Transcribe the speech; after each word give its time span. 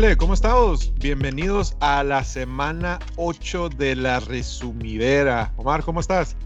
Hola, 0.00 0.14
¿cómo 0.14 0.32
estamos? 0.32 0.92
Bienvenidos 1.00 1.76
a 1.80 2.04
la 2.04 2.22
semana 2.22 3.00
8 3.16 3.68
de 3.70 3.96
la 3.96 4.20
resumidera. 4.20 5.52
Omar, 5.56 5.82
¿cómo 5.82 5.98
estás? 5.98 6.36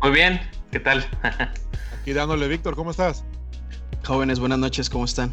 Muy 0.00 0.12
bien, 0.12 0.40
¿qué 0.70 0.78
tal? 0.78 1.04
Aquí 2.00 2.12
dándole, 2.12 2.46
Víctor, 2.46 2.76
¿cómo 2.76 2.92
estás? 2.92 3.24
Jóvenes, 4.04 4.38
buenas 4.38 4.60
noches, 4.60 4.88
¿cómo 4.88 5.06
están? 5.06 5.32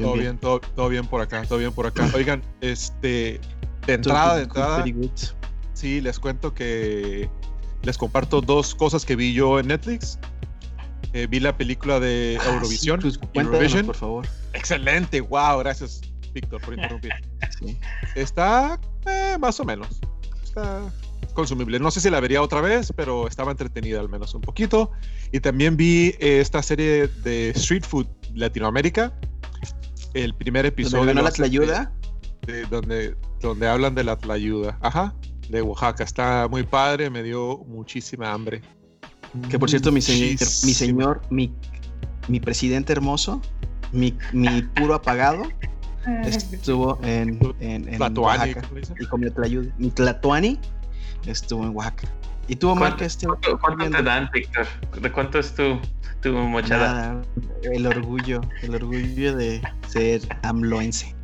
todo 0.00 0.14
bien, 0.14 0.38
todo, 0.38 0.60
todo, 0.60 0.88
bien 0.88 1.06
por 1.06 1.20
acá, 1.20 1.42
todo 1.42 1.58
bien 1.58 1.72
por 1.72 1.86
acá. 1.86 2.10
Oigan, 2.14 2.42
este, 2.62 3.38
de 3.86 3.92
entrada, 3.92 4.36
de 4.36 4.44
entrada, 4.44 4.82
sí, 5.74 6.00
les 6.00 6.18
cuento 6.18 6.54
que 6.54 7.28
les 7.82 7.98
comparto 7.98 8.40
dos 8.40 8.74
cosas 8.74 9.04
que 9.04 9.14
vi 9.14 9.34
yo 9.34 9.58
en 9.58 9.66
Netflix. 9.66 10.18
Eh, 11.12 11.26
vi 11.26 11.38
la 11.38 11.54
película 11.54 12.00
de 12.00 12.38
ah, 12.40 12.54
Eurovisión. 12.54 13.02
Sí, 13.02 13.18
pues, 13.30 13.82
por 13.84 13.94
favor. 13.94 14.26
Excelente, 14.54 15.20
wow, 15.20 15.58
gracias 15.58 16.00
Víctor 16.32 16.60
por 16.60 16.74
interrumpir. 16.74 17.12
Está 18.14 18.78
eh, 19.06 19.36
más 19.38 19.58
o 19.60 19.64
menos. 19.64 20.00
Está 20.42 20.90
consumible. 21.34 21.78
No 21.78 21.90
sé 21.90 22.00
si 22.00 22.10
la 22.10 22.20
vería 22.20 22.42
otra 22.42 22.60
vez, 22.60 22.92
pero 22.94 23.26
estaba 23.26 23.50
entretenida 23.50 24.00
al 24.00 24.08
menos 24.08 24.34
un 24.34 24.40
poquito. 24.40 24.90
Y 25.32 25.40
también 25.40 25.76
vi 25.76 26.14
eh, 26.20 26.40
esta 26.40 26.62
serie 26.62 27.08
de 27.08 27.50
Street 27.50 27.84
Food 27.84 28.06
Latinoamérica. 28.34 29.12
El 30.14 30.34
primer 30.34 30.66
episodio. 30.66 31.06
¿Donde 31.06 31.22
la 31.22 31.30
Tlayuda? 31.30 31.92
De, 32.46 32.64
donde, 32.66 33.16
donde 33.40 33.68
hablan 33.68 33.94
de 33.94 34.04
la 34.04 34.16
Tlayuda. 34.16 34.78
Ajá, 34.80 35.14
de 35.48 35.62
Oaxaca. 35.62 36.04
Está 36.04 36.48
muy 36.48 36.64
padre, 36.64 37.10
me 37.10 37.22
dio 37.22 37.58
muchísima 37.66 38.32
hambre. 38.32 38.62
Que 39.48 39.58
por 39.58 39.70
cierto, 39.70 39.92
mi, 39.92 40.00
señor, 40.00 40.38
mi 40.40 40.74
señor, 40.74 41.22
mi, 41.30 41.52
mi 42.26 42.40
presidente 42.40 42.92
hermoso, 42.92 43.40
mi, 43.92 44.16
mi 44.32 44.62
puro 44.62 44.94
apagado, 44.94 45.42
estuvo 46.24 46.98
en, 47.02 47.38
en, 47.60 47.88
en 47.92 48.18
Oaxaca 48.18 48.62
y 48.98 49.06
comió 49.06 49.32
tlayuda. 49.32 49.70
Mi 49.78 49.90
Tlatuani 49.90 50.58
estuvo 51.26 51.64
en 51.64 51.76
Oaxaca. 51.76 52.08
¿Y 52.48 52.56
tú, 52.56 52.70
Omar, 52.70 52.96
qué 52.96 53.04
estuvo? 53.04 53.38
¿Cuánto, 53.60 53.88
te 53.88 54.02
dan, 54.02 54.28
Víctor? 54.32 54.66
¿De 55.00 55.12
cuánto 55.12 55.38
es 55.38 55.54
tu, 55.54 55.80
tu 56.20 56.32
mochada? 56.32 57.22
el 57.62 57.86
orgullo, 57.86 58.40
el 58.62 58.74
orgullo 58.74 59.36
de 59.36 59.62
ser 59.88 60.22
amloense. 60.42 61.14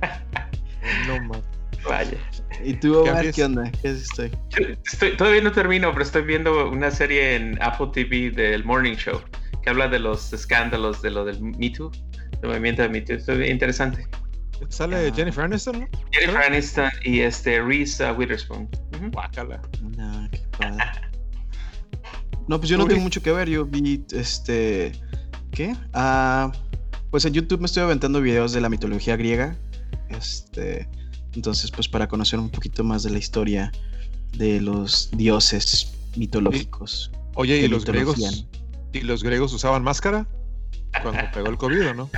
no, 1.06 1.22
man. 1.24 1.42
Vaya. 1.86 2.16
¿Y 2.64 2.74
tú, 2.74 2.98
Omar, 2.98 3.30
qué 3.32 3.44
onda? 3.44 3.70
¿Qué 3.82 3.90
estoy? 3.90 4.30
estoy? 4.86 5.16
Todavía 5.16 5.42
no 5.42 5.52
termino, 5.52 5.92
pero 5.92 6.02
estoy 6.02 6.22
viendo 6.22 6.70
una 6.70 6.90
serie 6.90 7.36
en 7.36 7.58
Apple 7.62 7.88
TV 7.92 8.30
del 8.30 8.64
Morning 8.64 8.96
Show 8.96 9.20
que 9.62 9.70
habla 9.70 9.88
de 9.88 9.98
los 9.98 10.32
escándalos 10.32 11.02
de 11.02 11.10
lo 11.10 11.24
del 11.24 11.40
Me 11.40 11.70
Too, 11.70 11.90
del 12.40 12.50
movimiento 12.50 12.82
de 12.82 12.88
Me 12.88 13.00
Too. 13.00 13.16
Esto 13.16 13.40
interesante. 13.42 14.06
Sale. 14.68 15.12
Jennifer 15.14 15.44
Aniston, 15.44 15.80
¿no? 15.80 15.88
Jennifer 16.12 16.42
Aniston 16.42 16.90
y 17.04 17.20
este 17.20 17.62
Reese 17.62 18.10
uh, 18.10 18.14
Witherspoon. 18.14 18.68
No, 19.96 20.28
qué 20.30 20.38
padre. 20.58 20.78
no, 22.48 22.58
pues 22.58 22.68
yo 22.68 22.76
no 22.76 22.86
tengo 22.86 23.00
mucho 23.00 23.22
que 23.22 23.32
ver. 23.32 23.48
Yo 23.48 23.64
vi 23.64 24.04
este. 24.12 24.92
¿Qué? 25.52 25.74
Ah, 25.94 26.52
pues 27.10 27.24
en 27.24 27.32
YouTube 27.32 27.60
me 27.60 27.66
estoy 27.66 27.82
aventando 27.82 28.20
videos 28.20 28.52
de 28.52 28.60
la 28.60 28.68
mitología 28.68 29.16
griega. 29.16 29.56
Este. 30.10 30.88
Entonces, 31.34 31.70
pues 31.70 31.88
para 31.88 32.08
conocer 32.08 32.38
un 32.38 32.50
poquito 32.50 32.84
más 32.84 33.02
de 33.02 33.10
la 33.10 33.18
historia 33.18 33.72
de 34.36 34.60
los 34.60 35.10
dioses 35.12 35.92
mitológicos. 36.16 37.10
Oye, 37.34 37.58
¿y 37.58 37.68
los 37.68 37.84
griegos? 37.84 38.46
¿Y 38.92 39.00
los 39.00 39.22
griegos 39.22 39.52
usaban 39.52 39.82
máscara? 39.82 40.26
Cuando 41.02 41.22
pegó 41.32 41.48
el 41.48 41.56
COVID, 41.56 41.90
¿o 41.90 41.94
no? 41.94 42.10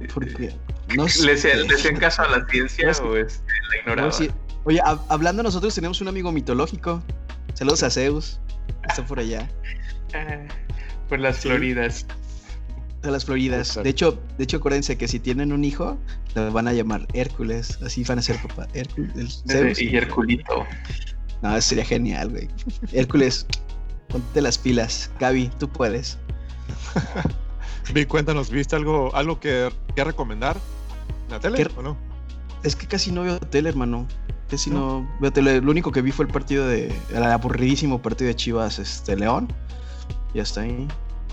Porque 0.14 0.54
no 0.94 1.08
sé. 1.08 1.24
¿Le, 1.24 1.74
hacían 1.74 1.96
caso 1.96 2.22
a 2.22 2.28
la 2.28 2.46
ciencia 2.46 2.90
o 3.02 3.16
este, 3.16 3.44
la 3.70 3.80
ignoraban? 3.80 4.12
Oye, 4.64 4.80
hablando 5.08 5.42
nosotros 5.42 5.74
tenemos 5.74 6.00
un 6.00 6.08
amigo 6.08 6.32
mitológico. 6.32 7.02
Saludos 7.54 7.82
a 7.82 7.90
Zeus. 7.90 8.38
Está 8.88 9.04
por 9.06 9.18
allá. 9.18 9.48
por 11.08 11.18
las 11.18 11.38
Floridas. 11.38 12.06
De 13.02 13.10
las 13.10 13.24
Floridas. 13.24 13.80
De 13.82 13.88
hecho, 13.88 14.20
de 14.36 14.44
hecho, 14.44 14.56
acuérdense 14.56 14.98
que 14.98 15.06
si 15.06 15.20
tienen 15.20 15.52
un 15.52 15.64
hijo, 15.64 15.98
lo 16.34 16.52
van 16.52 16.68
a 16.68 16.72
llamar 16.72 17.06
Hércules. 17.12 17.78
Así 17.82 18.02
van 18.04 18.18
a 18.18 18.22
ser 18.22 18.40
papá. 18.42 18.66
Hércules. 18.74 19.44
Y 19.78 19.96
Hérculito. 19.96 20.66
No, 21.42 21.60
sería 21.60 21.84
genial, 21.84 22.30
güey. 22.30 22.48
Hércules, 22.92 23.46
ponte 24.08 24.40
las 24.40 24.58
pilas. 24.58 25.10
Gaby, 25.20 25.50
tú 25.58 25.68
puedes. 25.68 26.18
Vi, 27.94 28.06
cuéntanos, 28.06 28.50
¿viste 28.50 28.76
algo, 28.76 29.14
algo 29.14 29.38
que, 29.38 29.70
que 29.94 30.04
recomendar? 30.04 30.56
¿La 31.30 31.40
tele 31.40 31.68
o 31.76 31.82
no? 31.82 31.96
Es 32.62 32.74
que 32.74 32.86
casi 32.86 33.12
no 33.12 33.22
veo 33.22 33.38
tele, 33.38 33.68
hermano. 33.68 34.06
Casi 34.48 34.70
no, 34.70 35.08
veo 35.20 35.32
tele. 35.32 35.60
Lo 35.60 35.70
único 35.70 35.92
que 35.92 36.02
vi 36.02 36.12
fue 36.12 36.24
el 36.24 36.32
partido 36.32 36.66
de. 36.66 36.92
El 37.12 37.22
aburridísimo 37.22 38.00
partido 38.00 38.28
de 38.28 38.36
Chivas 38.36 38.78
este, 38.78 39.16
León. 39.16 39.52
Y 40.34 40.40
hasta 40.40 40.62
ahí. 40.62 40.88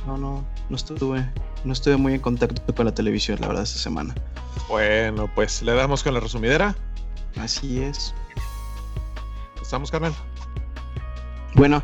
No, 0.05 0.17
no, 0.17 0.45
no 0.69 0.75
estuve. 0.75 1.27
No 1.63 1.73
estuve 1.73 1.97
muy 1.97 2.13
en 2.13 2.19
contacto 2.19 2.75
con 2.75 2.85
la 2.85 2.93
televisión, 2.93 3.39
la 3.39 3.47
verdad, 3.47 3.63
esta 3.63 3.79
semana. 3.79 4.13
Bueno, 4.67 5.29
pues 5.33 5.61
le 5.61 5.73
damos 5.73 6.03
con 6.03 6.13
la 6.13 6.19
resumidera. 6.19 6.75
Así 7.37 7.81
es. 7.81 8.13
¿Estamos, 9.61 9.89
carnal? 9.89 10.13
Bueno, 11.55 11.83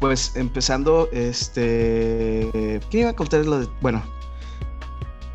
pues 0.00 0.32
empezando, 0.36 1.08
este. 1.12 2.80
¿Qué 2.90 3.00
iba 3.00 3.10
a 3.10 3.16
contar? 3.16 3.44
Lo 3.44 3.60
de, 3.60 3.68
bueno, 3.80 4.02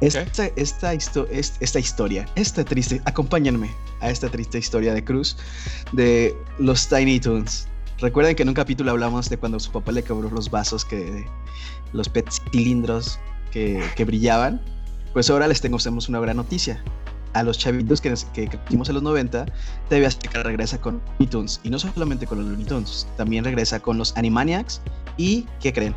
esta, 0.01 0.45
esta, 0.55 0.94
esta 0.94 1.79
historia, 1.79 2.25
esta 2.35 2.63
triste, 2.63 3.01
acompáñenme 3.05 3.69
a 4.01 4.09
esta 4.09 4.29
triste 4.29 4.57
historia 4.57 4.94
de 4.94 5.03
Cruz 5.03 5.38
de 5.94 6.35
los 6.59 6.88
Tiny 6.88 7.19
Toons. 7.19 7.67
Recuerden 7.99 8.35
que 8.35 8.44
en 8.44 8.49
un 8.49 8.55
capítulo 8.55 8.91
hablamos 8.91 9.29
de 9.29 9.38
cuando 9.38 9.59
su 9.59 9.71
papá 9.71 9.94
le 9.94 10.03
quebró 10.03 10.29
los 10.29 10.50
vasos 10.50 10.83
que 10.83 11.25
los 11.94 12.09
pet 12.09 12.29
cilindros 12.51 13.19
que, 13.51 13.81
que 13.95 14.03
brillaban. 14.03 14.61
Pues 15.13 15.29
ahora 15.29 15.47
les 15.47 15.61
tengo 15.61 15.77
una 16.09 16.19
gran 16.19 16.38
noticia 16.38 16.83
a 17.33 17.44
los 17.44 17.57
chavitos 17.57 18.01
que, 18.01 18.13
que 18.33 18.47
crecimos 18.47 18.89
en 18.89 18.95
los 18.95 19.03
90, 19.03 19.45
TV 19.89 20.09
que 20.31 20.44
regresa 20.44 20.79
con 20.79 21.01
Looney 21.19 21.27
Tunes. 21.27 21.59
Y 21.63 21.69
no 21.69 21.79
solamente 21.79 22.25
con 22.25 22.39
los 22.39 22.47
Looney 22.47 22.66
Tunes, 22.66 23.07
también 23.17 23.44
regresa 23.44 23.79
con 23.79 23.97
los 23.97 24.16
Animaniacs. 24.17 24.81
¿Y 25.17 25.45
qué 25.59 25.73
creen? 25.73 25.95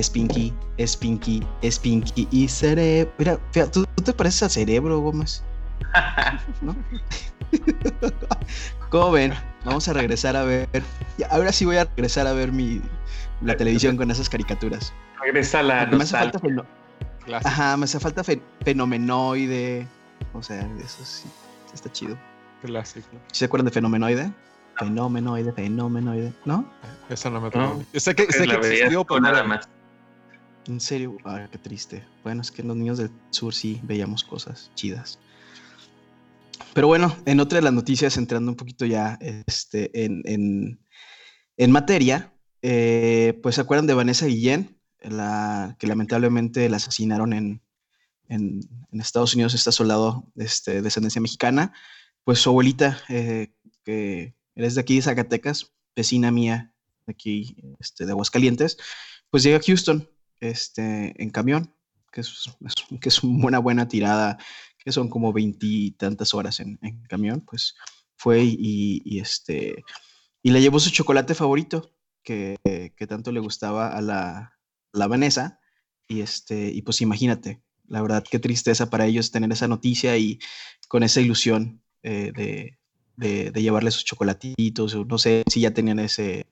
Spinky, 0.00 0.52
Spinky, 0.84 1.42
Spinky 1.68 2.28
y 2.30 2.48
Cerebro. 2.48 3.12
Mira, 3.18 3.38
¿tú, 3.70 3.84
te 4.04 4.12
pareces 4.12 4.44
a 4.44 4.48
Cerebro, 4.48 5.00
Gómez? 5.00 5.42
¿No? 6.60 6.76
¿Cómo 8.90 9.12
ven? 9.12 9.32
Vamos 9.64 9.88
a 9.88 9.92
regresar 9.92 10.36
a 10.36 10.44
ver. 10.44 10.68
Ahora 11.30 11.52
sí 11.52 11.64
voy 11.64 11.76
a 11.76 11.84
regresar 11.84 12.26
a 12.26 12.32
ver 12.32 12.52
mi, 12.52 12.80
la 13.42 13.56
televisión 13.56 13.96
con 13.96 14.10
esas 14.10 14.28
caricaturas. 14.28 14.92
Regresa 15.20 15.62
la 15.62 15.86
me 15.86 16.02
hace 16.02 16.16
falta 16.16 16.40
Ajá, 17.44 17.76
me 17.76 17.84
hace 17.84 18.00
falta 18.00 18.22
fenomenoide. 18.64 19.86
O 20.32 20.42
sea, 20.42 20.60
eso 20.78 21.04
sí, 21.04 21.28
está 21.72 21.90
chido. 21.90 22.18
Clásico. 22.62 23.08
¿Se 23.32 23.44
acuerdan 23.44 23.66
de 23.66 23.72
Fenomenoide? 23.72 24.32
Fenomenoide, 24.78 25.52
Fenomenoide, 25.52 26.32
¿no? 26.44 26.68
Eso 27.08 27.30
no 27.30 27.40
me 27.40 27.48
acuerdo. 27.48 27.82
sé 27.94 28.14
que, 28.14 28.30
sé 28.32 28.46
que 28.46 28.54
existió, 28.54 29.04
pero 29.04 29.20
nada 29.20 29.42
más. 29.42 29.68
En 30.66 30.80
serio, 30.80 31.16
ay, 31.24 31.46
qué 31.50 31.58
triste. 31.58 32.04
Bueno, 32.22 32.42
es 32.42 32.50
que 32.50 32.62
los 32.62 32.76
niños 32.76 32.98
del 32.98 33.10
sur 33.30 33.54
sí 33.54 33.80
veíamos 33.84 34.22
cosas 34.22 34.70
chidas. 34.74 35.18
Pero 36.74 36.86
bueno, 36.86 37.16
en 37.24 37.40
otra 37.40 37.56
de 37.56 37.62
las 37.62 37.72
noticias, 37.72 38.16
entrando 38.16 38.50
un 38.50 38.56
poquito 38.56 38.84
ya 38.84 39.18
este, 39.20 40.04
en, 40.04 40.22
en, 40.26 40.80
en 41.56 41.70
materia, 41.72 42.32
eh, 42.62 43.38
pues 43.42 43.54
se 43.54 43.62
acuerdan 43.62 43.86
de 43.86 43.94
Vanessa 43.94 44.26
Guillén, 44.26 44.78
la, 45.00 45.76
que 45.78 45.86
lamentablemente 45.86 46.68
la 46.68 46.76
asesinaron 46.76 47.32
en, 47.32 47.62
en, 48.28 48.60
Estados 48.92 49.34
Unidos 49.34 49.54
está 49.54 49.72
soldado 49.72 50.30
este, 50.36 50.74
de 50.74 50.82
descendencia 50.82 51.20
mexicana, 51.20 51.72
pues 52.24 52.40
su 52.40 52.50
abuelita, 52.50 52.98
eh, 53.08 53.54
que 53.84 54.34
es 54.54 54.74
de 54.74 54.80
aquí 54.80 54.96
de 54.96 55.02
Zacatecas, 55.02 55.72
vecina 55.96 56.30
mía 56.30 56.74
de 57.06 57.12
aquí 57.12 57.56
este, 57.80 58.04
de 58.04 58.12
Aguascalientes, 58.12 58.76
pues 59.30 59.42
llega 59.42 59.58
a 59.58 59.62
Houston 59.64 60.08
este, 60.40 61.20
en 61.22 61.30
camión, 61.30 61.74
que 62.12 62.20
es, 62.20 62.50
que 63.00 63.08
es 63.08 63.22
una 63.22 63.58
buena 63.58 63.88
tirada, 63.88 64.38
que 64.78 64.92
son 64.92 65.08
como 65.08 65.32
veintitantas 65.32 66.34
horas 66.34 66.60
en, 66.60 66.78
camión, 67.08 67.40
pues 67.40 67.74
fue 68.16 68.42
y, 68.44 69.18
este, 69.20 69.84
y 70.42 70.50
le 70.50 70.60
llevó 70.60 70.80
su 70.80 70.90
chocolate 70.90 71.34
favorito, 71.34 71.94
que, 72.22 72.56
que 72.94 73.06
tanto 73.06 73.32
le 73.32 73.40
gustaba 73.40 73.88
a 73.88 74.02
la, 74.02 74.58
la 74.92 75.06
Vanessa, 75.06 75.60
y, 76.06 76.20
este, 76.20 76.70
y 76.70 76.82
pues 76.82 77.00
imagínate, 77.00 77.62
la 77.88 78.02
verdad, 78.02 78.24
qué 78.28 78.38
tristeza 78.38 78.90
para 78.90 79.06
ellos 79.06 79.30
tener 79.30 79.50
esa 79.52 79.68
noticia 79.68 80.16
y 80.16 80.38
con 80.88 81.02
esa 81.02 81.20
ilusión 81.20 81.82
eh, 82.02 82.32
de, 83.16 83.50
de, 83.50 83.62
llevarle 83.62 83.90
sus 83.90 84.04
chocolatitos, 84.04 84.94
o 84.94 85.04
no 85.04 85.18
sé 85.18 85.42
si 85.50 85.60
ya 85.60 85.72
tenían 85.72 85.98
ese, 85.98 86.46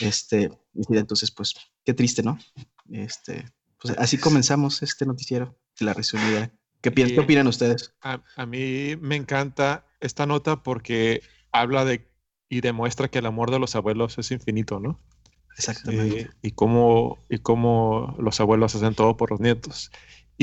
este, 0.00 0.50
entonces 0.90 1.30
pues 1.30 1.54
qué 1.84 1.94
triste, 1.94 2.22
¿no? 2.22 2.38
Este, 2.90 3.44
pues 3.80 3.96
así 3.98 4.18
comenzamos 4.18 4.82
este 4.82 5.06
noticiero 5.06 5.56
de 5.78 5.86
la 5.86 5.94
resumida. 5.94 6.50
¿Qué, 6.80 6.90
¿Qué, 6.90 7.20
opinan 7.20 7.46
ustedes? 7.46 7.94
A, 8.02 8.22
a, 8.36 8.46
mí 8.46 8.96
me 9.00 9.14
encanta 9.14 9.86
esta 10.00 10.26
nota 10.26 10.64
porque 10.64 11.22
habla 11.52 11.84
de 11.84 12.10
y 12.52 12.60
demuestra 12.60 13.08
que 13.08 13.20
el 13.20 13.24
amor 13.24 13.50
de 13.50 13.58
los 13.58 13.76
abuelos 13.76 14.18
es 14.18 14.30
infinito, 14.30 14.78
¿no? 14.78 15.00
Exactamente. 15.56 16.20
Eh, 16.20 16.30
y, 16.42 16.50
cómo, 16.50 17.24
y 17.30 17.38
cómo 17.38 18.14
los 18.18 18.40
abuelos 18.40 18.74
hacen 18.74 18.94
todo 18.94 19.16
por 19.16 19.30
los 19.30 19.40
nietos. 19.40 19.90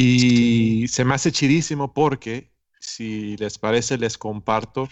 Y 0.02 0.88
se 0.90 1.04
me 1.06 1.14
hace 1.16 1.32
chidísimo 1.32 1.94
porque, 1.94 2.54
si 2.80 3.36
les 3.38 3.58
parece, 3.60 3.98
les 3.98 4.18
comparto 4.18 4.88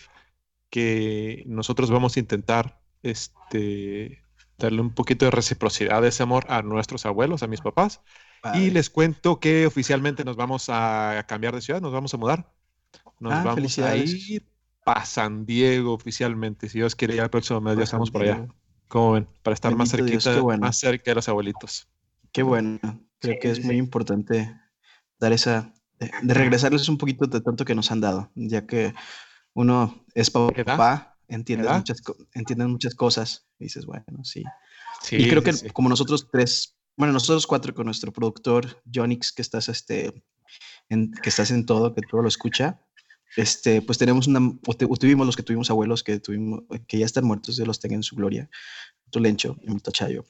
que 0.69 1.43
nosotros 1.47 1.91
vamos 1.91 2.17
a 2.17 2.19
intentar 2.21 2.81
este, 3.03 4.25
darle 4.57 4.81
un 4.81 4.93
poquito 4.93 5.25
de 5.25 5.31
reciprocidad 5.31 6.01
de 6.01 6.09
ese 6.09 6.23
amor 6.23 6.45
a 6.49 6.61
nuestros 6.63 7.05
abuelos, 7.05 7.43
a 7.43 7.47
mis 7.47 7.61
papás. 7.61 8.01
Y 8.51 8.71
les 8.71 8.89
cuento 8.89 9.39
que 9.39 9.65
oficialmente 9.67 10.25
nos 10.25 10.35
vamos 10.37 10.67
a 10.69 11.25
cambiar 11.27 11.55
de 11.55 11.61
ciudad, 11.61 11.81
nos 11.81 11.93
vamos 11.93 12.13
a 12.13 12.17
mudar. 12.17 12.53
Nos 13.19 13.33
Ah, 13.33 13.43
vamos 13.43 13.79
a 13.81 13.97
ir 13.97 14.47
para 14.83 15.05
San 15.05 15.45
Diego 15.45 15.93
oficialmente. 15.93 16.69
Si 16.69 16.79
Dios 16.79 16.95
quiere, 16.95 17.15
ya 17.15 17.23
el 17.25 17.29
próximo 17.31 17.61
mes 17.61 17.77
ya 17.77 17.83
estamos 17.85 18.11
por 18.11 18.23
allá. 18.23 18.47
¿Cómo 18.87 19.13
ven? 19.13 19.29
Para 19.43 19.53
estar 19.55 19.75
más 19.75 19.91
Bendito 19.91 20.05
Dios, 20.05 20.23
cerquita, 20.23 20.29
qué 20.29 20.39
bueno. 20.39 20.61
más 20.61 20.77
cerca 20.79 21.11
de 21.11 21.15
los 21.15 21.29
abuelitos. 21.29 21.89
Qué 22.31 22.43
bueno. 22.43 22.79
Creo 23.19 23.35
Sí, 23.35 23.39
que 23.39 23.51
es 23.51 23.59
sí, 23.59 23.63
muy 23.63 23.77
importante 23.77 24.55
dar 25.19 25.33
esa, 25.33 25.73
de, 25.99 26.11
de 26.21 26.33
regresarles 26.33 26.87
un 26.89 26.97
poquito 26.97 27.25
de 27.25 27.41
tanto 27.41 27.65
que 27.65 27.75
nos 27.75 27.91
han 27.91 28.01
dado, 28.01 28.31
ya 28.35 28.65
que 28.65 28.93
uno 29.57 30.05
es 30.13 30.29
papá, 30.29 31.17
entiende 31.27 31.67
muchas, 31.67 32.01
entiendes 32.33 32.67
muchas 32.67 32.93
cosas. 32.93 33.47
Y 33.59 33.65
dices, 33.65 33.87
bueno, 33.87 34.05
sí. 34.23 34.43
Sí, 35.01 35.15
y 35.15 35.27
creo 35.29 35.41
que 35.41 35.53
sí, 35.53 35.69
como 35.71 35.89
nosotros 35.89 36.27
tres, 36.31 36.75
bueno, 36.95 37.13
nosotros 37.13 37.47
cuatro 37.47 37.73
con 37.73 37.85
nuestro 37.85 38.11
productor, 38.11 38.81
Jonix, 38.93 39.31
que 39.31 39.41
estás, 39.41 39.67
este, 39.67 40.23
en, 40.89 41.11
que 41.11 41.29
estás 41.29 41.49
en 41.51 41.65
todo, 41.65 41.93
que 41.95 42.01
todo 42.01 42.21
lo 42.21 42.27
escucha, 42.27 42.79
este, 43.35 43.81
pues 43.81 43.97
tenemos 43.97 44.27
una, 44.27 44.39
o, 44.39 44.73
tuvimos 44.75 45.25
los 45.25 45.35
que 45.35 45.43
tuvimos 45.43 45.69
abuelos 45.69 46.03
que 46.03 46.19
tuvimos, 46.19 46.63
que 46.87 46.99
ya 46.99 47.05
están 47.05 47.25
muertos, 47.25 47.55
Dios 47.55 47.67
los 47.67 47.79
tenga 47.79 47.95
en 47.95 48.03
su 48.03 48.15
gloria, 48.15 48.49
tu 49.09 49.19
Lencho, 49.19 49.57
y 49.61 49.69
mi 49.69 49.79
Chayo, 49.79 50.23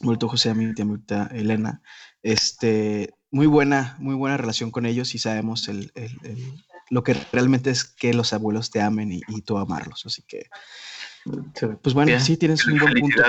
muerto 0.00 0.28
José, 0.28 0.54
mi 0.54 0.74
tía, 0.74 0.84
mi 0.84 0.98
tía 0.98 1.28
Elena, 1.32 1.82
este, 2.22 3.14
muy 3.30 3.46
buena, 3.46 3.96
muy 3.98 4.14
buena 4.14 4.36
relación 4.36 4.70
con 4.70 4.86
ellos 4.86 5.14
y 5.14 5.18
sabemos 5.18 5.68
el, 5.68 5.92
el- 5.94 6.16
el- 6.24 6.64
lo 6.90 7.04
que 7.04 7.14
realmente 7.32 7.70
es 7.70 7.84
que 7.84 8.12
los 8.12 8.32
abuelos 8.32 8.70
te 8.70 8.80
amen 8.80 9.12
y, 9.12 9.20
y 9.28 9.42
tú 9.42 9.56
amarlos, 9.58 10.04
así 10.06 10.22
que, 10.26 10.48
pues 11.82 11.94
bueno, 11.94 12.06
Bien. 12.08 12.20
sí 12.20 12.36
tienes 12.36 12.66
un 12.66 12.78
buen 12.78 12.94
punto. 12.94 13.22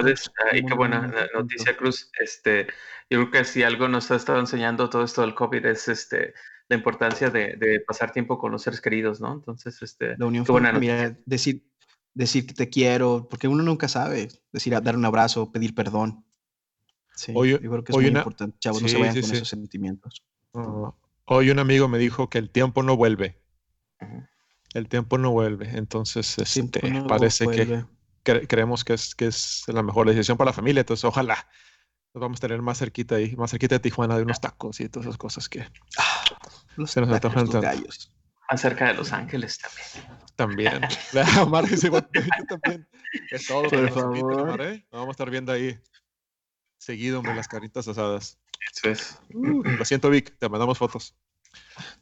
Y 0.54 0.66
qué 0.66 0.74
buena 0.74 1.02
buen 1.02 1.14
noticia, 1.36 1.78
Cruz. 1.78 2.10
Este, 2.20 2.66
yo 3.10 3.20
creo 3.20 3.32
que 3.32 3.46
si 3.46 3.62
algo 3.64 3.88
nos 3.88 4.10
ha 4.10 4.16
estado 4.16 4.40
enseñando 4.40 4.90
todo 4.90 5.04
esto 5.04 5.22
del 5.22 5.36
COVID 5.36 5.66
es 5.66 5.88
este 5.90 6.34
la 6.70 6.78
importancia 6.78 7.30
de, 7.30 7.58
de 7.58 7.82
pasar 7.82 8.14
tiempo 8.14 8.40
con 8.40 8.52
los 8.54 8.64
seres 8.64 8.80
queridos, 8.80 9.20
¿no? 9.20 9.34
Entonces, 9.34 9.82
este, 9.82 10.16
La 10.18 10.26
unión 10.26 10.46
qué 10.46 10.54
buena 10.54 10.72
familiar, 10.72 11.20
decir, 11.26 11.68
decir 12.14 12.48
que 12.48 12.54
te 12.54 12.70
quiero, 12.70 13.28
porque 13.30 13.50
uno 13.50 13.62
nunca 13.62 13.90
sabe, 13.90 14.30
decir, 14.54 14.80
dar 14.82 14.96
un 14.96 15.04
abrazo, 15.06 15.52
pedir 15.52 15.76
perdón. 15.76 16.26
Sí, 17.22 17.34
Hoy- 17.36 17.52
yo 17.52 17.60
creo 17.60 17.84
que 17.84 17.92
es 17.92 17.96
hoy 17.98 18.06
muy 18.06 18.10
una- 18.12 18.20
importante, 18.22 18.58
chavos, 18.60 18.82
no 18.82 18.88
se 18.88 18.96
sí, 18.96 19.00
vayan 19.00 19.14
sí, 19.14 19.22
con 19.22 19.30
sí. 19.30 19.36
esos 19.36 19.48
sentimientos. 19.50 20.24
Hoy 21.26 21.52
un 21.52 21.60
amigo 21.60 21.88
me 21.88 22.00
dijo 22.00 22.30
que 22.32 22.40
el 22.40 22.50
tiempo 22.50 22.82
no 22.82 22.98
vuelve. 22.98 23.40
El 24.74 24.88
tiempo 24.90 25.20
no 25.20 25.30
vuelve. 25.30 25.70
Entonces, 25.78 26.40
este, 26.40 26.90
no 26.90 27.06
parece 27.06 27.46
que 27.48 27.86
cre- 28.26 28.48
creemos 28.48 28.84
que 28.84 28.94
es, 28.94 29.14
que 29.14 29.28
es 29.28 29.64
la 29.68 29.84
mejor 29.84 30.08
decisión 30.08 30.36
para 30.36 30.50
la 30.50 30.54
familia. 30.54 30.80
Entonces, 30.80 31.04
ojalá 31.06 31.48
nos 32.14 32.22
vamos 32.22 32.40
a 32.40 32.42
tener 32.42 32.60
más 32.64 32.80
cerquita 32.80 33.16
ahí, 33.16 33.36
más 33.36 33.52
cerquita 33.52 33.76
de 33.76 33.80
Tijuana 33.82 34.18
de 34.18 34.24
unos 34.24 34.42
tacos 34.42 34.80
y 34.80 34.90
todas 34.90 35.06
esas 35.06 35.18
cosas 35.20 35.48
que 35.48 35.64
Los, 36.76 36.90
se 36.92 37.02
nos 37.02 37.10
antojan 37.12 37.44
tanto. 37.48 37.62
gallos. 37.62 38.12
De 38.50 38.94
Los 38.96 39.14
Ángeles 39.14 39.60
también. 40.36 40.82
también. 40.82 40.82
Omar 41.48 41.68
dice, 41.68 41.90
"Bueno, 41.90 42.08
yo 42.14 42.22
también. 42.60 42.88
Es 43.32 43.46
todo. 43.48 43.64
Por 43.64 43.70
para 43.72 43.82
que 43.90 43.96
nos 43.96 44.04
inviten, 44.06 44.22
favor. 44.30 44.42
Omar, 44.50 44.62
¿eh? 44.62 44.86
Nos 44.92 45.00
vamos 45.02 45.08
a 45.10 45.12
estar 45.12 45.30
viendo 45.30 45.52
ahí 45.52 45.78
seguido, 46.82 47.20
hombre, 47.20 47.36
las 47.36 47.48
caritas 47.48 47.88
asadas. 47.88 48.40
Eso 48.76 48.90
es. 48.90 49.20
Uh, 49.34 49.64
lo 49.64 49.86
siento, 49.86 50.10
Vic, 50.10 50.36
te 50.38 50.50
mandamos 50.50 50.78
fotos. 50.78 51.16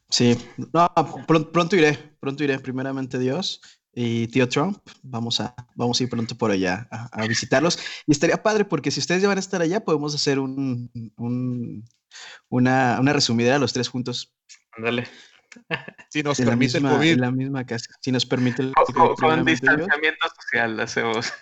Sí, 0.09 0.37
no, 0.73 0.89
pronto, 1.27 1.51
pronto 1.51 1.75
iré, 1.75 1.97
pronto 2.19 2.43
iré, 2.43 2.59
primeramente 2.59 3.17
Dios. 3.19 3.61
Y 3.91 4.27
tío 4.27 4.47
Trump, 4.47 4.77
vamos 5.01 5.41
a, 5.41 5.55
vamos 5.75 5.99
a 5.99 6.03
ir 6.03 6.09
pronto 6.09 6.37
por 6.37 6.51
allá 6.51 6.87
a, 6.91 7.09
a 7.23 7.27
visitarlos. 7.27 7.79
Y 8.05 8.11
estaría 8.11 8.41
padre 8.43 8.63
porque 8.63 8.91
si 8.91 8.99
ustedes 8.99 9.21
ya 9.21 9.27
van 9.27 9.37
a 9.37 9.41
estar 9.41 9.61
allá, 9.61 9.83
podemos 9.83 10.13
hacer 10.15 10.39
un, 10.39 10.91
un- 11.17 11.83
una, 12.49 12.97
una 12.99 13.13
resumida 13.13 13.53
de 13.53 13.59
los 13.59 13.73
tres 13.73 13.89
juntos 13.89 14.33
Ándale. 14.77 15.07
Si 16.09 16.21
nos 16.21 16.39
en 16.39 16.45
la, 16.45 16.51
permite 16.51 16.77
el 16.77 16.83
COVID. 16.83 17.11
en 17.13 17.21
la 17.21 17.31
misma 17.31 17.65
casa. 17.65 17.87
Si 18.01 18.11
nos 18.11 18.25
permite 18.27 18.61
el 18.61 18.73
Con, 18.73 18.85
COVID, 18.85 18.95
con- 18.97 19.07
con 19.07 19.15
primeramente 19.15 19.61
Dios. 19.61 19.77
distanciamiento 19.77 20.27
social 20.41 20.79
hacemos. 20.79 21.33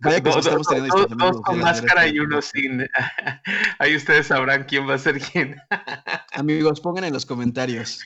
Vaya 0.00 0.20
que 0.22 0.30
Dos- 0.30 0.38
estamos 0.46 0.66
teniendo 0.66 1.06
dos- 1.16 1.42
con 1.42 1.58
máscara 1.60 2.06
y 2.06 2.18
uno 2.18 2.40
sin. 2.40 2.86
Ahí 3.78 3.96
ustedes 3.96 4.28
sabrán 4.28 4.64
quién 4.64 4.88
va 4.88 4.94
a 4.94 4.98
ser 4.98 5.20
quién. 5.20 5.56
Amigos, 6.32 6.80
pongan 6.80 7.04
en 7.04 7.12
los 7.12 7.26
comentarios. 7.26 8.00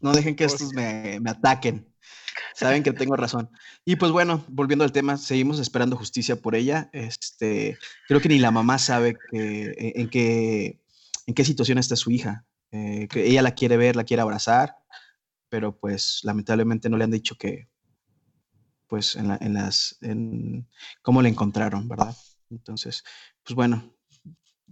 No 0.00 0.12
dejen 0.12 0.36
que 0.36 0.44
estos 0.44 0.72
me, 0.72 1.18
me 1.20 1.30
ataquen. 1.30 1.86
Saben 2.54 2.82
que 2.82 2.92
tengo 2.92 3.16
razón. 3.16 3.50
Y 3.84 3.96
pues 3.96 4.10
bueno, 4.12 4.44
volviendo 4.48 4.84
al 4.84 4.92
tema, 4.92 5.16
seguimos 5.16 5.58
esperando 5.60 5.96
justicia 5.96 6.36
por 6.36 6.54
ella. 6.54 6.88
Este, 6.92 7.78
creo 8.08 8.20
que 8.20 8.28
ni 8.28 8.38
la 8.38 8.50
mamá 8.50 8.78
sabe 8.78 9.16
que, 9.30 9.74
en, 9.78 10.00
en 10.02 10.10
qué, 10.10 10.80
en 11.26 11.34
qué 11.34 11.44
situación 11.44 11.78
está 11.78 11.94
su 11.96 12.10
hija. 12.10 12.44
Eh, 12.70 13.08
que 13.10 13.26
ella 13.26 13.42
la 13.42 13.54
quiere 13.54 13.76
ver, 13.76 13.96
la 13.96 14.04
quiere 14.04 14.20
abrazar, 14.22 14.76
pero 15.48 15.76
pues 15.78 16.20
lamentablemente 16.22 16.88
no 16.90 16.96
le 16.96 17.04
han 17.04 17.10
dicho 17.10 17.36
que, 17.36 17.68
pues 18.88 19.14
en, 19.16 19.28
la- 19.28 19.38
en 19.40 19.54
las, 19.54 19.96
en 20.00 20.66
cómo 21.02 21.22
la 21.22 21.28
encontraron, 21.28 21.88
¿verdad? 21.88 22.16
Entonces, 22.50 23.04
pues 23.44 23.54
bueno. 23.54 23.94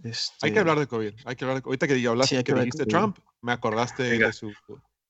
Hay 0.03 0.11
este, 0.11 0.53
que 0.53 0.59
hablar 0.59 0.77
de 0.77 0.87
COVID. 0.87 1.13
Hay 1.25 1.35
que 1.35 1.43
hablar 1.45 1.61
de, 1.61 1.65
ahorita 1.65 1.87
que 1.87 2.07
hablaste, 2.07 2.37
Sí, 2.37 2.43
que 2.43 2.53
que 2.53 2.59
dijiste. 2.59 2.85
Trump, 2.85 3.17
me 3.41 3.51
acordaste 3.51 4.03
Venga. 4.09 4.27
de 4.27 4.33
su 4.33 4.53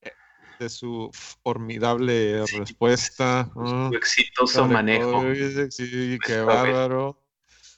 eh, 0.01 0.11
de 0.59 0.69
su 0.69 1.09
formidable 1.13 2.45
respuesta. 2.57 3.51
Su 3.53 3.95
exitoso 3.95 4.67
manejo. 4.67 5.11
COVID, 5.11 5.69
Sí, 5.71 6.17
qué 6.25 6.35
COVID. 6.37 6.45
bárbaro. 6.45 7.23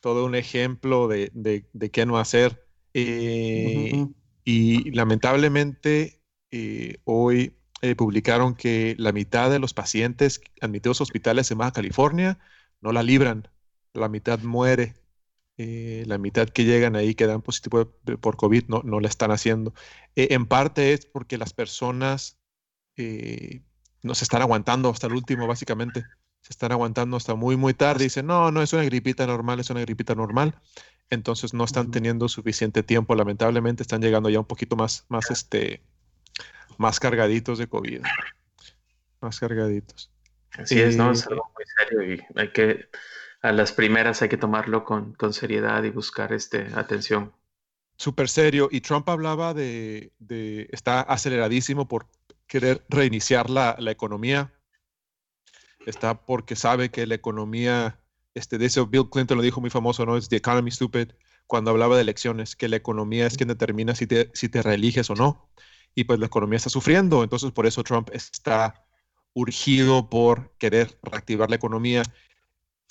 Todo 0.02 0.26
un 0.26 0.36
ejemplo 0.36 1.08
de, 1.08 1.32
de, 1.34 1.68
de 1.74 1.92
qué 1.92 2.06
no 2.06 2.18
hacer. 2.20 2.64
Eh, 2.94 4.06
Y 4.44 4.92
lamentablemente 4.92 6.22
eh, 6.52 6.98
hoy 7.04 7.59
eh, 7.82 7.96
publicaron 7.96 8.56
que 8.56 8.96
la 8.98 9.12
mitad 9.12 9.50
de 9.50 9.60
los 9.60 9.74
pacientes 9.74 10.42
admitidos 10.62 11.00
a 11.02 11.04
hospitales 11.04 11.52
en 11.52 11.60
Baja 11.60 11.72
California 11.74 12.40
no 12.82 12.92
la 12.92 13.04
libran. 13.04 13.50
La 13.94 14.10
mitad 14.10 14.40
muere. 14.40 14.96
Eh, 15.62 16.06
la 16.08 16.18
mitad 16.18 16.48
que 16.48 16.64
llegan 16.64 16.96
ahí 16.96 17.16
que 17.16 17.28
dan 17.28 17.42
positivo 17.42 17.94
por 18.22 18.38
COVID 18.38 18.70
no, 18.70 18.82
no 18.86 19.02
la 19.02 19.10
están 19.10 19.32
haciendo. 19.32 19.74
Eh, 20.16 20.30
en 20.32 20.46
parte 20.46 20.94
es 20.94 21.06
porque 21.06 21.38
las 21.38 21.52
personas 21.54 22.40
eh, 22.96 23.62
no 24.02 24.16
se 24.16 24.24
están 24.24 24.42
aguantando 24.42 24.90
hasta 24.90 25.08
el 25.08 25.14
último, 25.14 25.48
básicamente. 25.48 26.06
Se 26.42 26.54
están 26.54 26.72
aguantando 26.72 27.18
hasta 27.18 27.36
muy, 27.36 27.58
muy 27.58 27.74
tarde. 27.74 28.06
Dicen, 28.06 28.28
no, 28.28 28.52
no 28.52 28.62
es 28.62 28.72
una 28.74 28.84
gripita 28.86 29.28
normal, 29.28 29.60
es 29.60 29.70
una 29.70 29.82
gripita 29.82 30.16
normal. 30.16 30.56
Entonces 31.10 31.54
no 31.54 31.66
están 31.66 31.92
teniendo 31.92 32.30
suficiente 32.30 32.84
tiempo. 32.84 33.16
Lamentablemente 33.16 33.84
están 33.84 34.02
llegando 34.02 34.30
ya 34.30 34.40
un 34.40 34.46
poquito 34.46 34.78
más, 34.78 35.06
más, 35.10 35.30
este, 35.32 35.84
más 36.80 37.00
cargaditos 37.00 37.60
de 37.60 37.68
COVID. 37.68 38.02
Más 39.22 39.40
cargaditos. 39.40 40.10
Así 40.58 40.82
es, 40.82 40.96
¿no? 40.96 41.10
Eh, 41.10 41.14
Es 41.14 41.28
algo 41.28 41.52
muy 41.54 41.66
serio 41.78 42.14
y 42.16 42.40
hay 42.40 42.52
que, 42.54 42.90
a 43.42 43.52
las 43.52 43.74
primeras 43.74 44.22
hay 44.22 44.30
que 44.30 44.38
tomarlo 44.38 44.86
con, 44.86 45.14
con 45.14 45.34
seriedad 45.34 45.84
y 45.84 45.90
buscar 45.90 46.32
este, 46.32 46.68
atención. 46.74 47.34
Súper 47.98 48.30
serio. 48.30 48.70
Y 48.72 48.80
Trump 48.80 49.10
hablaba 49.10 49.54
de, 49.54 50.14
de- 50.20 50.70
está 50.72 51.02
aceleradísimo 51.02 51.86
por 51.88 52.08
querer 52.48 52.86
reiniciar 52.88 53.50
la, 53.50 53.76
la 53.78 53.92
economía. 53.92 54.54
Está 55.86 56.26
porque 56.26 56.56
sabe 56.56 56.92
que 56.92 57.06
la 57.06 57.16
economía, 57.16 58.00
este, 58.34 58.58
de 58.58 58.68
eso 58.68 58.88
Bill 58.88 59.10
Clinton 59.10 59.38
lo 59.38 59.44
dijo 59.44 59.60
muy 59.60 59.70
famoso, 59.70 60.06
¿no? 60.06 60.16
Es 60.16 60.30
The 60.30 60.38
Economy 60.38 60.72
Stupid, 60.72 61.10
cuando 61.46 61.72
hablaba 61.72 61.98
de 61.98 62.04
elecciones, 62.04 62.56
que 62.56 62.70
la 62.70 62.78
economía 62.78 63.28
es 63.28 63.36
quien 63.36 63.50
determina 63.50 63.96
si 63.96 64.08
te, 64.08 64.32
si 64.34 64.48
te 64.48 64.62
reeliges 64.62 65.10
o 65.10 65.16
no. 65.16 65.50
Y 66.00 66.06
pues 66.06 66.18
la 66.18 66.28
economía 66.28 66.56
está 66.56 66.70
sufriendo. 66.70 67.24
Entonces 67.24 67.52
por 67.52 67.66
eso 67.66 67.84
Trump 67.84 68.10
está 68.14 68.86
urgido 69.34 70.10
por 70.10 70.56
querer 70.58 70.98
reactivar 71.04 71.50
la 71.50 71.58
economía. 71.58 72.04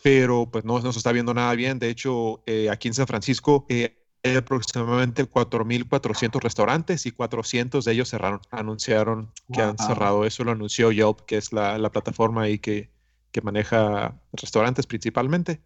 Pero 0.02 0.50
pues 0.50 0.66
no, 0.66 0.78
no 0.80 0.92
se 0.92 0.98
está 0.98 1.10
viendo 1.12 1.32
nada 1.32 1.54
bien. 1.54 1.78
De 1.78 1.88
hecho, 1.88 2.42
eh, 2.44 2.68
aquí 2.68 2.88
en 2.88 2.92
San 2.92 3.06
Francisco 3.06 3.64
eh, 3.70 4.04
hay 4.22 4.36
aproximadamente 4.36 5.24
4.400 5.24 6.38
restaurantes 6.42 7.06
y 7.06 7.12
400 7.12 7.82
de 7.82 7.92
ellos 7.92 8.10
cerraron, 8.10 8.42
anunciaron 8.50 9.32
que 9.50 9.62
han 9.62 9.78
cerrado. 9.78 10.26
Eso 10.26 10.44
lo 10.44 10.52
anunció 10.52 10.92
Yelp, 10.92 11.20
que 11.22 11.38
es 11.38 11.50
la, 11.50 11.78
la 11.78 11.90
plataforma 11.90 12.42
ahí 12.42 12.58
que, 12.58 12.90
que 13.32 13.40
maneja 13.40 14.20
restaurantes 14.34 14.86
principalmente. 14.86 15.62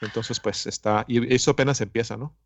Entonces, 0.00 0.38
pues 0.38 0.68
está, 0.68 1.04
y 1.08 1.34
eso 1.34 1.50
apenas 1.50 1.80
empieza, 1.80 2.16
¿no? 2.16 2.36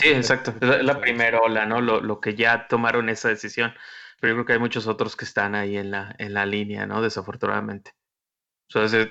Sí, 0.00 0.08
exacto. 0.10 0.54
Es 0.60 0.84
la, 0.84 1.00
primera 1.00 1.40
ola, 1.40 1.66
¿no? 1.66 1.80
Lo, 1.80 2.00
lo, 2.00 2.20
que 2.20 2.34
ya 2.36 2.68
tomaron 2.68 3.08
esa 3.08 3.28
decisión. 3.28 3.74
Pero 4.20 4.32
yo 4.32 4.36
creo 4.36 4.46
que 4.46 4.52
hay 4.54 4.58
muchos 4.58 4.86
otros 4.86 5.16
que 5.16 5.24
están 5.24 5.54
ahí 5.54 5.76
en 5.76 5.90
la, 5.90 6.14
en 6.18 6.34
la 6.34 6.46
línea, 6.46 6.86
¿no? 6.86 7.02
Desafortunadamente. 7.02 7.94
Entonces, 8.68 9.08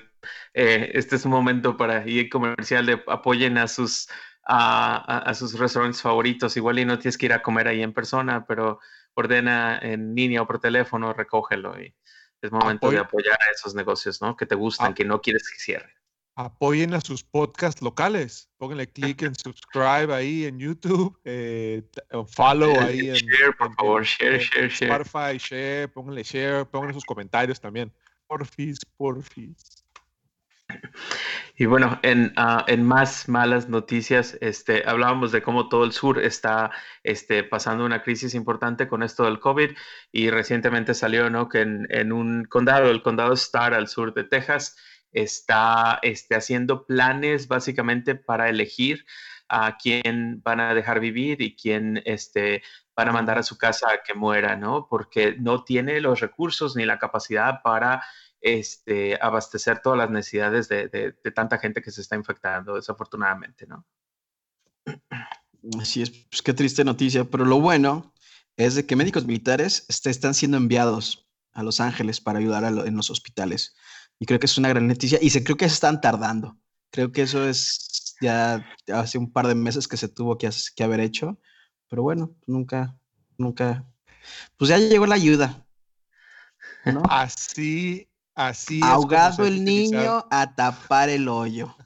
eh, 0.54 0.90
este 0.94 1.16
es 1.16 1.24
un 1.24 1.32
momento 1.32 1.76
para 1.76 2.06
ir 2.06 2.30
comercial 2.30 2.86
de 2.86 3.02
apoyen 3.06 3.58
a 3.58 3.68
sus, 3.68 4.08
a, 4.44 5.18
a, 5.18 5.34
sus 5.34 5.58
restaurantes 5.58 6.00
favoritos. 6.02 6.56
Igual 6.56 6.78
y 6.78 6.84
no 6.84 6.98
tienes 6.98 7.18
que 7.18 7.26
ir 7.26 7.32
a 7.32 7.42
comer 7.42 7.68
ahí 7.68 7.82
en 7.82 7.92
persona, 7.92 8.46
pero 8.46 8.80
ordena 9.14 9.78
en 9.78 10.14
línea 10.14 10.42
o 10.42 10.46
por 10.46 10.60
teléfono, 10.60 11.12
recógelo. 11.12 11.80
Y 11.80 11.94
es 12.40 12.52
momento 12.52 12.90
de 12.90 12.98
apoyar 12.98 13.38
a 13.42 13.50
esos 13.50 13.74
negocios, 13.74 14.22
¿no? 14.22 14.36
Que 14.36 14.46
te 14.46 14.54
gustan, 14.54 14.92
ah. 14.92 14.94
que 14.94 15.04
no 15.04 15.20
quieres 15.20 15.50
que 15.50 15.58
cierren 15.58 15.98
apoyen 16.38 16.94
a 16.94 17.00
sus 17.00 17.24
podcasts 17.24 17.82
locales. 17.82 18.48
Pónganle 18.58 18.86
clic 18.86 19.22
en 19.22 19.34
subscribe 19.34 20.14
ahí 20.14 20.44
en 20.44 20.60
YouTube, 20.60 21.18
eh, 21.24 21.82
follow 22.28 22.70
eh, 22.70 22.78
ahí 22.78 23.08
en, 23.08 23.14
share, 23.16 23.56
por 23.58 23.74
favor, 23.74 24.04
share, 24.04 24.38
share, 24.38 24.70
share. 24.70 25.02
Spotify, 25.02 25.36
share, 25.36 25.92
pónganle 25.92 26.22
share, 26.22 26.64
pónganle 26.64 26.94
sus 26.94 27.04
comentarios 27.04 27.60
también. 27.60 27.92
Porfis, 28.28 28.78
porfis. 28.96 29.84
Y 31.56 31.66
bueno, 31.66 31.98
en, 32.02 32.32
uh, 32.36 32.62
en, 32.68 32.84
más 32.84 33.28
malas 33.28 33.68
noticias, 33.68 34.38
este, 34.40 34.84
hablábamos 34.86 35.32
de 35.32 35.42
cómo 35.42 35.68
todo 35.68 35.82
el 35.82 35.90
sur 35.90 36.20
está 36.20 36.70
este, 37.02 37.42
pasando 37.42 37.84
una 37.84 38.02
crisis 38.04 38.34
importante 38.34 38.86
con 38.86 39.02
esto 39.02 39.24
del 39.24 39.40
COVID 39.40 39.70
y 40.12 40.30
recientemente 40.30 40.94
salió 40.94 41.30
¿no? 41.30 41.48
que 41.48 41.62
en, 41.62 41.88
en 41.90 42.12
un 42.12 42.44
condado, 42.44 42.90
el 42.90 43.02
condado 43.02 43.32
Star 43.32 43.74
al 43.74 43.88
sur 43.88 44.14
de 44.14 44.22
Texas, 44.22 44.76
está 45.12 45.98
este, 46.02 46.34
haciendo 46.34 46.86
planes 46.86 47.48
básicamente 47.48 48.14
para 48.14 48.48
elegir 48.48 49.04
a 49.48 49.76
quién 49.78 50.42
van 50.42 50.60
a 50.60 50.74
dejar 50.74 51.00
vivir 51.00 51.40
y 51.40 51.56
quién 51.56 52.02
este, 52.04 52.62
van 52.94 53.08
a 53.08 53.12
mandar 53.12 53.38
a 53.38 53.42
su 53.42 53.56
casa 53.56 53.88
a 53.90 54.02
que 54.02 54.14
muera, 54.14 54.56
¿no? 54.56 54.86
Porque 54.88 55.36
no 55.38 55.64
tiene 55.64 56.00
los 56.00 56.20
recursos 56.20 56.76
ni 56.76 56.84
la 56.84 56.98
capacidad 56.98 57.62
para 57.62 58.02
este, 58.40 59.18
abastecer 59.20 59.80
todas 59.80 59.98
las 59.98 60.10
necesidades 60.10 60.68
de, 60.68 60.88
de, 60.88 61.30
tanta 61.32 61.58
gente 61.58 61.82
que 61.82 61.90
se 61.90 62.02
está 62.02 62.16
infectando, 62.16 62.74
desafortunadamente, 62.74 63.66
¿no? 63.66 63.86
Así 65.80 66.02
es, 66.02 66.10
pues 66.10 66.42
qué 66.42 66.52
triste 66.54 66.84
noticia, 66.84 67.24
pero 67.24 67.44
lo 67.44 67.60
bueno 67.60 68.12
es 68.56 68.74
de 68.74 68.86
que 68.86 68.96
médicos 68.96 69.26
militares 69.26 69.86
este, 69.88 70.10
están 70.10 70.34
siendo 70.34 70.56
enviados 70.56 71.26
a 71.52 71.62
Los 71.62 71.80
Ángeles 71.80 72.20
para 72.20 72.38
ayudar 72.38 72.64
en 72.64 72.96
los 72.96 73.10
hospitales. 73.10 73.74
Y 74.18 74.26
creo 74.26 74.40
que 74.40 74.46
es 74.46 74.58
una 74.58 74.68
gran 74.68 74.86
noticia. 74.86 75.18
Y 75.20 75.30
se, 75.30 75.44
creo 75.44 75.56
que 75.56 75.68
se 75.68 75.74
están 75.74 76.00
tardando. 76.00 76.58
Creo 76.90 77.12
que 77.12 77.22
eso 77.22 77.46
es 77.48 78.16
ya 78.20 78.64
hace 78.92 79.18
un 79.18 79.32
par 79.32 79.46
de 79.46 79.54
meses 79.54 79.86
que 79.86 79.96
se 79.96 80.08
tuvo 80.08 80.38
que, 80.38 80.50
que 80.74 80.84
haber 80.84 81.00
hecho. 81.00 81.38
Pero 81.88 82.02
bueno, 82.02 82.34
nunca, 82.46 82.96
nunca. 83.36 83.84
Pues 84.56 84.68
ya 84.70 84.78
llegó 84.78 85.06
la 85.06 85.14
ayuda. 85.14 85.64
Así, 87.10 88.08
así. 88.34 88.80
Ahogado 88.82 89.46
el 89.46 89.64
niño 89.64 90.26
a 90.30 90.54
tapar 90.54 91.08
el 91.08 91.28
hoyo. 91.28 91.76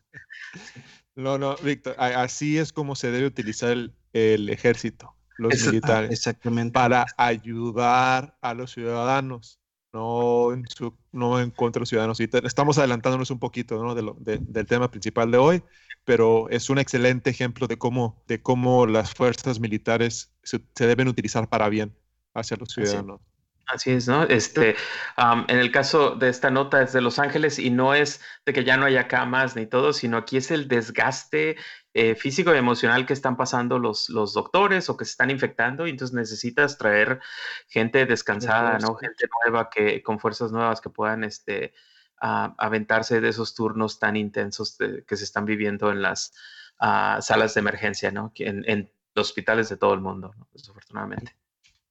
No, 1.15 1.39
no, 1.39 1.57
Víctor, 1.57 1.95
así 1.99 2.59
es 2.59 2.73
como 2.73 2.95
se 2.95 3.11
debe 3.11 3.27
utilizar 3.27 3.71
el, 3.71 3.95
el 4.13 4.49
ejército, 4.49 5.17
los 5.39 5.61
militares. 5.67 6.11
Exactamente. 6.11 6.73
Para 6.73 7.07
ayudar 7.17 8.37
a 8.41 8.55
los 8.55 8.73
ciudadanos 8.73 9.62
no 9.93 10.53
en, 10.53 10.67
su, 10.69 10.95
no 11.13 11.41
en 11.41 11.51
contra 11.51 11.79
de 11.79 11.83
los 11.83 11.89
ciudadanos. 11.89 12.19
estamos 12.21 12.79
adelantándonos 12.79 13.31
un 13.31 13.39
poquito 13.39 13.83
¿no? 13.83 13.95
de 13.95 14.39
del 14.39 14.67
tema 14.67 14.91
principal 14.91 15.31
de 15.31 15.39
hoy, 15.39 15.63
pero 16.05 16.49
es 16.51 16.71
un 16.71 16.79
excelente 16.79 17.31
ejemplo 17.31 17.67
de 17.67 17.79
cómo, 17.79 18.23
de 18.27 18.41
cómo 18.41 18.87
las 18.87 19.15
fuerzas 19.15 19.61
militares 19.61 20.33
se, 20.43 20.61
deben 20.75 21.09
utilizar 21.09 21.49
para 21.49 21.69
bien 21.69 21.95
hacia 22.35 22.57
los 22.57 22.73
ciudadanos. 22.73 23.21
Así 23.67 23.93
es, 23.93 24.09
¿no? 24.09 24.25
Este, 24.25 24.77
en 25.17 25.59
el 25.59 25.71
caso 25.71 26.17
de 26.17 26.29
esta 26.29 26.51
nota 26.51 26.83
es 26.83 26.93
de 26.93 27.01
Los 27.01 27.19
Ángeles 27.19 27.59
y 27.59 27.71
no 27.71 27.95
es 27.95 28.21
de 28.45 28.53
que 28.53 28.65
ya 28.65 28.77
no 28.77 28.87
haya 28.87 29.09
camas 29.09 29.57
ni 29.57 29.67
todo, 29.67 29.93
sino 29.93 30.17
aquí 30.17 30.37
es 30.37 30.51
el 30.51 30.69
desgaste 30.69 31.57
eh, 31.95 32.15
físico 32.15 32.55
y 32.55 32.59
emocional 32.59 33.07
que 33.07 33.13
están 33.13 33.37
pasando 33.37 33.79
los, 33.79 34.09
los 34.09 34.35
doctores 34.35 34.89
o 34.91 34.97
que 34.97 35.05
se 35.05 35.13
están 35.13 35.31
infectando 35.31 35.87
y 35.87 35.91
entonces 35.91 36.15
necesitas 36.15 36.77
traer 36.77 37.21
gente 37.69 38.05
descansada, 38.07 38.79
¿no? 38.79 38.95
Gente 38.97 39.29
nueva 39.45 39.71
que 39.71 40.03
con 40.03 40.19
fuerzas 40.19 40.53
nuevas 40.53 40.81
que 40.81 40.91
puedan 40.91 41.23
este, 41.23 41.75
aventarse 42.19 43.21
de 43.21 43.29
esos 43.29 43.55
turnos 43.55 43.99
tan 43.99 44.17
intensos 44.17 44.77
que 45.07 45.17
se 45.17 45.25
están 45.25 45.45
viviendo 45.45 45.91
en 45.91 46.03
las 46.03 46.35
ah, 46.79 47.19
salas 47.21 47.55
de 47.55 47.61
emergencia, 47.61 48.11
¿no? 48.11 48.33
En, 48.37 48.65
en 48.69 48.93
los 49.15 49.29
hospitales 49.29 49.69
de 49.69 49.77
todo 49.77 49.95
el 49.95 50.01
mundo, 50.01 50.33
¿no? 50.37 50.49
desafortunadamente. 50.53 51.37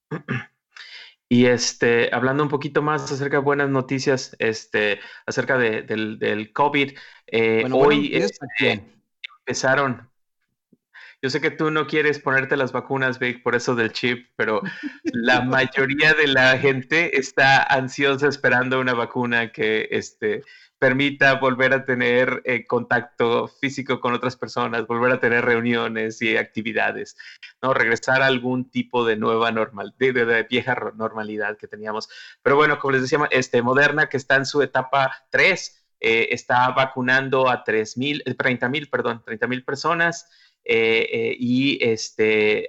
Y 1.32 1.46
este, 1.46 2.14
hablando 2.14 2.44
un 2.44 2.50
poquito 2.50 2.82
más 2.82 3.10
acerca 3.10 3.38
de 3.38 3.44
buenas 3.44 3.70
noticias, 3.70 4.36
este, 4.38 5.00
acerca 5.26 5.58
de, 5.58 5.82
del, 5.84 6.20
del, 6.20 6.52
COVID, 6.52 6.92
eh, 7.28 7.64
hoy 7.72 8.12
este, 8.14 8.84
empezaron. 9.40 10.11
Yo 11.22 11.30
sé 11.30 11.40
que 11.40 11.52
tú 11.52 11.70
no 11.70 11.86
quieres 11.86 12.20
ponerte 12.20 12.58
las 12.58 12.72
vacunas, 12.72 13.20
Vic, 13.20 13.44
por 13.44 13.56
eso 13.56 13.76
del 13.76 13.92
chip, 13.92 14.28
pero 14.36 14.62
la 15.04 15.42
mayoría 15.42 16.14
de 16.14 16.28
la 16.28 16.58
gente 16.58 17.18
está 17.20 17.62
ansiosa 17.64 18.28
esperando 18.28 18.80
una 18.80 18.94
vacuna 18.94 19.52
que 19.52 19.88
este, 19.92 20.42
permita 20.82 21.36
volver 21.36 21.74
a 21.74 21.86
tener 21.86 22.42
eh, 22.44 22.66
contacto 22.66 23.48
físico 23.48 24.00
con 24.00 24.16
otras 24.16 24.36
personas, 24.36 24.88
volver 24.88 25.12
a 25.12 25.20
tener 25.20 25.46
reuniones 25.46 26.20
y 26.24 26.38
actividades, 26.38 27.16
¿no? 27.62 27.76
Regresar 27.76 28.24
a 28.24 28.26
algún 28.26 28.72
tipo 28.72 29.06
de 29.06 29.16
nueva 29.16 29.52
normal, 29.52 29.94
de, 30.00 30.48
vieja 30.50 30.76
normalidad 30.96 31.56
que 31.56 31.68
teníamos. 31.68 32.10
Pero 32.42 32.56
bueno, 32.56 32.80
como 32.80 32.94
les 32.94 33.04
decía, 33.04 33.20
este, 33.30 33.62
Moderna, 33.62 34.10
que 34.10 34.18
está 34.18 34.38
en 34.38 34.48
su 34.48 34.64
etapa 34.64 35.24
3, 35.30 35.86
eh, 36.00 36.30
está 36.32 36.68
vacunando 36.72 37.48
a 37.48 37.64
3 37.64 37.98
mil, 37.98 38.24
30 38.24 38.66
eh, 38.66 38.70
mil, 38.70 38.90
perdón, 38.90 39.22
30 39.24 39.46
mil 39.46 39.64
personas 39.64 40.26
y 40.66 41.80
este 41.82 42.68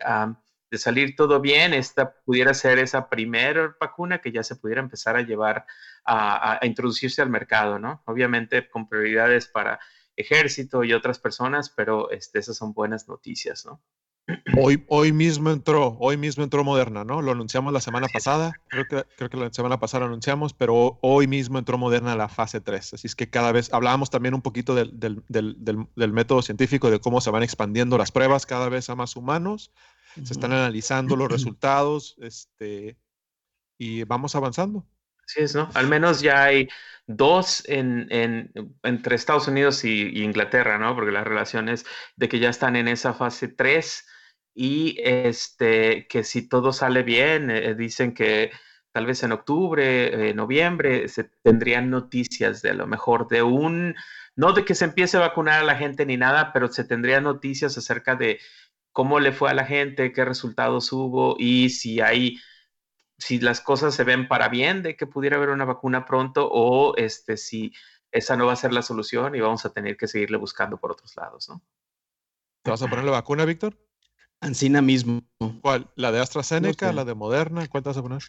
de 0.72 0.78
salir 0.78 1.14
todo 1.14 1.38
bien, 1.38 1.74
esta 1.74 2.14
pudiera 2.24 2.54
ser 2.54 2.78
esa 2.78 3.10
primera 3.10 3.76
vacuna 3.78 4.22
que 4.22 4.32
ya 4.32 4.42
se 4.42 4.56
pudiera 4.56 4.80
empezar 4.80 5.16
a 5.16 5.20
llevar 5.20 5.66
a, 6.06 6.58
introducirse 6.62 7.20
al 7.20 7.28
mercado, 7.28 7.78
¿no? 7.78 8.02
Obviamente 8.06 8.70
con 8.70 8.88
prioridades 8.88 9.46
para 9.46 9.78
ejército 10.16 10.82
y 10.82 10.94
otras 10.94 11.18
personas, 11.18 11.68
pero 11.68 12.10
este, 12.10 12.38
esas 12.38 12.56
son 12.56 12.72
buenas 12.72 13.06
noticias, 13.06 13.66
¿no? 13.66 13.82
Hoy, 14.56 14.84
hoy 14.88 15.12
mismo 15.12 15.50
entró, 15.50 15.96
hoy 15.98 16.16
mismo 16.16 16.44
entró 16.44 16.62
Moderna, 16.62 17.04
¿no? 17.04 17.22
Lo 17.22 17.32
anunciamos 17.32 17.72
la 17.72 17.80
semana 17.80 18.06
pasada, 18.12 18.52
creo 18.68 18.86
que, 18.86 19.04
creo 19.16 19.28
que 19.28 19.36
la 19.36 19.52
semana 19.52 19.80
pasada 19.80 20.02
lo 20.02 20.06
anunciamos, 20.06 20.54
pero 20.54 20.98
hoy 21.02 21.26
mismo 21.26 21.58
entró 21.58 21.76
Moderna 21.76 22.12
a 22.12 22.16
la 22.16 22.28
fase 22.28 22.60
3. 22.60 22.94
Así 22.94 23.06
es 23.06 23.16
que 23.16 23.28
cada 23.28 23.50
vez 23.50 23.72
hablábamos 23.72 24.10
también 24.10 24.34
un 24.34 24.42
poquito 24.42 24.74
del, 24.76 24.98
del, 24.98 25.24
del, 25.28 25.56
del, 25.58 26.12
método 26.12 26.40
científico, 26.42 26.90
de 26.90 27.00
cómo 27.00 27.20
se 27.20 27.30
van 27.30 27.42
expandiendo 27.42 27.98
las 27.98 28.12
pruebas 28.12 28.46
cada 28.46 28.68
vez 28.68 28.88
a 28.90 28.94
más 28.94 29.16
humanos 29.16 29.72
se 30.14 30.32
están 30.32 30.52
analizando 30.52 31.16
los 31.16 31.28
resultados 31.32 32.16
este, 32.20 32.96
y 33.78 34.04
vamos 34.04 34.34
avanzando. 34.34 34.86
Así 35.24 35.40
es, 35.40 35.54
¿no? 35.54 35.70
Al 35.74 35.88
menos 35.88 36.20
ya 36.20 36.44
hay 36.44 36.68
dos 37.06 37.62
en, 37.68 38.06
en, 38.10 38.52
entre 38.82 39.16
Estados 39.16 39.48
Unidos 39.48 39.84
y, 39.84 40.22
Inglaterra, 40.22 40.78
¿no? 40.78 40.94
Porque 40.94 41.12
las 41.12 41.24
relaciones 41.24 41.84
de 42.16 42.28
que 42.28 42.38
ya 42.38 42.50
están 42.50 42.76
en 42.76 42.88
esa 42.88 43.14
fase 43.14 43.48
3 43.48 44.06
y 44.54 44.96
este, 45.02 46.06
que 46.08 46.24
si 46.24 46.48
todo 46.48 46.72
sale 46.72 47.02
bien, 47.02 47.50
eh, 47.50 47.74
dicen 47.74 48.14
que 48.14 48.50
tal 48.92 49.06
vez 49.06 49.22
en 49.22 49.32
octubre, 49.32 50.30
eh, 50.30 50.34
noviembre, 50.34 51.08
se 51.08 51.24
tendrían 51.24 51.90
noticias 51.90 52.60
de 52.62 52.70
a 52.70 52.74
lo 52.74 52.86
mejor 52.86 53.28
de 53.28 53.42
un, 53.42 53.94
no 54.36 54.52
de 54.52 54.64
que 54.64 54.74
se 54.74 54.84
empiece 54.84 55.16
a 55.16 55.20
vacunar 55.20 55.60
a 55.60 55.64
la 55.64 55.76
gente 55.76 56.04
ni 56.04 56.16
nada, 56.16 56.52
pero 56.52 56.68
se 56.68 56.84
tendrían 56.84 57.24
noticias 57.24 57.76
acerca 57.78 58.14
de 58.16 58.38
cómo 58.92 59.20
le 59.20 59.32
fue 59.32 59.50
a 59.50 59.54
la 59.54 59.64
gente, 59.64 60.12
qué 60.12 60.24
resultados 60.24 60.92
hubo 60.92 61.36
y 61.38 61.70
si 61.70 62.00
hay, 62.00 62.38
si 63.18 63.40
las 63.40 63.62
cosas 63.62 63.94
se 63.94 64.04
ven 64.04 64.28
para 64.28 64.48
bien 64.48 64.82
de 64.82 64.96
que 64.96 65.06
pudiera 65.06 65.36
haber 65.36 65.48
una 65.48 65.64
vacuna 65.64 66.04
pronto 66.04 66.48
o 66.52 66.94
este, 66.96 67.38
si 67.38 67.72
esa 68.10 68.36
no 68.36 68.44
va 68.46 68.52
a 68.52 68.56
ser 68.56 68.74
la 68.74 68.82
solución 68.82 69.34
y 69.34 69.40
vamos 69.40 69.64
a 69.64 69.72
tener 69.72 69.96
que 69.96 70.06
seguirle 70.06 70.36
buscando 70.36 70.76
por 70.76 70.92
otros 70.92 71.16
lados, 71.16 71.48
¿no? 71.48 71.62
¿Te 72.62 72.70
vas 72.70 72.82
a 72.82 72.88
poner 72.88 73.06
la 73.06 73.12
vacuna, 73.12 73.46
Víctor? 73.46 73.76
Ancina 74.42 74.82
mismo. 74.82 75.22
¿Cuál? 75.60 75.88
¿La 75.94 76.10
de 76.10 76.20
AstraZeneca? 76.20 76.92
¿La 76.92 77.04
de 77.04 77.14
Moderna? 77.14 77.68
¿Cuál 77.68 77.84
te 77.84 77.90
vas 77.90 77.96
a 77.96 78.02
poner? 78.02 78.22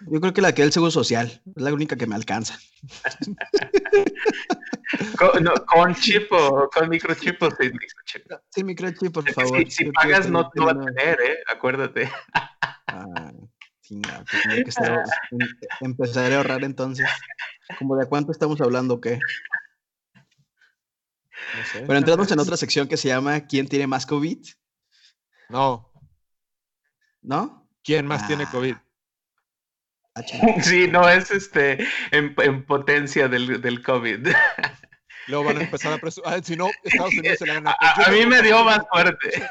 Yo 0.00 0.20
creo 0.20 0.32
que 0.32 0.40
la 0.40 0.52
que 0.52 0.62
el 0.62 0.72
Seguro 0.72 0.90
Social 0.90 1.40
es 1.56 1.62
la 1.62 1.72
única 1.72 1.94
que 1.94 2.08
me 2.08 2.16
alcanza. 2.16 2.58
¿Con, 5.16 5.94
chip 5.94 6.32
o 6.32 6.68
con 6.68 6.88
microchip 6.88 7.40
o 7.40 7.52
sin 7.52 7.70
microchip? 7.70 8.26
Sin 8.50 8.66
microchip, 8.66 9.12
por 9.12 9.30
favor. 9.30 9.64
Si, 9.70 9.84
pagas, 9.92 10.28
no 10.28 10.50
te 10.50 10.60
va 10.60 10.72
a 10.72 10.80
tener, 10.80 11.20
¿eh? 11.20 11.38
Acuérdate. 11.46 12.10
Ah, 12.88 13.30
pues 13.86 14.76
em, 14.78 15.04
empezaré 15.82 16.34
a 16.34 16.38
ahorrar 16.38 16.64
entonces. 16.64 17.06
¿Como 17.78 17.96
de 17.96 18.06
cuánto 18.06 18.32
estamos 18.32 18.60
hablando 18.60 18.94
o 18.94 19.00
qué? 19.00 19.20
No 21.56 21.64
sé. 21.72 21.84
Pero 21.86 21.96
entramos 21.96 22.32
en 22.32 22.40
otra 22.40 22.56
sección 22.56 22.88
que 22.88 22.96
se 22.96 23.06
llama 23.06 23.46
¿Quién 23.46 23.68
tiene 23.68 23.86
más 23.86 24.04
COVID? 24.06 24.40
No. 25.50 25.90
¿No? 27.22 27.68
¿Quién 27.82 28.06
más 28.06 28.26
tiene 28.26 28.44
Ah. 28.44 28.50
COVID? 28.52 28.74
Ah. 28.74 30.22
Sí, 30.62 30.86
no 30.88 31.08
es 31.08 31.30
este 31.30 31.86
en, 32.10 32.34
en 32.38 32.64
potencia 32.66 33.28
del, 33.28 33.60
del 33.60 33.82
COVID. 33.82 34.26
Luego 35.28 35.44
van 35.44 35.58
a 35.58 35.62
empezar 35.62 35.92
a 35.92 35.98
presumir. 35.98 36.28
Ah, 36.32 36.40
si 36.42 36.56
no, 36.56 36.68
Estados 36.82 37.14
Unidos 37.14 37.38
se 37.38 37.46
la 37.46 37.54
gana. 37.54 37.76
A, 37.80 38.04
a 38.06 38.10
mí 38.10 38.26
me 38.26 38.42
dio 38.42 38.64
más 38.64 38.80
fuerte. 38.90 39.48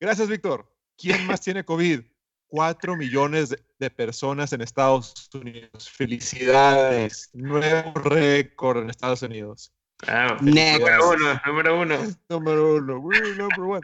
Gracias, 0.00 0.28
Víctor. 0.28 0.70
¿Quién 0.98 1.26
más 1.26 1.40
tiene 1.40 1.64
COVID? 1.64 2.00
Cuatro 2.48 2.96
millones 2.96 3.56
de 3.78 3.90
personas 3.90 4.52
en 4.52 4.60
Estados 4.60 5.30
Unidos. 5.32 5.88
Felicidades. 5.90 7.30
Nuevo 7.32 7.94
récord 7.94 8.82
en 8.82 8.90
Estados 8.90 9.22
Unidos. 9.22 9.72
Ah, 10.08 10.36
Next. 10.40 10.80
número 10.80 11.10
uno, 11.10 11.40
número 11.46 11.80
uno. 11.80 11.98
Número 12.28 12.74
uno. 12.76 12.94
Number 13.36 13.60
one. 13.60 13.80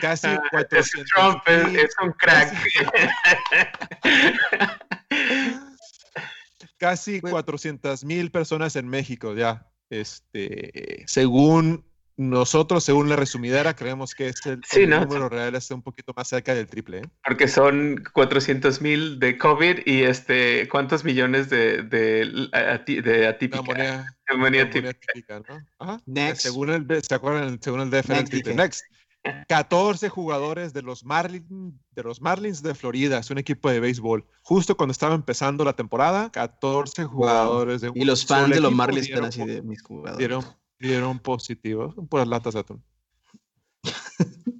Casi 0.00 0.26
Ah, 0.28 0.40
400 0.50 0.78
ese 0.78 1.04
Trump 1.14 1.42
es, 1.46 1.84
es 1.84 1.94
un 2.02 2.12
crack. 2.12 2.54
casi 6.78 7.20
400 7.20 8.04
mil 8.04 8.30
personas 8.30 8.76
en 8.76 8.88
México 8.88 9.34
ya. 9.34 9.66
Este, 9.90 11.04
según 11.06 11.84
nosotros, 12.18 12.82
según 12.82 13.08
la 13.08 13.14
resumidera, 13.14 13.76
creemos 13.76 14.12
que 14.12 14.26
es 14.26 14.44
el, 14.44 14.60
Sí, 14.68 14.82
el 14.82 14.90
¿no? 14.90 15.00
número 15.02 15.28
real 15.28 15.54
está 15.54 15.76
un 15.76 15.82
poquito 15.82 16.12
más 16.16 16.26
cerca 16.26 16.52
del 16.52 16.66
triple. 16.66 16.98
¿eh? 16.98 17.02
Porque 17.24 17.46
son 17.46 18.04
400 18.12 18.80
mil 18.82 19.20
de 19.20 19.38
COVID 19.38 19.86
y 19.86 20.02
este, 20.02 20.68
¿cuántos 20.68 21.04
millones 21.04 21.48
de, 21.48 21.84
de, 21.84 23.26
atípica? 23.28 23.62
Neumonía, 23.62 24.16
Neumonía 24.28 24.64
neumonía 24.64 24.70
típica. 24.70 25.12
típica, 25.14 25.42
¿no? 25.48 25.64
Ajá. 25.78 26.02
Next. 26.06 26.42
Según 26.42 26.70
el, 26.70 27.02
¿se 27.04 27.14
acuerdan? 27.14 27.62
Según 27.62 27.82
el 27.82 27.90
DF, 27.90 28.10
el 28.10 28.16
Next, 28.16 28.30
triple. 28.32 28.54
Next. 28.56 28.82
14 29.48 30.08
jugadores 30.08 30.72
de 30.72 30.82
los, 30.82 31.04
Marlins, 31.04 31.46
de 31.92 32.02
los 32.02 32.20
Marlins 32.20 32.62
de 32.62 32.74
Florida, 32.74 33.18
es 33.18 33.30
un 33.30 33.38
equipo 33.38 33.70
de 33.70 33.78
béisbol. 33.78 34.26
Justo 34.42 34.76
cuando 34.76 34.90
estaba 34.92 35.14
empezando 35.14 35.64
la 35.64 35.74
temporada, 35.74 36.30
14 36.32 37.04
jugadores 37.04 37.80
de 37.80 37.90
un 37.90 37.96
Y 37.96 38.04
los 38.04 38.26
fans 38.26 38.50
de 38.54 38.60
los 38.60 38.72
Marlins 38.72 39.08
están 39.08 39.26
así 39.26 39.44
de 39.44 39.62
mis 39.62 39.82
jugadores. 39.82 40.18
Dieron, 40.18 40.44
dieron 40.78 41.18
positivo. 41.18 41.92
Son 41.94 42.06
puras 42.08 42.28
latas 42.28 42.54
de 42.54 42.60
atún. 42.60 42.84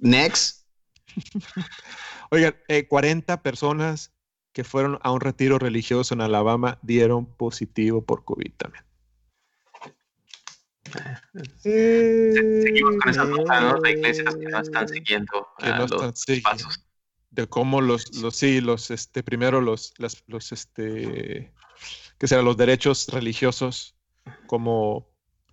Next. 0.01 0.65
Oigan, 2.31 2.55
eh, 2.67 2.87
40 2.87 3.41
personas 3.41 4.13
que 4.53 4.63
fueron 4.63 4.99
a 5.01 5.11
un 5.11 5.21
retiro 5.21 5.57
religioso 5.59 6.13
en 6.13 6.21
Alabama 6.21 6.79
dieron 6.81 7.25
positivo 7.35 8.03
por 8.05 8.23
COVID 8.25 8.53
también. 8.57 8.83
Seguimos 11.61 12.95
con 13.01 13.09
esas 13.09 13.27
notas, 13.29 13.61
¿no? 13.61 13.79
De 13.81 13.91
iglesias 13.91 14.35
que 14.35 14.45
no 14.45 14.59
están 14.59 14.87
siguiendo 14.87 15.47
Que 15.59 15.69
no 15.69 15.77
los 15.79 15.91
están 15.91 16.15
siguiendo. 16.15 16.49
pasos. 16.49 16.85
De 17.31 17.47
cómo 17.47 17.79
los, 17.81 18.15
los 18.17 18.35
sí, 18.35 18.59
los, 18.59 18.89
este, 18.89 19.21
primero 19.21 19.61
los, 19.61 19.93
las- 19.97 20.23
los, 20.27 20.51
este, 20.51 21.53
que 22.17 22.27
serán 22.27 22.45
los 22.45 22.57
derechos 22.57 23.07
religiosos, 23.09 23.95
como 24.47 25.07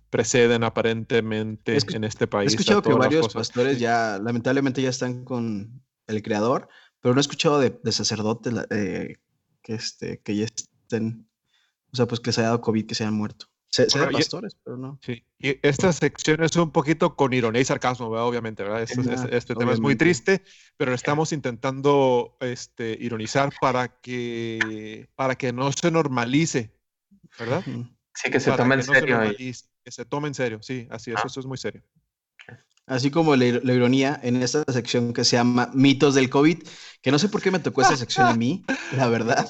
preceden 0.09 0.63
aparentemente 0.63 1.73
He 1.73 1.77
escu- 1.77 1.95
en 1.95 2.03
este 2.03 2.25
He 2.25 2.27
país. 2.27 2.53
a 2.53 2.55
escuchado 2.55 2.81
que 2.81 2.93
varios 2.93 3.33
pastores 3.33 3.79
ya, 3.79 4.19
lamentablemente, 4.23 4.81
ya 4.81 4.89
están 4.89 5.23
con 5.25 5.81
el 6.07 6.21
creador, 6.21 6.69
pero 7.01 7.13
no 7.13 7.19
he 7.19 7.21
escuchado 7.21 7.59
de, 7.59 7.79
de 7.83 7.91
sacerdotes 7.91 8.53
eh, 8.69 9.15
que, 9.61 9.73
este, 9.73 10.19
que 10.21 10.35
ya 10.35 10.45
estén, 10.45 11.27
o 11.91 11.95
sea, 11.95 12.07
pues 12.07 12.19
que 12.21 12.31
se 12.31 12.41
haya 12.41 12.49
dado 12.49 12.61
COVID, 12.61 12.85
que 12.85 12.95
se 12.95 13.03
hayan 13.03 13.15
muerto. 13.15 13.47
Sé 13.69 13.85
de 13.85 13.89
Bueno, 13.91 14.11
y- 14.11 14.13
pastores, 14.15 14.55
pero 14.63 14.77
no. 14.77 14.97
Sí, 15.01 15.25
y 15.37 15.59
esta 15.61 15.91
sección 15.91 16.41
es 16.41 16.55
un 16.55 16.71
poquito 16.71 17.15
con 17.15 17.33
ironía 17.33 17.61
y 17.61 17.65
sarcasmo, 17.65 18.09
¿verdad? 18.09 18.25
obviamente, 18.27 18.63
¿verdad? 18.63 18.83
Ajá, 18.83 19.13
este, 19.13 19.37
este 19.37 19.55
tema 19.55 19.73
es 19.73 19.79
muy 19.81 19.95
triste, 19.95 20.43
pero 20.77 20.93
estamos 20.93 21.33
intentando 21.33 22.37
este, 22.39 22.97
ironizar 22.99 23.53
para 23.59 23.99
que, 23.99 25.09
para 25.15 25.35
que 25.35 25.51
no 25.53 25.71
se 25.73 25.91
normalice, 25.91 26.73
¿verdad? 27.37 27.63
Sí, 28.15 28.31
que 28.31 28.39
se 28.39 28.49
Para 28.49 28.63
tome 28.63 28.75
en 28.75 28.81
que 28.81 28.87
no 28.87 28.93
se 28.93 28.99
serio. 29.01 29.15
normalice, 29.17 29.65
que 29.87 29.91
se 29.93 30.03
tome 30.03 30.27
en 30.27 30.33
serio, 30.33 30.59
sí, 30.61 30.85
así 30.91 31.11
es, 31.11 31.17
Ah. 31.17 31.23
eso 31.27 31.39
es 31.39 31.45
muy 31.45 31.57
serio. 31.57 31.81
Así 32.87 33.09
como 33.09 33.37
la, 33.37 33.45
la 33.63 33.73
ironía 33.73 34.19
en 34.21 34.35
esta 34.43 34.65
sección 34.69 35.13
que 35.13 35.23
se 35.23 35.37
llama 35.37 35.71
Mitos 35.73 36.13
del 36.13 36.29
COVID, 36.29 36.57
que 37.01 37.09
no 37.11 37.17
sé 37.19 37.29
por 37.29 37.41
qué 37.41 37.51
me 37.51 37.59
tocó 37.59 37.83
esa 37.83 37.95
sección 37.95 38.27
a 38.27 38.33
mí, 38.33 38.65
la 38.97 39.07
verdad, 39.07 39.47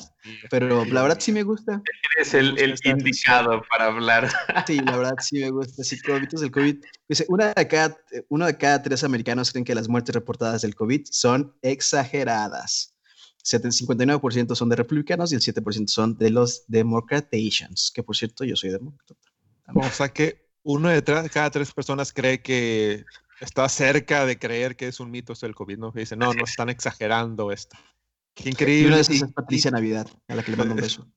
pero 0.51 0.85
la 0.85 1.01
verdad 1.01 1.17
sí 1.19 1.31
me 1.31 1.41
gusta. 1.41 1.81
Eres 2.15 2.35
el, 2.35 2.55
el 2.59 2.75
indicado 2.83 3.63
para 3.67 3.85
hablar. 3.87 4.29
Sí, 4.67 4.79
la 4.79 4.95
verdad 4.95 5.15
sí 5.19 5.39
me 5.39 5.49
gusta. 5.49 5.81
Así 5.81 5.99
como 6.01 6.19
mitos 6.19 6.41
del 6.41 6.51
COVID. 6.51 6.83
Dice, 7.09 7.25
una 7.29 7.51
de 7.53 7.67
cada, 7.67 7.97
uno 8.29 8.45
de 8.45 8.57
cada 8.57 8.83
tres 8.83 9.03
americanos 9.03 9.51
creen 9.51 9.65
que 9.65 9.73
las 9.73 9.89
muertes 9.89 10.13
reportadas 10.13 10.61
del 10.61 10.75
COVID 10.75 11.01
son 11.09 11.55
exageradas. 11.63 12.93
59% 13.43 14.55
son 14.55 14.69
de 14.69 14.75
republicanos 14.75 15.31
y 15.31 15.35
el 15.35 15.41
7% 15.41 15.87
son 15.87 16.15
de 16.17 16.29
los 16.29 16.63
democratations, 16.67 17.91
que 17.91 18.03
por 18.03 18.15
cierto 18.15 18.43
yo 18.43 18.55
soy 18.55 18.69
demócrata. 18.69 19.26
O 19.73 19.89
sea 19.89 20.09
que 20.09 20.47
uno 20.63 20.89
de 20.89 21.03
cada 21.03 21.49
tres 21.49 21.71
personas 21.71 22.11
cree 22.13 22.41
que 22.41 23.03
está 23.39 23.67
cerca 23.69 24.25
de 24.25 24.37
creer 24.39 24.75
que 24.75 24.87
es 24.87 24.99
un 24.99 25.11
mito 25.11 25.33
esto 25.33 25.45
del 25.45 25.55
COVID, 25.55 25.77
¿no? 25.77 25.91
Que 25.93 26.01
dice, 26.01 26.15
no, 26.15 26.33
no 26.33 26.43
están 26.43 26.69
exagerando 26.69 27.51
esto. 27.51 27.77
Qué 28.33 28.49
Y 28.49 28.51
increíble. 28.51 28.87
una 28.87 28.95
de 28.97 29.01
esas 29.03 29.15
Y- 29.15 29.23
es 29.23 29.33
Patricia 29.33 29.71
Navidad, 29.71 30.07
a 30.27 30.35
la 30.35 30.43
que 30.43 30.51
le 30.51 30.57
mando 30.57 30.73
un 30.75 30.81
beso. 30.81 31.07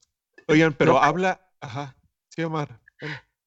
Oigan, 0.48 0.72
pero 0.74 0.92
No. 0.94 0.98
habla, 1.02 1.48
ajá, 1.60 1.96
sí, 2.28 2.42
Omar. 2.42 2.80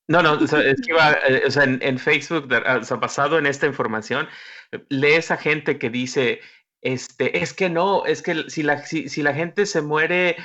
No, 0.08 0.22
no, 0.22 0.34
o 0.34 0.48
sea, 0.48 0.60
es 0.62 0.82
que 0.82 0.92
iba, 0.92 1.12
eh, 1.28 1.44
o 1.48 1.52
sea, 1.52 1.64
en, 1.64 1.80
en 1.82 1.98
Facebook, 1.98 2.48
de- 2.48 2.58
o 2.58 2.84
sea, 2.84 2.98
basado 2.98 3.38
en 3.38 3.46
esta 3.46 3.66
información, 3.68 4.28
eh, 4.72 4.84
lees 4.90 5.32
a 5.32 5.38
gente 5.38 5.78
que 5.80 5.90
dice, 5.90 6.42
este, 6.82 7.42
es 7.42 7.54
que 7.54 7.70
no, 7.70 8.06
es 8.06 8.22
que 8.22 8.50
si 8.50 8.64
la, 8.64 8.86
si, 8.86 9.08
si 9.10 9.22
la 9.24 9.34
gente 9.34 9.66
se 9.66 9.82
muere 9.82 10.36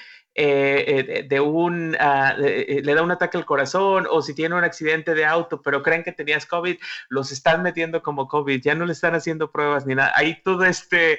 eh, 0.41 0.85
eh, 1.09 1.23
de- 1.29 1.41
un, 1.41 1.97
ah, 1.99 2.37
eh, 2.39 2.81
le 2.85 2.95
da 2.95 3.03
un 3.03 3.11
ataque 3.11 3.37
al 3.37 3.45
corazón 3.45 4.07
o 4.09 4.23
si 4.23 4.35
tiene 4.35 4.55
un 4.55 4.63
accidente 4.63 5.15
de 5.15 5.25
auto, 5.25 5.61
pero 5.63 5.83
creen 5.83 6.05
que 6.05 6.13
tenías 6.13 6.47
COVID, 6.47 6.77
los 7.09 7.33
están 7.33 7.63
metiendo 7.65 8.03
como 8.03 8.29
COVID, 8.29 8.61
ya 8.63 8.77
no 8.77 8.87
le 8.87 8.93
están 8.93 9.17
haciendo 9.17 9.51
pruebas 9.51 9.85
ni 9.85 9.97
nada. 9.97 10.13
Hay 10.15 10.41
todo 10.43 10.65
este 10.65 11.19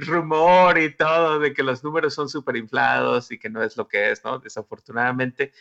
rumor 0.00 0.78
y 0.78 0.94
todo 0.94 1.38
de 1.38 1.54
que 1.54 1.62
los 1.62 1.82
números 1.82 2.12
son 2.14 2.28
súper 2.28 2.56
inflados 2.56 3.30
y 3.30 3.38
que 3.38 3.48
no 3.48 3.62
es 3.62 3.76
lo 3.78 3.88
que 3.88 4.10
es, 4.10 4.22
¿no? 4.22 4.38
Desafortunadamente. 4.38 5.52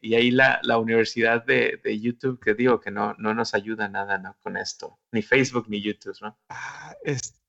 Y 0.00 0.14
ahí 0.14 0.30
la, 0.30 0.60
la 0.62 0.78
universidad 0.78 1.44
de, 1.44 1.80
de 1.82 2.00
YouTube, 2.00 2.40
que 2.40 2.54
digo 2.54 2.80
que 2.80 2.90
no, 2.90 3.14
no 3.18 3.34
nos 3.34 3.52
ayuda 3.52 3.88
nada 3.88 4.16
¿no? 4.16 4.36
con 4.42 4.56
esto, 4.56 4.98
ni 5.12 5.22
Facebook 5.22 5.66
ni 5.68 5.82
YouTube, 5.82 6.16
¿no? 6.22 6.38
Ah, 6.48 6.94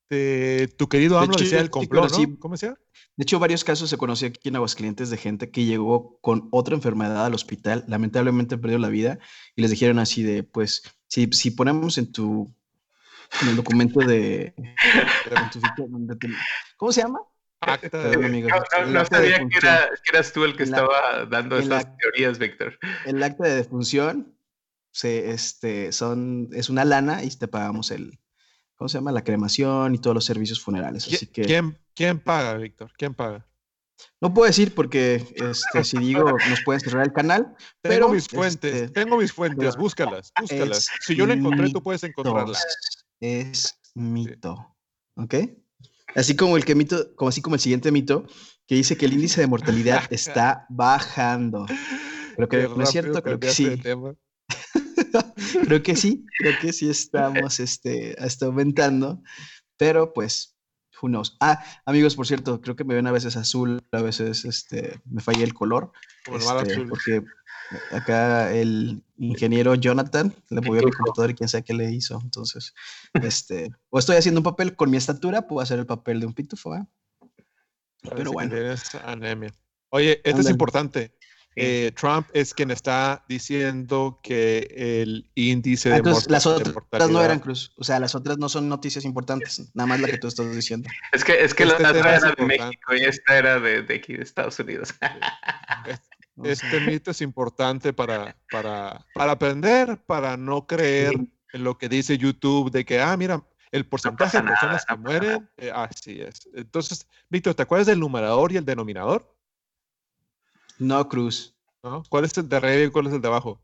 tu 0.08 0.88
querido 0.88 1.16
De 1.18 1.24
AMLO 1.24 1.34
hecho, 1.34 1.44
decía 1.44 1.60
el 1.60 1.70
complot, 1.70 2.10
conocí- 2.10 2.28
¿no? 2.28 2.38
¿Cómo 2.38 2.54
decía? 2.54 2.74
De 3.16 3.22
hecho, 3.24 3.38
varios 3.38 3.64
casos 3.64 3.90
se 3.90 3.96
conoció 3.96 4.28
aquí 4.28 4.48
en 4.48 4.56
Aguascalientes 4.56 5.10
de 5.10 5.16
gente 5.16 5.50
que 5.50 5.64
llegó 5.64 6.18
con 6.20 6.48
otra 6.52 6.74
enfermedad 6.74 7.26
al 7.26 7.34
hospital, 7.34 7.84
lamentablemente 7.88 8.56
perdió 8.58 8.78
la 8.78 8.88
vida 8.88 9.18
y 9.56 9.62
les 9.62 9.70
dijeron 9.70 9.98
así 9.98 10.22
de, 10.22 10.44
pues, 10.44 10.82
si, 11.08 11.26
si 11.32 11.50
ponemos 11.50 11.98
en 11.98 12.12
tu, 12.12 12.54
en 13.42 13.48
el 13.48 13.56
documento 13.56 14.00
de, 14.00 14.54
en 15.30 15.50
tu 15.50 15.60
ficha 15.60 15.84
donde 15.88 16.16
te- 16.16 16.28
¿cómo 16.76 16.92
se 16.92 17.02
llama? 17.02 17.18
Acta 17.60 18.08
de- 18.10 18.24
amigos. 18.24 18.52
No, 18.52 18.86
no- 18.86 19.00
de 19.00 19.06
sabía 19.06 19.38
que, 19.48 19.58
era- 19.58 19.88
que 20.04 20.10
eras 20.16 20.32
tú 20.32 20.44
el 20.44 20.56
que 20.56 20.62
En 20.62 20.70
la- 20.70 20.76
estaba 20.78 21.24
dando 21.26 21.58
la- 21.60 21.96
teorías, 21.96 22.38
Víctor. 22.38 22.78
El 23.04 23.20
acta 23.22 23.44
de 23.44 23.56
defunción 23.56 24.34
se, 24.92 25.30
este, 25.32 25.90
son, 25.92 26.48
es 26.52 26.70
una 26.70 26.84
lana 26.84 27.24
y 27.24 27.30
te 27.30 27.48
pagamos 27.48 27.90
el, 27.90 28.18
¿cómo 28.78 28.88
se 28.88 28.96
llama? 28.96 29.12
La 29.12 29.22
cremación 29.24 29.94
y 29.94 29.98
todos 29.98 30.14
los 30.14 30.24
servicios 30.24 30.60
funerales. 30.62 31.06
Así 31.06 31.26
¿Qui- 31.26 31.30
que 31.30 31.42
¿Quién, 31.42 31.78
¿Quién 31.94 32.18
paga, 32.20 32.54
Víctor? 32.54 32.90
¿Quién 32.96 33.12
paga? 33.12 33.44
no 34.20 34.32
puedo 34.32 34.46
decir 34.46 34.74
porque 34.76 35.16
este, 35.34 35.82
si 35.82 35.98
digo 35.98 36.22
nos 36.48 36.62
pueden 36.64 36.80
cerrar 36.80 37.04
el 37.04 37.12
canal, 37.12 37.56
Tengo 37.82 37.94
pero 37.94 38.08
mis 38.10 38.28
fuentes, 38.28 38.72
este, 38.74 38.88
tengo 38.90 39.16
mis 39.16 39.32
fuentes, 39.32 39.76
búscalas, 39.76 40.32
búscalas. 40.40 40.88
Si 41.00 41.16
yo 41.16 41.26
la 41.26 41.34
encontré, 41.34 41.70
tú 41.70 41.82
puedes 41.82 42.02
encontrarla. 42.04 42.56
es 43.20 43.78
mito. 43.94 44.76
¿Ok? 45.16 45.34
Así 46.14 46.36
como 46.36 46.56
el 46.56 46.64
que 46.64 46.76
mito, 46.76 47.14
como 47.16 47.28
así 47.28 47.42
como 47.42 47.56
el 47.56 47.60
siguiente 47.60 47.90
mito, 47.90 48.24
que 48.68 48.76
dice 48.76 48.96
que 48.96 49.06
el 49.06 49.14
índice 49.14 49.40
de 49.40 49.48
mortalidad 49.48 50.02
está 50.10 50.64
bajando. 50.68 51.66
Creo 52.36 52.48
que 52.48 52.68
no 52.68 52.82
es 52.84 52.90
cierto, 52.90 53.20
creo 53.20 53.40
que 53.40 53.50
sí. 53.50 53.82
creo 55.64 55.82
que 55.82 55.96
sí, 55.96 56.24
creo 56.38 56.54
que 56.60 56.72
sí 56.72 56.88
estamos 56.88 57.60
este, 57.60 58.16
aumentando, 58.42 59.22
pero 59.76 60.12
pues, 60.12 60.56
who 61.00 61.08
knows. 61.08 61.36
Ah, 61.40 61.62
amigos, 61.84 62.16
por 62.16 62.26
cierto, 62.26 62.60
creo 62.60 62.76
que 62.76 62.84
me 62.84 62.94
ven 62.94 63.06
a 63.06 63.12
veces 63.12 63.36
azul, 63.36 63.80
a 63.92 64.02
veces 64.02 64.44
este, 64.44 65.00
me 65.04 65.20
falla 65.20 65.44
el 65.44 65.54
color, 65.54 65.92
mar 66.28 66.58
este, 66.58 66.72
azul. 66.72 66.88
porque 66.88 67.24
acá 67.92 68.52
el 68.52 69.02
ingeniero 69.16 69.74
Jonathan 69.74 70.34
le 70.50 70.60
movió 70.60 70.80
mi 70.82 70.86
Pitufo. 70.86 70.98
computadora 70.98 71.32
y 71.32 71.34
quién 71.34 71.48
sabe 71.48 71.64
qué 71.64 71.74
le 71.74 71.92
hizo, 71.92 72.20
entonces, 72.22 72.74
este, 73.14 73.70
o 73.90 73.98
estoy 73.98 74.16
haciendo 74.16 74.40
un 74.40 74.44
papel 74.44 74.74
con 74.76 74.90
mi 74.90 74.96
estatura, 74.96 75.46
puedo 75.46 75.60
hacer 75.60 75.78
el 75.78 75.86
papel 75.86 76.20
de 76.20 76.26
un 76.26 76.34
pitufo, 76.34 76.74
¿eh? 76.74 76.86
Pero 78.14 78.32
bueno. 78.32 78.54
anemia. 79.04 79.52
Oye, 79.90 80.20
esto 80.24 80.40
es 80.40 80.50
importante. 80.50 81.17
Eh, 81.58 81.92
Trump 81.92 82.28
es 82.32 82.54
quien 82.54 82.70
está 82.70 83.24
diciendo 83.28 84.20
que 84.22 85.02
el 85.02 85.28
índice 85.34 85.90
de 85.90 85.96
Entonces, 85.96 86.30
las 86.30 86.46
otras 86.46 87.10
no 87.10 87.22
eran 87.22 87.40
Cruz. 87.40 87.72
O 87.76 87.84
sea, 87.84 87.98
las 87.98 88.14
otras 88.14 88.38
no 88.38 88.48
son 88.48 88.68
noticias 88.68 89.04
importantes. 89.04 89.70
Nada 89.74 89.86
más 89.86 90.00
la 90.00 90.08
que 90.08 90.18
tú 90.18 90.28
estás 90.28 90.54
diciendo. 90.54 90.88
Es 91.12 91.24
que, 91.24 91.42
es 91.42 91.54
que 91.54 91.64
la 91.64 91.72
este 91.72 91.86
otra 91.86 92.16
era 92.16 92.32
de 92.32 92.44
México 92.44 92.94
y 92.94 93.04
esta 93.04 93.38
era 93.38 93.60
de, 93.60 93.82
de 93.82 93.94
aquí, 93.94 94.14
de 94.14 94.22
Estados 94.22 94.58
Unidos. 94.58 94.94
Este 96.44 96.78
mito 96.80 97.10
es 97.10 97.20
importante 97.20 97.92
para, 97.92 98.36
para, 98.52 99.04
para 99.12 99.32
aprender, 99.32 99.98
para 100.06 100.36
no 100.36 100.68
creer 100.68 101.14
en 101.52 101.64
lo 101.64 101.76
que 101.78 101.88
dice 101.88 102.16
YouTube 102.16 102.70
de 102.70 102.84
que, 102.84 103.00
ah, 103.00 103.16
mira, 103.16 103.42
el 103.70 103.86
porcentaje 103.86 104.38
de 104.38 104.44
personas 104.44 104.84
que 104.86 104.96
mueren, 104.96 105.50
eh, 105.56 105.72
así 105.74 106.20
es. 106.20 106.48
Entonces, 106.54 107.06
Víctor, 107.28 107.54
¿te 107.54 107.62
acuerdas 107.62 107.86
del 107.86 108.00
numerador 108.00 108.52
y 108.52 108.56
el 108.56 108.64
denominador? 108.64 109.34
No, 110.78 111.08
Cruz. 111.08 111.54
¿Cuál 112.08 112.24
es 112.24 112.36
el 112.38 112.48
de 112.48 112.56
arriba 112.56 112.84
y 112.84 112.90
cuál 112.90 113.06
es 113.06 113.12
el 113.12 113.20
de 113.20 113.28
abajo? 113.28 113.60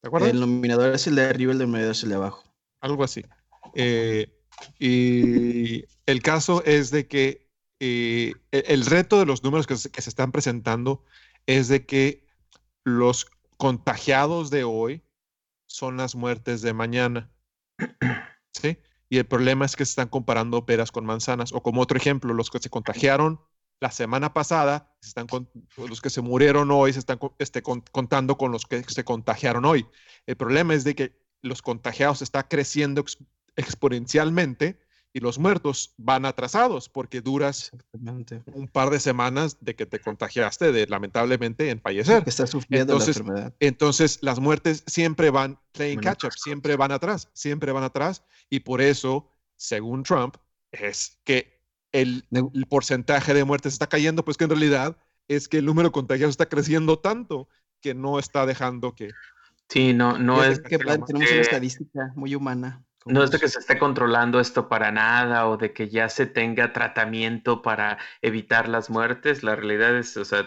¿Te 0.00 0.08
acuerdas? 0.08 0.30
El 0.30 0.40
nominador 0.40 0.94
es 0.94 1.06
el 1.06 1.16
de 1.16 1.26
arriba 1.26 1.52
y 1.52 1.54
el 1.54 1.58
denominador 1.58 1.92
es 1.92 2.02
el 2.02 2.10
de 2.10 2.14
abajo. 2.14 2.44
Algo 2.80 3.04
así. 3.04 3.24
Eh, 3.74 4.32
y 4.78 5.84
el 6.06 6.22
caso 6.22 6.62
es 6.64 6.90
de 6.90 7.06
que 7.06 7.48
eh, 7.80 8.34
e-, 8.52 8.64
el 8.68 8.86
reto 8.86 9.18
de 9.18 9.26
los 9.26 9.42
números 9.42 9.66
que 9.66 9.76
se, 9.76 9.90
que 9.90 10.02
se 10.02 10.10
están 10.10 10.32
presentando 10.32 11.04
es 11.46 11.68
de 11.68 11.86
que 11.86 12.26
los 12.84 13.26
contagiados 13.56 14.50
de 14.50 14.64
hoy 14.64 15.02
son 15.66 15.96
las 15.96 16.14
muertes 16.14 16.62
de 16.62 16.72
mañana. 16.72 17.30
¿Sí? 18.52 18.78
Y 19.08 19.18
el 19.18 19.26
problema 19.26 19.64
es 19.64 19.76
que 19.76 19.84
se 19.84 19.90
están 19.90 20.08
comparando 20.08 20.66
peras 20.66 20.92
con 20.92 21.06
manzanas. 21.06 21.52
O 21.52 21.62
como 21.62 21.80
otro 21.80 21.96
ejemplo, 21.96 22.34
los 22.34 22.50
que 22.50 22.58
se 22.58 22.70
contagiaron 22.70 23.40
la 23.80 23.90
semana 23.90 24.32
pasada, 24.34 24.94
están 25.02 25.26
los 25.76 26.00
que 26.00 26.10
se 26.10 26.20
murieron 26.20 26.70
hoy, 26.70 26.92
se 26.92 26.98
están 26.98 27.18
este, 27.38 27.62
contando 27.62 28.36
con 28.36 28.50
los 28.52 28.66
que 28.66 28.82
se 28.84 29.04
contagiaron 29.04 29.64
hoy. 29.64 29.86
El 30.26 30.36
problema 30.36 30.74
es 30.74 30.84
de 30.84 30.94
que 30.94 31.18
los 31.42 31.62
contagiados 31.62 32.22
están 32.22 32.46
creciendo 32.48 33.04
exponencialmente 33.56 34.80
y 35.12 35.20
los 35.20 35.38
muertos 35.38 35.94
van 35.96 36.24
atrasados 36.24 36.88
porque 36.88 37.20
duras 37.20 37.70
un 38.52 38.68
par 38.68 38.90
de 38.90 39.00
semanas 39.00 39.56
de 39.60 39.74
que 39.74 39.86
te 39.86 40.00
contagiaste 40.00 40.70
de 40.70 40.86
lamentablemente 40.86 41.70
en 41.70 41.80
fallecer. 41.80 42.24
estás 42.26 42.50
sufriendo 42.50 42.92
entonces, 42.92 43.16
la 43.16 43.20
enfermedad. 43.22 43.54
Entonces 43.60 44.18
las 44.22 44.38
muertes 44.38 44.84
siempre 44.86 45.30
van 45.30 45.58
playing 45.72 46.00
catch 46.00 46.24
up, 46.24 46.32
siempre 46.32 46.76
van 46.76 46.92
atrás, 46.92 47.30
siempre 47.32 47.72
van 47.72 47.84
atrás 47.84 48.24
y 48.50 48.60
por 48.60 48.82
eso, 48.82 49.32
según 49.56 50.02
Trump, 50.02 50.36
es 50.72 51.18
que 51.24 51.57
el, 52.00 52.24
el 52.30 52.66
porcentaje 52.66 53.34
de 53.34 53.44
muertes 53.44 53.72
está 53.72 53.88
cayendo, 53.88 54.24
pues 54.24 54.36
que 54.36 54.44
en 54.44 54.50
realidad 54.50 54.96
es 55.28 55.48
que 55.48 55.58
el 55.58 55.66
número 55.66 55.88
de 55.88 55.92
contagiados 55.92 56.32
está 56.32 56.48
creciendo 56.48 56.98
tanto 56.98 57.48
que 57.80 57.94
no 57.94 58.18
está 58.18 58.46
dejando 58.46 58.94
que... 58.94 59.10
Sí, 59.68 59.92
no, 59.92 60.18
no 60.18 60.42
es... 60.42 60.60
que 60.60 60.78
tenemos 60.78 61.10
una 61.10 61.24
estadística 61.24 62.12
muy 62.14 62.34
humana. 62.34 62.82
No 63.04 63.22
es 63.22 63.30
de 63.30 63.38
que 63.38 63.48
se 63.48 63.58
esté 63.58 63.78
controlando 63.78 64.40
esto 64.40 64.68
para 64.68 64.90
nada 64.90 65.46
o 65.48 65.56
de 65.56 65.72
que 65.72 65.88
ya 65.88 66.08
se 66.08 66.26
tenga 66.26 66.72
tratamiento 66.72 67.62
para 67.62 67.98
evitar 68.22 68.68
las 68.68 68.90
muertes. 68.90 69.42
La 69.42 69.56
realidad 69.56 69.96
es, 69.96 70.16
o 70.16 70.24
sea, 70.24 70.40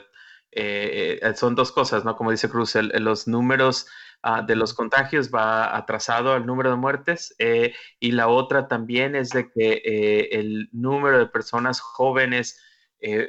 eh, 0.52 1.20
eh, 1.22 1.34
son 1.36 1.56
dos 1.56 1.72
cosas, 1.72 2.04
¿no? 2.04 2.16
Como 2.16 2.32
dice 2.32 2.50
Cruz, 2.50 2.76
los 2.76 3.28
números 3.28 3.88
ah, 4.24 4.42
de 4.42 4.56
los 4.56 4.74
contagios 4.74 5.32
va 5.34 5.76
atrasado 5.76 6.34
al 6.34 6.46
número 6.46 6.70
de 6.70 6.76
muertes 6.76 7.36
eh, 7.40 7.74
y 8.00 8.12
la 8.12 8.28
otra 8.28 8.68
también 8.68 9.16
es 9.16 9.30
de 9.30 9.50
que 9.50 10.30
el 10.32 10.70
número 10.72 11.20
de 11.20 11.28
personas 11.28 11.80
jóvenes 11.80 12.60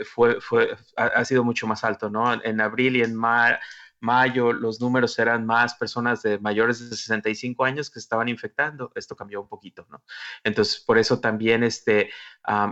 fue, 0.05 0.39
fue, 0.43 0.77
ha, 0.97 1.25
sido 1.25 1.45
mucho 1.45 1.67
más 1.67 1.83
alto, 1.83 2.11
¿no? 2.11 2.31
En 2.45 2.61
abril 2.61 2.97
y 2.97 3.03
en 3.03 3.15
mar 3.15 3.59
mayo 4.03 4.53
los 4.53 4.81
números 4.81 5.19
eran 5.19 5.47
más 5.47 5.75
personas 5.77 6.23
de 6.23 6.39
mayores 6.39 6.81
de 6.81 6.95
65 6.95 7.65
años 7.65 7.89
que 7.89 8.01
estaban 8.01 8.29
infectando. 8.29 8.91
Esto 8.97 9.17
cambió 9.17 9.41
un 9.41 9.49
poquito, 9.49 9.87
¿no? 9.91 10.03
Entonces, 10.43 10.81
por 10.81 10.99
eso 10.99 11.21
también 11.21 11.63
este, 11.63 12.11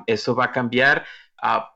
eso 0.06 0.34
va 0.34 0.46
a 0.46 0.52
cambiar. 0.52 1.06
Ah, 1.40 1.72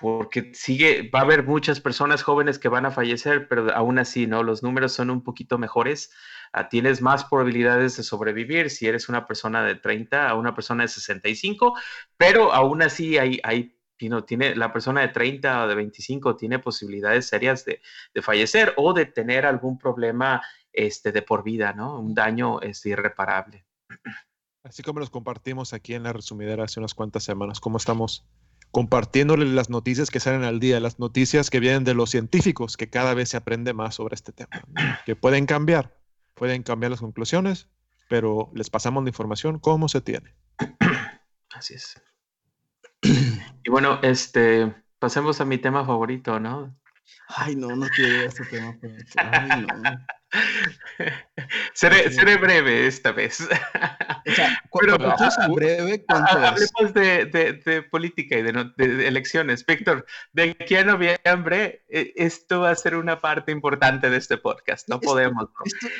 porque 0.00 0.52
sigue, 0.54 1.10
va 1.14 1.20
a 1.20 1.22
haber 1.22 1.44
muchas 1.44 1.80
personas 1.80 2.22
jóvenes 2.22 2.58
que 2.58 2.68
van 2.68 2.86
a 2.86 2.90
fallecer, 2.90 3.48
pero 3.48 3.72
aún 3.74 3.98
así, 3.98 4.26
¿no? 4.26 4.42
Los 4.42 4.62
números 4.62 4.92
son 4.92 5.10
un 5.10 5.22
poquito 5.22 5.58
mejores. 5.58 6.10
Ah, 6.52 6.68
tienes 6.68 7.02
más 7.02 7.24
probabilidades 7.24 7.96
de 7.96 8.02
sobrevivir 8.02 8.70
si 8.70 8.86
eres 8.86 9.08
una 9.08 9.26
persona 9.26 9.62
de 9.62 9.74
30 9.74 10.28
a 10.28 10.34
una 10.34 10.54
persona 10.54 10.84
de 10.84 10.88
65, 10.88 11.78
pero 12.16 12.52
aún 12.52 12.82
así 12.82 13.18
hay, 13.18 13.40
hay 13.44 13.76
tiene, 14.26 14.56
la 14.56 14.72
persona 14.72 15.02
de 15.02 15.08
30 15.08 15.64
o 15.64 15.68
de 15.68 15.74
25 15.74 16.36
tiene 16.36 16.58
posibilidades 16.58 17.26
serias 17.26 17.66
de, 17.66 17.82
fallecer 18.22 18.72
o 18.78 18.94
de 18.94 19.04
tener 19.04 19.44
algún 19.44 19.78
problema 19.78 20.42
este, 20.72 21.12
de 21.12 21.20
por 21.20 21.44
vida, 21.44 21.74
¿no? 21.74 22.00
Un 22.00 22.14
daño 22.14 22.62
este, 22.62 22.88
irreparable. 22.88 23.66
Así 24.62 24.82
como 24.82 25.00
los 25.00 25.10
compartimos 25.10 25.74
aquí 25.74 25.92
en 25.92 26.04
la 26.04 26.14
resumidera 26.14 26.64
hace 26.64 26.80
unas 26.80 26.94
cuantas 26.94 27.24
semanas, 27.24 27.60
cómo 27.60 27.76
estamos 27.76 28.26
compartiéndole 28.70 29.46
las 29.46 29.70
noticias 29.70 30.10
que 30.10 30.20
salen 30.20 30.44
al 30.44 30.60
día, 30.60 30.80
las 30.80 30.98
noticias 30.98 31.50
que 31.50 31.60
vienen 31.60 31.84
de 31.84 31.94
los 31.94 32.10
científicos, 32.10 32.76
que 32.76 32.88
cada 32.88 33.14
vez 33.14 33.30
se 33.30 33.36
aprende 33.36 33.72
más 33.72 33.96
sobre 33.96 34.14
este 34.14 34.32
tema, 34.32 34.62
que 35.06 35.16
pueden 35.16 35.46
cambiar, 35.46 35.96
pueden 36.34 36.62
cambiar 36.62 36.90
las 36.90 37.00
conclusiones, 37.00 37.68
pero 38.08 38.50
les 38.54 38.70
pasamos 38.70 39.02
la 39.04 39.10
información 39.10 39.58
como 39.58 39.88
se 39.88 40.00
tiene. 40.00 40.34
Así 41.54 41.74
es. 41.74 42.00
Y 43.02 43.70
bueno, 43.70 43.98
este, 44.02 44.74
pasemos 44.98 45.40
a 45.40 45.44
mi 45.44 45.58
tema 45.58 45.84
favorito, 45.84 46.38
¿no? 46.38 46.76
Ay, 47.28 47.56
no, 47.56 47.74
no 47.74 47.86
quiero 47.88 48.14
ir 48.14 48.20
a 48.20 48.26
este 48.26 48.44
tema. 48.46 48.78
Ay, 49.16 49.66
no. 49.66 50.06
seré, 51.74 52.36
breve 52.36 52.86
esta 52.86 53.12
vez. 53.12 53.46
O 54.26 54.32
sea, 54.32 54.62
Pero, 54.78 54.98
breve, 55.54 56.04
hablemos 56.08 56.94
de, 56.94 57.86
política 57.90 58.36
y 58.36 58.42
de, 58.42 59.08
elecciones. 59.08 59.64
Víctor, 59.64 60.04
de 60.34 60.56
aquí 60.60 60.76
a 60.76 60.84
noviembre, 60.84 61.84
eh, 61.88 62.12
esto 62.16 62.60
va 62.60 62.70
a 62.70 62.74
ser 62.76 62.96
una 62.96 63.20
parte 63.20 63.50
importante 63.50 64.10
de 64.10 64.18
este 64.18 64.36
podcast. 64.36 64.88
No 64.88 65.00
podemos. 65.00 65.48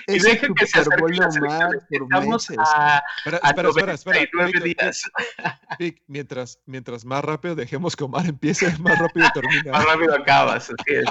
y 0.06 0.18
dejen 0.18 0.54
que 0.54 0.66
se 0.66 0.80
Estamos 0.80 2.50
a, 2.58 3.02
espera, 3.24 3.68
espera, 3.68 3.94
espera, 3.94 4.60
días. 4.62 5.10
mientras, 6.06 6.60
mientras 6.66 7.04
más 7.06 7.24
rápido 7.24 7.54
dejemos 7.54 7.96
que 7.96 8.04
Omar 8.04 8.26
empiece, 8.26 8.70
más 8.78 8.98
rápido 8.98 9.28
termina. 9.32 9.72
más 9.72 9.84
rápido 9.86 10.14
acabas. 10.14 10.70
Así 10.70 10.94
es, 10.94 11.06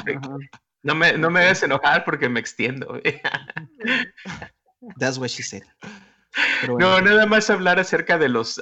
no 0.84 0.96
me, 0.96 1.14
no 1.14 1.30
me 1.30 1.42
hagas 1.42 1.64
enojar 1.64 2.04
porque 2.06 2.30
me 2.30 2.40
extiendo. 2.40 3.00
That's 5.00 5.18
what 5.18 5.30
she 5.30 5.44
said. 5.44 5.64
No, 6.68 7.02
nada 7.02 7.26
más 7.26 7.50
hablar 7.50 7.80
acerca 7.80 8.18
de 8.18 8.30
los 8.30 8.62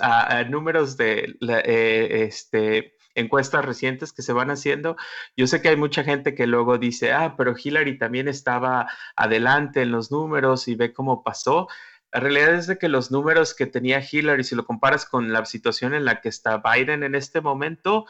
números 0.49 0.97
de 0.97 1.38
eh, 1.41 2.23
este, 2.23 2.95
encuestas 3.13 3.65
recientes 3.65 4.13
que 4.13 4.21
se 4.21 4.34
van 4.34 4.51
haciendo. 4.51 4.95
Yo 5.36 5.47
sé 5.47 5.62
que 5.62 5.69
hay 5.69 5.75
mucha 5.75 6.03
gente 6.03 6.34
que 6.34 6.47
luego 6.47 6.77
dice, 6.77 7.12
ah, 7.12 7.36
pero 7.38 7.56
Hillary 7.62 7.97
también 7.97 8.27
estaba 8.27 8.89
adelante 9.15 9.82
en 9.82 9.91
los 9.91 10.12
números 10.12 10.67
y 10.67 10.75
ve 10.75 10.93
cómo 10.93 11.23
pasó. 11.23 11.67
La 12.12 12.21
realidad 12.21 12.53
es 12.56 12.67
de 12.67 12.77
que 12.77 12.88
los 12.88 13.12
números 13.12 13.53
que 13.53 13.65
tenía 13.65 14.01
Hillary, 14.01 14.43
si 14.43 14.56
lo 14.56 14.65
comparas 14.65 15.06
con 15.06 15.34
la 15.34 15.45
situación 15.45 15.93
en 15.93 16.06
la 16.06 16.21
que 16.21 16.30
está 16.30 16.58
Biden 16.58 17.03
en 17.03 17.15
este 17.15 17.41
momento, 17.41 18.06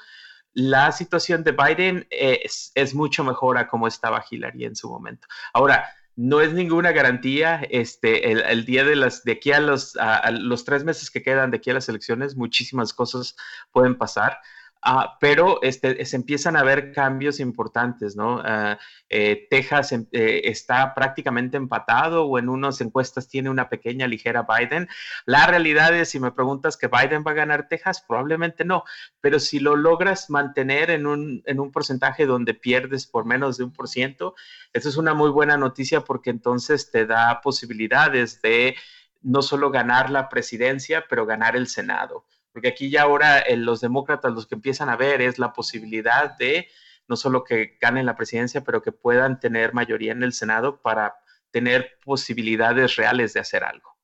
la 0.57 0.91
situación 0.91 1.43
de 1.43 1.51
Biden 1.51 2.07
es, 2.09 2.95
mucho 2.95 3.23
mejor 3.23 3.59
a 3.59 3.67
como 3.67 3.87
estaba 3.87 4.25
Hillary 4.27 4.65
en 4.65 4.75
su 4.75 4.89
momento. 4.89 5.27
Ahora, 5.53 5.87
no 6.15 6.41
es 6.41 6.51
ninguna 6.51 6.93
garantía, 6.93 7.61
este, 7.69 8.31
el, 8.31 8.65
día 8.65 8.83
de 8.83 8.95
las, 8.95 9.23
de 9.23 9.33
aquí 9.33 9.51
a 9.51 9.59
los, 9.59 9.95
a 9.97 10.31
los 10.31 10.65
tres 10.65 10.83
meses 10.83 11.11
que 11.11 11.21
quedan 11.21 11.51
de 11.51 11.57
aquí 11.57 11.69
a 11.69 11.75
las 11.75 11.89
elecciones, 11.89 12.35
muchísimas 12.35 12.91
cosas 12.91 13.35
pueden 13.71 13.99
pasar. 13.99 14.39
Ah, 14.81 15.17
pero 15.19 15.61
este, 15.63 16.05
se 16.05 16.15
empiezan 16.15 16.55
a 16.55 16.63
ver 16.63 16.91
cambios 16.93 17.39
importantes, 17.39 18.15
¿no? 18.15 18.41
Ah, 18.43 18.77
eh, 19.09 19.47
Texas 19.49 19.91
em, 19.91 20.07
eh, 20.11 20.41
está 20.45 20.93
prácticamente 20.93 21.57
empatado 21.57 22.25
o 22.25 22.37
en 22.39 22.47
unas 22.47 22.79
encuestas 22.81 23.27
tiene 23.27 23.49
una 23.49 23.69
pequeña 23.69 24.07
ligera 24.07 24.45
Biden. 24.47 24.87
La 25.25 25.47
realidad 25.47 25.95
es, 25.95 26.09
si 26.09 26.19
me 26.19 26.31
preguntas 26.31 26.77
que 26.77 26.87
Biden 26.87 27.23
va 27.25 27.31
a 27.31 27.33
ganar 27.33 27.67
Texas, 27.67 28.03
probablemente 28.07 28.65
no, 28.65 28.83
pero 29.19 29.39
si 29.39 29.59
lo 29.59 29.75
logras 29.75 30.29
mantener 30.29 30.91
en 30.91 31.07
un, 31.07 31.41
en 31.45 31.59
un 31.59 31.71
porcentaje 31.71 32.25
donde 32.25 32.53
pierdes 32.53 33.07
por 33.07 33.25
menos 33.25 33.57
de 33.57 33.65
un 33.65 33.73
por 33.73 33.87
ciento, 33.87 34.35
eso 34.73 34.89
es 34.89 34.97
una 34.97 35.13
muy 35.13 35.29
buena 35.31 35.57
noticia 35.57 36.01
porque 36.01 36.29
entonces 36.29 36.91
te 36.91 37.05
da 37.05 37.41
posibilidades 37.41 38.41
de 38.41 38.75
no 39.21 39.41
solo 39.41 39.71
ganar 39.71 40.09
la 40.09 40.29
presidencia, 40.29 41.05
pero 41.09 41.25
ganar 41.25 41.55
el 41.55 41.67
Senado 41.67 42.25
porque 42.57 42.69
aquí 42.69 42.89
ya 42.89 43.03
ahora 43.03 43.37
eh, 43.41 43.55
los 43.55 43.81
demócratas 43.81 44.33
los 44.33 44.47
que 44.47 44.55
empiezan 44.55 44.89
a 44.89 44.95
ver 44.95 45.21
es 45.21 45.37
la 45.37 45.53
posibilidad 45.53 46.35
de 46.39 46.67
no 47.07 47.15
solo 47.15 47.43
que 47.43 47.77
ganen 47.79 48.07
la 48.07 48.15
presidencia, 48.15 48.63
pero 48.63 48.81
que 48.81 48.91
puedan 48.91 49.39
tener 49.39 49.75
mayoría 49.75 50.11
en 50.11 50.23
el 50.23 50.33
Senado 50.33 50.81
para 50.81 51.17
tener 51.51 51.99
posibilidades 52.03 52.95
reales 52.95 53.33
de 53.33 53.41
hacer 53.41 53.63
algo. 53.63 53.95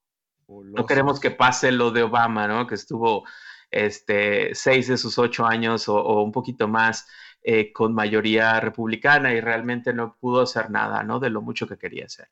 No 0.47 0.85
queremos 0.85 1.19
que 1.19 1.31
pase 1.31 1.71
lo 1.71 1.89
de 1.89 2.03
Obama, 2.03 2.47
¿no? 2.47 2.67
Que 2.67 2.75
estuvo 2.75 3.25
este, 3.71 4.53
seis 4.53 4.87
de 4.87 4.97
sus 4.97 5.17
ocho 5.17 5.47
años 5.47 5.89
o, 5.89 6.21
un 6.21 6.31
poquito 6.31 6.67
más 6.67 7.07
eh, 7.41 7.73
con 7.73 7.91
mayoría 7.95 8.59
republicana 8.59 9.33
y 9.33 9.41
realmente 9.41 9.93
no 9.93 10.15
pudo 10.19 10.41
hacer 10.41 10.69
nada, 10.69 11.01
¿no? 11.01 11.19
De 11.19 11.31
lo 11.31 11.41
mucho 11.41 11.67
que 11.67 11.79
quería 11.79 12.05
hacer. 12.05 12.29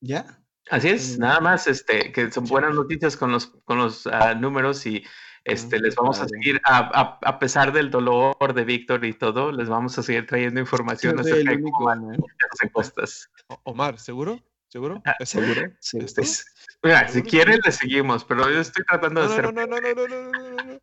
¿Ya? 0.00 0.40
Así 0.70 0.88
es, 0.88 1.18
nada 1.18 1.40
más, 1.40 1.66
este, 1.66 2.12
que 2.12 2.30
son 2.30 2.44
buenas 2.44 2.74
noticias 2.74 3.16
con 3.16 3.32
los, 3.32 3.46
con 3.64 3.78
los 3.78 4.06
ah, 4.06 4.34
números 4.34 4.84
y 4.86 5.04
este, 5.44 5.78
les 5.78 5.94
vamos 5.94 6.20
a 6.20 6.28
seguir, 6.28 6.60
a, 6.64 7.38
pesar 7.38 7.72
del 7.72 7.90
dolor 7.90 8.52
de 8.54 8.64
Víctor 8.64 9.04
y 9.04 9.14
todo, 9.14 9.50
les 9.50 9.68
vamos 9.68 9.98
a 9.98 10.02
seguir 10.02 10.26
trayendo 10.26 10.60
información 10.60 11.18
acerca 11.18 11.52
de 11.52 11.62
cómo 11.62 11.88
las 11.94 12.62
encuestas. 12.62 13.30
Omar, 13.64 13.98
¿seguro? 13.98 14.40
¿Seguro? 14.68 15.00
Ah, 15.06 15.16
¿Es 15.18 15.30
seguro? 15.30 15.62
Sí, 15.80 15.98
mira, 16.82 17.08
si 17.08 17.22
quieren 17.22 17.58
le 17.64 17.72
seguimos, 17.72 18.22
pero 18.24 18.50
yo 18.50 18.60
estoy 18.60 18.84
tratando 18.84 19.22
de 19.22 19.26
hacer... 19.26 19.44
No, 19.44 19.52
no, 19.52 19.66
no, 19.66 19.80
no, 19.80 19.94
no, 19.94 20.06
no, 20.06 20.30
no, 20.30 20.80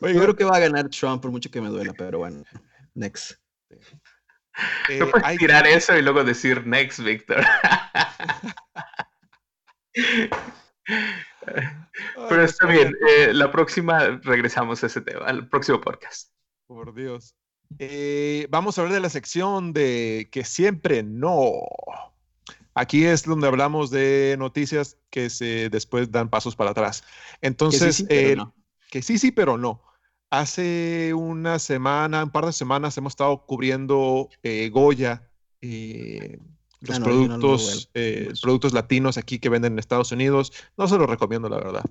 yo 0.12 0.22
creo 0.22 0.36
que 0.36 0.44
va 0.44 0.56
a 0.56 0.60
ganar 0.60 0.88
Trump 0.88 1.20
por 1.20 1.30
mucho 1.30 1.50
que 1.50 1.60
me 1.60 1.68
duela, 1.68 1.92
pero 1.92 2.20
bueno, 2.20 2.42
next. 2.94 3.38
Eh, 4.88 4.98
no 4.98 5.10
puedes 5.10 5.38
tirar 5.38 5.66
eso 5.66 5.96
y 5.96 6.02
luego 6.02 6.24
decir 6.24 6.66
next, 6.66 7.00
Víctor. 7.00 7.44
Pero 12.28 12.42
está 12.42 12.66
bien, 12.66 12.94
eh, 13.08 13.32
la 13.32 13.50
próxima 13.50 14.20
regresamos 14.22 14.82
a 14.82 14.86
ese 14.86 15.00
tema, 15.00 15.26
al 15.26 15.48
próximo 15.48 15.80
podcast. 15.80 16.30
Por 16.66 16.94
Dios. 16.94 17.34
Eh, 17.78 18.46
vamos 18.50 18.78
a 18.78 18.82
hablar 18.82 18.94
de 18.94 19.00
la 19.00 19.10
sección 19.10 19.72
de 19.72 20.28
que 20.30 20.44
siempre 20.44 21.02
no. 21.02 21.62
Aquí 22.74 23.04
es 23.04 23.24
donde 23.24 23.46
hablamos 23.46 23.90
de 23.90 24.36
noticias 24.38 24.98
que 25.10 25.30
se 25.30 25.70
después 25.70 26.10
dan 26.10 26.28
pasos 26.28 26.56
para 26.56 26.70
atrás. 26.70 27.04
Entonces, 27.40 28.04
que 28.08 29.02
sí, 29.02 29.18
sí, 29.18 29.32
pero 29.32 29.58
no. 29.58 29.82
Hace 30.34 31.14
una 31.14 31.60
semana, 31.60 32.24
un 32.24 32.30
par 32.30 32.44
de 32.44 32.52
semanas, 32.52 32.98
hemos 32.98 33.12
estado 33.12 33.46
cubriendo 33.46 34.28
eh, 34.42 34.68
Goya, 34.68 35.30
eh, 35.60 36.40
los 36.80 36.98
ah, 36.98 37.04
productos, 37.04 37.88
eh, 37.94 38.32
productos 38.42 38.72
latinos 38.72 39.16
aquí 39.16 39.38
que 39.38 39.48
venden 39.48 39.74
en 39.74 39.78
Estados 39.78 40.10
Unidos. 40.10 40.52
No 40.76 40.88
se 40.88 40.98
los 40.98 41.08
recomiendo, 41.08 41.48
la 41.48 41.58
verdad. 41.58 41.84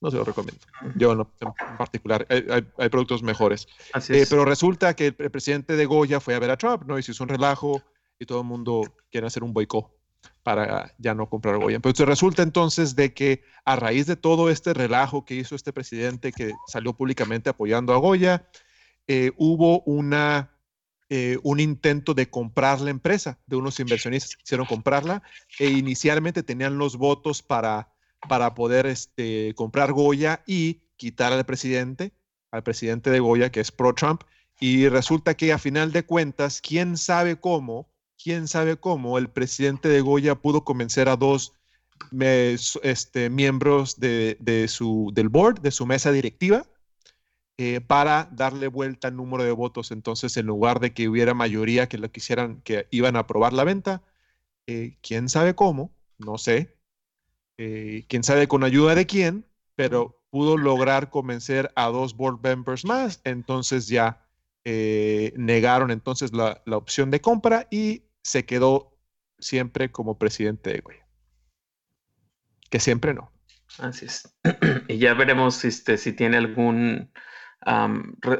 No 0.00 0.12
se 0.12 0.16
los 0.16 0.24
recomiendo. 0.24 0.60
Yo 0.94 1.16
no, 1.16 1.32
en 1.40 1.76
particular. 1.76 2.24
Hay, 2.30 2.88
productos 2.88 3.24
mejores. 3.24 3.66
pero 4.08 4.44
resulta 4.44 4.94
que 4.94 5.06
el, 5.06 5.14
presidente 5.32 5.74
de 5.74 5.84
Goya 5.84 6.20
fue 6.20 6.36
a 6.36 6.38
ver 6.38 6.52
a 6.52 6.56
Trump, 6.56 6.84
¿no? 6.86 7.00
Y 7.00 7.02
se 7.02 7.10
hizo 7.10 7.24
un 7.24 7.30
relajo 7.30 7.82
y 8.20 8.26
todo 8.26 8.42
el 8.42 8.46
mundo 8.46 8.82
quiere 9.10 9.26
hacer 9.26 9.42
un 9.42 9.52
boicot 9.52 9.97
para 10.42 10.94
ya 10.98 11.14
no 11.14 11.28
comprar 11.28 11.58
Goya. 11.58 11.78
Pero 11.80 12.06
resulta 12.06 12.42
entonces 12.42 12.96
de 12.96 13.12
que 13.12 13.42
a 13.64 13.76
raíz 13.76 14.06
de 14.06 14.16
todo 14.16 14.48
este 14.48 14.72
relajo 14.72 15.24
que 15.24 15.34
hizo 15.34 15.54
este 15.54 15.72
presidente 15.72 16.32
que 16.32 16.52
salió 16.66 16.94
públicamente 16.94 17.50
apoyando 17.50 17.92
a 17.92 17.98
Goya, 17.98 18.48
eh, 19.06 19.32
hubo 19.36 19.82
una, 19.82 20.56
eh, 21.10 21.38
un 21.42 21.60
intento 21.60 22.14
de 22.14 22.30
comprar 22.30 22.80
la 22.80 22.90
empresa, 22.90 23.38
de 23.46 23.56
unos 23.56 23.78
inversionistas 23.78 24.36
que 24.36 24.42
quisieron 24.42 24.66
comprarla 24.66 25.22
e 25.58 25.68
inicialmente 25.68 26.42
tenían 26.42 26.78
los 26.78 26.96
votos 26.96 27.42
para, 27.42 27.92
para 28.28 28.54
poder 28.54 28.86
este, 28.86 29.52
comprar 29.54 29.92
Goya 29.92 30.42
y 30.46 30.80
quitar 30.96 31.32
al 31.32 31.44
presidente, 31.44 32.12
al 32.50 32.62
presidente 32.62 33.10
de 33.10 33.20
Goya 33.20 33.50
que 33.50 33.60
es 33.60 33.70
pro-Trump. 33.70 34.22
Y 34.60 34.88
resulta 34.88 35.36
que 35.36 35.52
a 35.52 35.58
final 35.58 35.92
de 35.92 36.04
cuentas, 36.04 36.60
quién 36.60 36.96
sabe 36.96 37.36
cómo, 37.36 37.88
quién 38.22 38.48
sabe 38.48 38.76
cómo 38.76 39.16
el 39.18 39.28
presidente 39.30 39.88
de 39.88 40.00
Goya 40.00 40.34
pudo 40.34 40.64
convencer 40.64 41.08
a 41.08 41.16
dos 41.16 41.54
este, 42.82 43.30
miembros 43.30 43.98
de, 43.98 44.66
su, 44.68 45.10
del 45.14 45.28
board, 45.28 45.60
de 45.60 45.70
su 45.70 45.86
mesa 45.86 46.12
directiva, 46.12 46.66
eh, 47.56 47.80
para 47.80 48.28
darle 48.32 48.68
vuelta 48.68 49.08
al 49.08 49.16
número 49.16 49.44
de 49.44 49.52
votos. 49.52 49.90
Entonces, 49.90 50.36
en 50.36 50.46
lugar 50.46 50.80
de 50.80 50.92
que 50.92 51.08
hubiera 51.08 51.34
mayoría 51.34 51.88
que 51.88 51.98
lo 51.98 52.10
quisieran, 52.10 52.60
que 52.62 52.86
iban 52.90 53.16
a 53.16 53.20
aprobar 53.20 53.52
la 53.52 53.64
venta, 53.64 54.02
eh, 54.66 54.96
quién 55.02 55.28
sabe 55.28 55.54
cómo, 55.54 55.92
no 56.18 56.38
sé, 56.38 56.76
eh, 57.56 58.04
quién 58.08 58.22
sabe 58.24 58.48
con 58.48 58.64
ayuda 58.64 58.94
de 58.94 59.06
quién, 59.06 59.46
pero 59.74 60.20
pudo 60.30 60.56
lograr 60.56 61.10
convencer 61.10 61.72
a 61.74 61.86
dos 61.86 62.16
board 62.16 62.40
members 62.42 62.84
más. 62.84 63.20
Entonces 63.24 63.88
ya 63.88 64.24
negaron 64.64 65.90
entonces 65.90 66.34
la, 66.34 66.60
la 66.66 66.76
opción 66.76 67.10
de 67.10 67.22
compra 67.22 67.66
y 67.70 68.02
se 68.28 68.44
quedó 68.44 68.94
siempre 69.38 69.90
como 69.90 70.18
presidente 70.18 70.70
de 70.70 70.80
Goya. 70.80 71.08
Que 72.68 72.78
siempre 72.78 73.14
no. 73.14 73.32
Así 73.78 74.04
es. 74.04 74.36
y 74.88 74.98
ya 74.98 75.14
veremos 75.14 75.64
este, 75.64 75.96
si 75.96 76.12
tiene 76.12 76.36
algún 76.36 77.10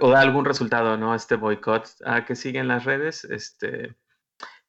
o 0.01 0.11
da 0.11 0.21
algún 0.21 0.45
resultado, 0.45 0.97
¿no? 0.99 1.15
Este 1.15 1.37
boicot 1.37 1.89
que 2.27 2.37
sigue 2.37 2.59
en 2.59 2.69
las 2.69 2.85
redes. 2.85 3.25
Este, 3.25 3.97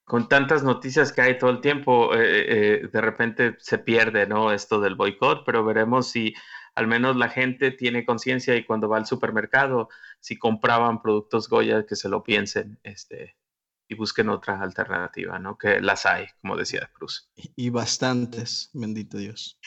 con 0.06 0.30
tantas 0.30 0.64
noticias 0.64 1.12
que 1.12 1.22
hay 1.22 1.38
todo 1.38 1.50
el 1.50 1.60
tiempo, 1.60 2.16
eh, 2.16 2.46
eh, 2.84 2.90
de 2.92 3.02
repente 3.02 3.56
se 3.60 3.78
pierde, 3.78 4.26
¿no? 4.26 4.54
Esto 4.54 4.80
del 4.80 4.96
boicot, 4.96 5.44
pero 5.46 5.66
veremos 5.66 6.10
si 6.10 6.34
al 6.76 6.88
menos 6.88 7.18
la 7.18 7.28
gente 7.28 7.72
tiene 7.72 8.06
conciencia 8.06 8.56
y 8.56 8.64
cuando 8.64 8.88
va 8.88 8.98
al 8.98 9.06
supermercado, 9.06 9.90
si 10.22 10.38
compraban 10.40 11.02
productos 11.02 11.50
Goya, 11.50 11.86
que 11.86 11.98
se 11.98 12.08
lo 12.08 12.24
piensen, 12.24 12.80
este, 12.84 13.36
y 13.90 13.96
busquen 13.96 14.30
otra 14.30 14.62
alternativa, 14.62 15.40
¿no? 15.40 15.58
Que 15.58 15.82
las 15.82 16.06
hay, 16.06 16.28
como 16.42 16.56
decía 16.56 16.90
Cruz. 16.94 17.32
Y 17.56 17.72
bastantes, 17.72 18.70
bendito 18.72 19.18
Dios. 19.18 19.60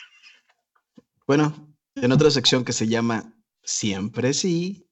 Bueno, 1.27 1.75
en 1.95 2.11
otra 2.11 2.31
sección 2.31 2.63
que 2.63 2.71
se 2.71 2.87
llama 2.87 3.35
Siempre 3.65 4.33
sí, 4.33 4.89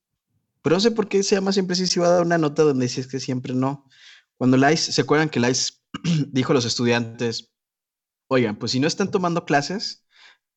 pero 0.62 0.76
no 0.76 0.80
sé 0.82 0.92
por 0.92 1.08
qué 1.08 1.24
se 1.24 1.36
llama 1.36 1.54
Siempre 1.54 1.78
sí, 1.78 1.88
si 1.88 2.00
va 2.00 2.08
a 2.08 2.12
dar 2.12 2.26
una 2.26 2.38
nota 2.38 2.64
donde 2.64 2.86
dice 2.86 3.08
que 3.08 3.22
siempre 3.22 3.54
no. 3.54 3.88
Cuando 4.36 4.58
Lice, 4.58 4.92
¿se 4.92 5.02
acuerdan 5.02 5.30
que 5.30 5.40
Lice 5.40 5.76
dijo 6.28 6.52
a 6.52 6.56
los 6.56 6.66
estudiantes, 6.66 7.54
oigan, 8.28 8.58
pues 8.58 8.74
si 8.74 8.82
no 8.82 8.88
están 8.88 9.12
tomando 9.12 9.46
clases 9.46 10.06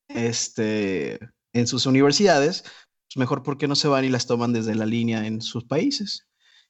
este, 0.08 1.20
en 1.52 1.68
sus 1.68 1.86
universidades, 1.86 2.62
pues 2.62 3.16
mejor 3.18 3.44
porque 3.44 3.68
no 3.68 3.76
se 3.76 3.86
van 3.86 4.04
y 4.04 4.08
las 4.08 4.26
toman 4.26 4.52
desde 4.52 4.74
la 4.74 4.86
línea 4.86 5.26
en 5.26 5.40
sus 5.42 5.64
países. 5.64 6.26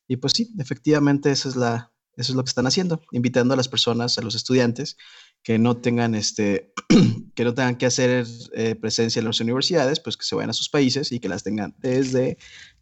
Y 0.06 0.16
pues 0.16 0.34
sí, 0.34 0.54
efectivamente 0.58 1.30
esa 1.30 1.48
es 1.48 1.56
la, 1.56 1.93
eso 2.16 2.32
es 2.32 2.36
lo 2.36 2.44
que 2.44 2.48
están 2.48 2.66
haciendo, 2.66 3.02
invitando 3.12 3.54
a 3.54 3.56
las 3.56 3.68
personas, 3.68 4.18
a 4.18 4.22
los 4.22 4.34
estudiantes 4.34 4.96
que 5.42 5.58
no 5.58 5.76
tengan 5.76 6.14
este, 6.14 6.72
que 7.34 7.44
no 7.44 7.54
tengan 7.54 7.76
que 7.76 7.86
hacer 7.86 8.26
eh, 8.54 8.74
presencia 8.74 9.20
en 9.20 9.26
las 9.26 9.40
universidades, 9.40 10.00
pues 10.00 10.16
que 10.16 10.24
se 10.24 10.34
vayan 10.34 10.50
a 10.50 10.54
sus 10.54 10.68
países 10.68 11.12
y 11.12 11.20
que 11.20 11.28
las 11.28 11.42
tengan 11.42 11.74
desde 11.78 12.38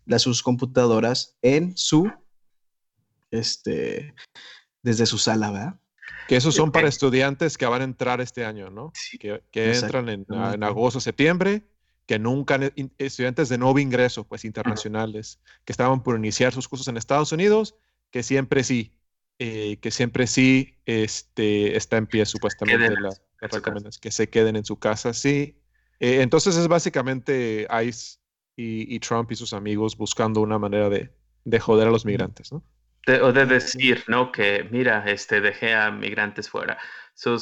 las 0.06 0.22
sus 0.22 0.42
computadoras 0.42 1.36
en 1.42 1.76
su, 1.76 2.10
este, 3.30 4.14
desde 4.82 5.06
su 5.06 5.18
sala, 5.18 5.50
¿verdad? 5.50 5.80
Que 6.28 6.36
esos 6.36 6.54
son 6.54 6.70
para 6.70 6.88
estudiantes 6.88 7.58
que 7.58 7.66
van 7.66 7.82
a 7.82 7.84
entrar 7.84 8.20
este 8.20 8.44
año, 8.44 8.70
¿no? 8.70 8.92
Que, 9.18 9.42
que 9.50 9.72
entran 9.72 10.08
en, 10.08 10.26
en 10.28 10.62
agosto, 10.62 11.00
septiembre, 11.00 11.64
que 12.06 12.18
nunca, 12.18 12.58
estudiantes 12.98 13.48
de 13.48 13.58
nuevo 13.58 13.78
ingreso, 13.78 14.24
pues 14.24 14.44
internacionales, 14.44 15.40
que 15.64 15.72
estaban 15.72 16.02
por 16.02 16.16
iniciar 16.16 16.52
sus 16.52 16.68
cursos 16.68 16.88
en 16.88 16.96
Estados 16.96 17.32
Unidos, 17.32 17.74
que 18.10 18.22
siempre 18.22 18.64
sí, 18.64 18.92
eh, 19.44 19.78
que 19.78 19.90
siempre 19.90 20.28
sí 20.28 20.78
este, 20.86 21.76
está 21.76 21.96
en 21.96 22.06
pie 22.06 22.24
supuestamente 22.26 22.94
la, 23.00 23.10
recomendación, 23.40 24.00
que 24.00 24.12
se 24.12 24.30
queden 24.30 24.54
en 24.54 24.64
su 24.64 24.78
casa, 24.78 25.12
sí. 25.12 25.58
Eh, 25.98 26.22
entonces 26.22 26.56
es 26.56 26.68
básicamente 26.68 27.66
ICE 27.68 28.20
y, 28.54 29.00
Trump 29.00 29.32
y 29.32 29.34
sus 29.34 29.52
amigos 29.52 29.96
buscando 29.96 30.40
una 30.40 30.60
manera 30.60 30.88
de, 30.88 31.10
de 31.42 31.58
joder 31.58 31.88
a 31.88 31.90
los 31.90 32.04
migrantes, 32.04 32.52
¿no? 32.52 32.62
o 33.20 33.32
de 33.32 33.46
decir, 33.46 34.04
¿no? 34.06 34.30
Que 34.30 34.68
mira, 34.70 35.02
este, 35.08 35.40
dejé 35.40 35.74
a 35.74 35.90
migrantes 35.90 36.48
fuera. 36.48 36.78
So, 37.14 37.36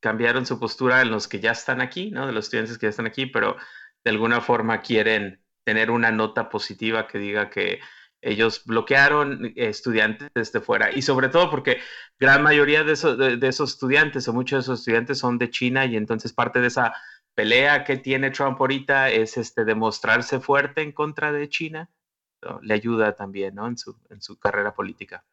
cambiaron 0.00 0.44
su 0.44 0.60
postura 0.60 1.00
en 1.00 1.10
los 1.10 1.26
que 1.26 1.40
ya 1.40 1.52
están 1.52 1.80
aquí, 1.80 2.10
¿no? 2.10 2.26
De 2.26 2.34
los 2.34 2.44
estudiantes 2.44 2.76
que 2.76 2.84
ya 2.84 2.90
están 2.90 3.06
aquí, 3.06 3.24
pero 3.24 3.56
de 4.04 4.10
alguna 4.10 4.42
forma 4.42 4.82
quieren 4.82 5.40
tener 5.64 5.90
una 5.90 6.10
nota 6.10 6.50
positiva 6.50 7.06
que 7.06 7.16
diga 7.16 7.48
que 7.48 7.80
ellos 8.20 8.62
bloquearon 8.64 9.52
estudiantes 9.56 10.28
desde 10.34 10.60
fuera 10.60 10.90
y 10.92 11.02
sobre 11.02 11.28
todo 11.28 11.50
porque 11.50 11.78
gran 12.18 12.42
mayoría 12.42 12.82
de 12.82 12.92
esos, 12.92 13.16
de, 13.16 13.38
esos 13.46 13.70
estudiantes 13.70 14.26
o 14.26 14.32
muchos 14.32 14.58
de 14.58 14.60
esos 14.62 14.80
estudiantes 14.80 15.18
son 15.18 15.38
de 15.38 15.50
China 15.50 15.86
y 15.86 15.96
entonces 15.96 16.32
parte 16.32 16.60
de 16.60 16.66
esa 16.66 16.92
pelea 17.34 17.84
que 17.84 17.96
tiene 17.96 18.30
Trump 18.30 18.60
ahorita 18.60 19.10
es 19.10 19.36
este 19.36 19.64
demostrarse 19.64 20.40
fuerte 20.40 20.82
en 20.82 20.92
contra 20.92 21.30
de 21.32 21.48
China. 21.48 21.90
le 22.62 22.74
ayuda 22.74 23.14
también 23.14 23.54
¿no? 23.54 23.68
en, 23.68 23.78
su, 23.78 23.96
en 24.10 24.20
su 24.20 24.38
carrera 24.38 24.74
política. 24.74 25.24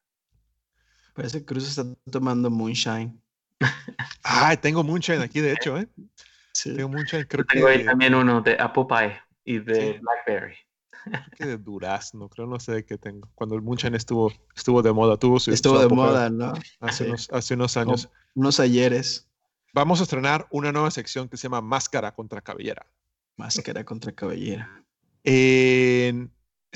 Parece 1.13 1.39
que 1.39 1.45
Cruz 1.45 1.67
está 1.67 1.85
tomando 2.11 2.51
moonshine. 2.51 3.19
ah, 4.23 4.55
tengo 4.57 4.83
moonshine 4.83 5.23
aquí, 5.23 5.39
de 5.39 5.51
hecho, 5.53 5.77
¿eh? 5.77 5.87
Sí. 6.53 6.75
Tengo 6.75 6.89
moonshine, 6.89 7.25
creo 7.25 7.45
tengo 7.45 7.67
ahí 7.67 7.83
también 7.83 8.13
uno 8.13 8.41
de 8.41 8.55
Apple 8.59 8.85
Pie 8.87 9.19
y 9.43 9.59
de 9.59 9.99
Blackberry 9.99 10.64
que 11.37 11.45
de 11.45 11.57
durazno, 11.57 12.29
creo, 12.29 12.47
no 12.47 12.59
sé 12.59 12.71
de 12.71 12.85
qué 12.85 12.97
tengo. 12.97 13.29
Cuando 13.35 13.55
el 13.55 13.61
Munchan 13.61 13.95
estuvo, 13.95 14.31
estuvo 14.55 14.81
de 14.81 14.93
moda, 14.93 15.17
tuvo 15.17 15.39
su. 15.39 15.51
Estuvo 15.51 15.79
de 15.79 15.87
moda, 15.87 16.29
¿no? 16.29 16.53
Hace, 16.79 17.05
unos, 17.05 17.29
hace 17.31 17.53
unos 17.53 17.77
años. 17.77 18.09
unos 18.33 18.59
ayeres. 18.59 19.27
Vamos 19.73 19.99
a 19.99 20.03
estrenar 20.03 20.47
una 20.51 20.71
nueva 20.71 20.89
sección 20.91 21.27
que 21.27 21.37
se 21.37 21.43
llama 21.43 21.61
Máscara 21.61 22.13
contra 22.13 22.41
Cabellera. 22.41 22.87
Máscara 23.35 23.83
contra 23.83 24.13
Cabellera. 24.13 24.83
Eh, 25.23 26.27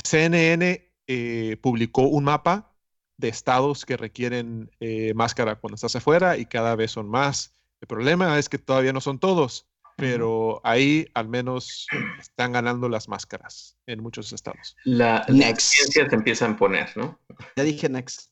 CNN 0.04 0.92
eh, 1.08 1.58
publicó 1.62 2.04
un 2.04 2.26
mapa 2.26 2.76
de 3.18 3.30
estados 3.30 3.86
que 3.86 3.98
requieren 3.98 4.72
eh, 4.80 5.14
máscara 5.14 5.56
cuando 5.56 5.76
estás 5.76 5.96
afuera 5.96 6.38
y 6.38 6.46
cada 6.46 6.76
vez 6.76 6.92
son 6.92 7.10
más. 7.10 7.56
El 7.82 7.88
problema 7.88 8.38
es 8.40 8.50
que 8.50 8.58
todavía 8.58 8.94
no 8.94 9.02
son 9.02 9.20
todos, 9.20 9.68
pero 10.00 10.62
ahí 10.64 11.08
al 11.14 11.28
menos 11.28 11.88
están 12.20 12.54
ganando 12.54 12.90
las 12.90 13.08
máscaras 13.08 13.78
en 13.86 14.02
muchos 14.02 14.32
estados. 14.34 14.76
La, 14.86 15.26
Next. 15.28 15.74
ciencia 15.74 16.10
se 16.10 16.16
empieza 16.16 16.46
a 16.46 16.50
imponer, 16.50 16.90
¿no? 16.96 17.20
Ya 17.56 17.64
dije 17.64 17.90
next. 17.90 18.30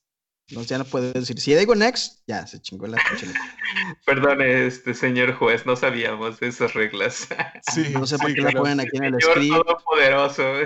No, 0.50 0.64
ya 0.64 0.78
no 0.78 0.86
puedo 0.86 1.12
decir. 1.12 1.38
Si 1.42 1.52
ya 1.52 1.58
digo 1.60 1.76
next, 1.76 2.22
ya 2.26 2.48
se 2.48 2.62
chingó 2.62 2.88
la. 2.88 2.98
Perdón, 4.06 4.42
este 4.42 4.94
señor 4.94 5.34
juez, 5.34 5.66
no 5.66 5.76
sabíamos 5.76 6.40
de 6.40 6.48
esas 6.48 6.74
reglas. 6.74 7.28
Sí, 7.74 7.90
No 7.92 8.06
sé 8.06 8.18
por 8.18 8.30
sí, 8.30 8.36
qué 8.36 8.42
la 8.44 8.52
ponen 8.54 8.80
aquí 8.80 8.96
en 8.96 9.04
el 9.04 9.16
Señor 9.20 9.36
script. 9.36 9.56
todopoderoso. 9.56 10.44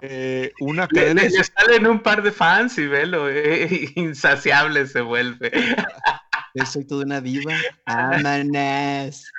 Eh, 0.00 0.52
una 0.60 0.88
Le, 0.90 1.00
cadena 1.00 1.22
le- 1.22 1.28
de 1.30 1.38
le 1.38 1.44
salen 1.44 1.86
un 1.86 2.00
par 2.02 2.22
de 2.22 2.32
fans 2.32 2.76
y 2.78 2.86
velo, 2.88 3.28
eh, 3.30 3.88
insaciable 3.94 4.86
se 4.88 5.00
vuelve. 5.00 5.52
Yo 6.54 6.66
soy 6.66 6.84
toda 6.86 7.04
una 7.04 7.20
diva. 7.20 7.54
Amanas. 7.86 9.30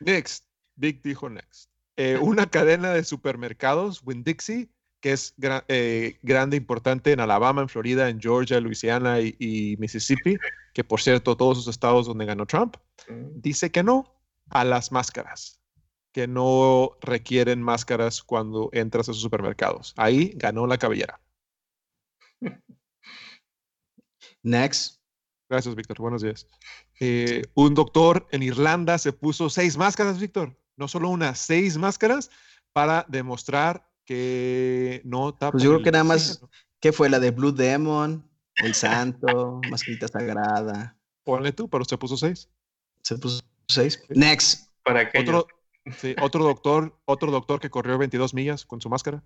Next, 0.00 0.44
Big 0.76 1.02
dijo 1.02 1.28
next. 1.28 1.70
Eh, 1.96 2.18
una 2.18 2.46
cadena 2.46 2.92
de 2.92 3.04
supermercados, 3.04 4.02
Winn-Dixie, 4.04 4.70
que 5.00 5.12
es 5.12 5.36
gra- 5.36 5.64
eh, 5.68 6.18
grande, 6.22 6.56
importante 6.56 7.12
en 7.12 7.20
Alabama, 7.20 7.62
en 7.62 7.68
Florida, 7.68 8.08
en 8.08 8.20
Georgia, 8.20 8.60
Luisiana 8.60 9.20
y, 9.20 9.36
y 9.38 9.76
Mississippi, 9.78 10.38
que 10.72 10.84
por 10.84 11.00
cierto, 11.00 11.36
todos 11.36 11.58
esos 11.58 11.74
estados 11.74 12.06
donde 12.06 12.24
ganó 12.24 12.46
Trump, 12.46 12.76
dice 13.08 13.70
que 13.70 13.82
no 13.82 14.14
a 14.48 14.64
las 14.64 14.90
máscaras, 14.90 15.60
que 16.12 16.26
no 16.26 16.96
requieren 17.02 17.62
máscaras 17.62 18.22
cuando 18.22 18.70
entras 18.72 19.08
a 19.08 19.12
sus 19.12 19.22
supermercados. 19.22 19.92
Ahí 19.96 20.32
ganó 20.36 20.66
la 20.66 20.78
cabellera. 20.78 21.20
Next. 24.42 25.00
Gracias, 25.48 25.74
Víctor. 25.74 25.98
Buenos 25.98 26.22
días. 26.22 26.48
Eh, 26.98 27.42
un 27.54 27.74
doctor 27.74 28.26
en 28.30 28.42
Irlanda 28.42 28.98
se 28.98 29.12
puso 29.12 29.50
seis 29.50 29.76
máscaras, 29.76 30.18
Víctor. 30.18 30.58
No 30.76 30.88
solo 30.88 31.10
una, 31.10 31.34
seis 31.34 31.76
máscaras 31.76 32.30
para 32.72 33.04
demostrar 33.08 33.86
que 34.04 35.02
no 35.04 35.32
tapa. 35.34 35.52
Pues 35.52 35.62
yo 35.62 35.70
creo 35.70 35.82
que 35.82 35.92
nada 35.92 36.04
más-. 36.04 36.40
¿Qué 36.80 36.92
fue 36.92 37.08
la 37.08 37.20
de 37.20 37.30
Blue 37.30 37.52
Demon? 37.52 38.28
El 38.56 38.74
Santo, 38.74 39.60
Mascarita 39.70 40.08
Sagrada. 40.08 40.96
Ponle 41.24 41.52
tú, 41.52 41.68
pero 41.68 41.84
se 41.84 41.96
puso 41.96 42.16
seis. 42.16 42.48
Se 43.02 43.16
puso 43.18 43.42
seis. 43.68 44.02
Next. 44.08 44.70
Para 44.82 45.08
que 45.08 45.20
Otro, 45.20 45.46
sí, 45.96 46.16
otro 46.20 46.42
doctor, 46.42 46.98
otro 47.04 47.30
doctor 47.30 47.60
que 47.60 47.70
corrió 47.70 47.98
22 47.98 48.34
millas 48.34 48.66
con 48.66 48.80
su 48.80 48.88
máscara. 48.88 49.22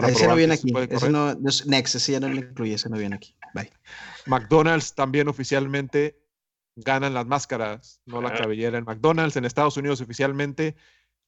Para 0.00 0.12
ese 0.12 0.26
no 0.28 0.34
viene 0.36 0.54
aquí. 0.54 0.72
Ese 0.90 1.10
no, 1.10 1.34
no 1.34 1.48
es- 1.48 1.66
next, 1.66 1.94
ese 1.96 2.12
ya 2.12 2.20
no 2.20 2.28
le 2.28 2.40
incluye, 2.40 2.74
ese 2.74 2.88
no 2.88 2.96
viene 2.98 3.16
aquí. 3.16 3.34
Bye. 3.54 3.70
McDonald's 4.26 4.94
también 4.94 5.28
oficialmente 5.28 6.18
ganan 6.76 7.14
las 7.14 7.26
máscaras, 7.26 8.00
no 8.06 8.20
la 8.22 8.28
Ah. 8.28 8.34
cabellera. 8.34 8.78
En 8.78 8.84
McDonald's 8.84 9.36
en 9.36 9.44
Estados 9.44 9.76
Unidos 9.76 10.00
oficialmente 10.00 10.76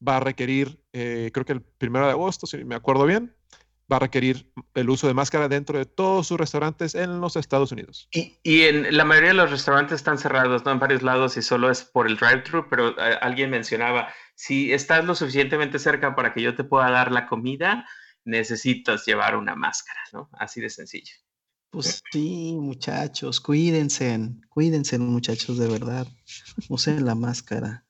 va 0.07 0.19
a 0.19 0.21
requerir, 0.21 0.81
eh, 0.93 1.31
creo 1.33 1.45
que 1.45 1.53
el 1.53 1.63
primero 1.63 2.07
de 2.07 2.13
agosto, 2.13 2.47
si 2.47 2.65
me 2.65 2.75
acuerdo 2.75 3.05
bien, 3.05 3.35
va 3.93 3.97
a 3.97 4.01
requerir 4.01 4.49
el 4.75 4.89
uso 4.89 5.09
de 5.09 5.15
máscara 5.15 5.49
dentro 5.49 5.77
de 5.77 5.85
todos 5.85 6.29
sus 6.29 6.39
restaurantes 6.39 6.95
en 6.95 7.21
los 7.21 7.35
Estados 7.35 7.73
Unidos. 7.73 8.09
Y, 8.13 8.39
y 8.45 8.63
en 8.63 8.97
la 8.97 9.05
mayoría 9.05 9.31
de 9.31 9.35
los 9.35 9.51
restaurantes 9.51 9.97
están 9.97 10.17
cerrados, 10.17 10.65
¿no? 10.65 10.71
En 10.71 10.79
varios 10.79 11.03
lados 11.03 11.37
y 11.37 11.43
solo 11.43 11.69
es 11.71 11.83
por 11.83 12.07
el 12.07 12.17
drive-thru, 12.17 12.69
pero 12.71 12.91
eh, 12.91 13.19
alguien 13.21 13.51
mencionaba, 13.51 14.09
si 14.37 14.73
estás 14.73 15.05
lo 15.05 15.17
suficientemente 15.17 15.81
cerca 15.81 16.15
para 16.15 16.33
que 16.33 16.41
yo 16.41 16.55
te 16.55 16.63
pueda 16.63 16.89
dar 16.91 17.11
la 17.11 17.27
comida, 17.27 17.85
necesitas 18.31 19.05
llevar 19.05 19.37
una 19.37 19.55
máscara, 19.55 20.01
¿no? 20.13 20.31
Así 20.33 20.61
de 20.61 20.71
sencillo. 20.71 21.15
Pues 21.71 22.03
sí, 22.11 22.57
muchachos, 22.59 23.41
cuídense, 23.41 24.19
cuídense, 24.49 24.99
muchachos, 24.99 25.59
de 25.59 25.69
verdad. 25.69 26.07
Usen 26.69 27.05
la 27.05 27.15
máscara. 27.15 27.85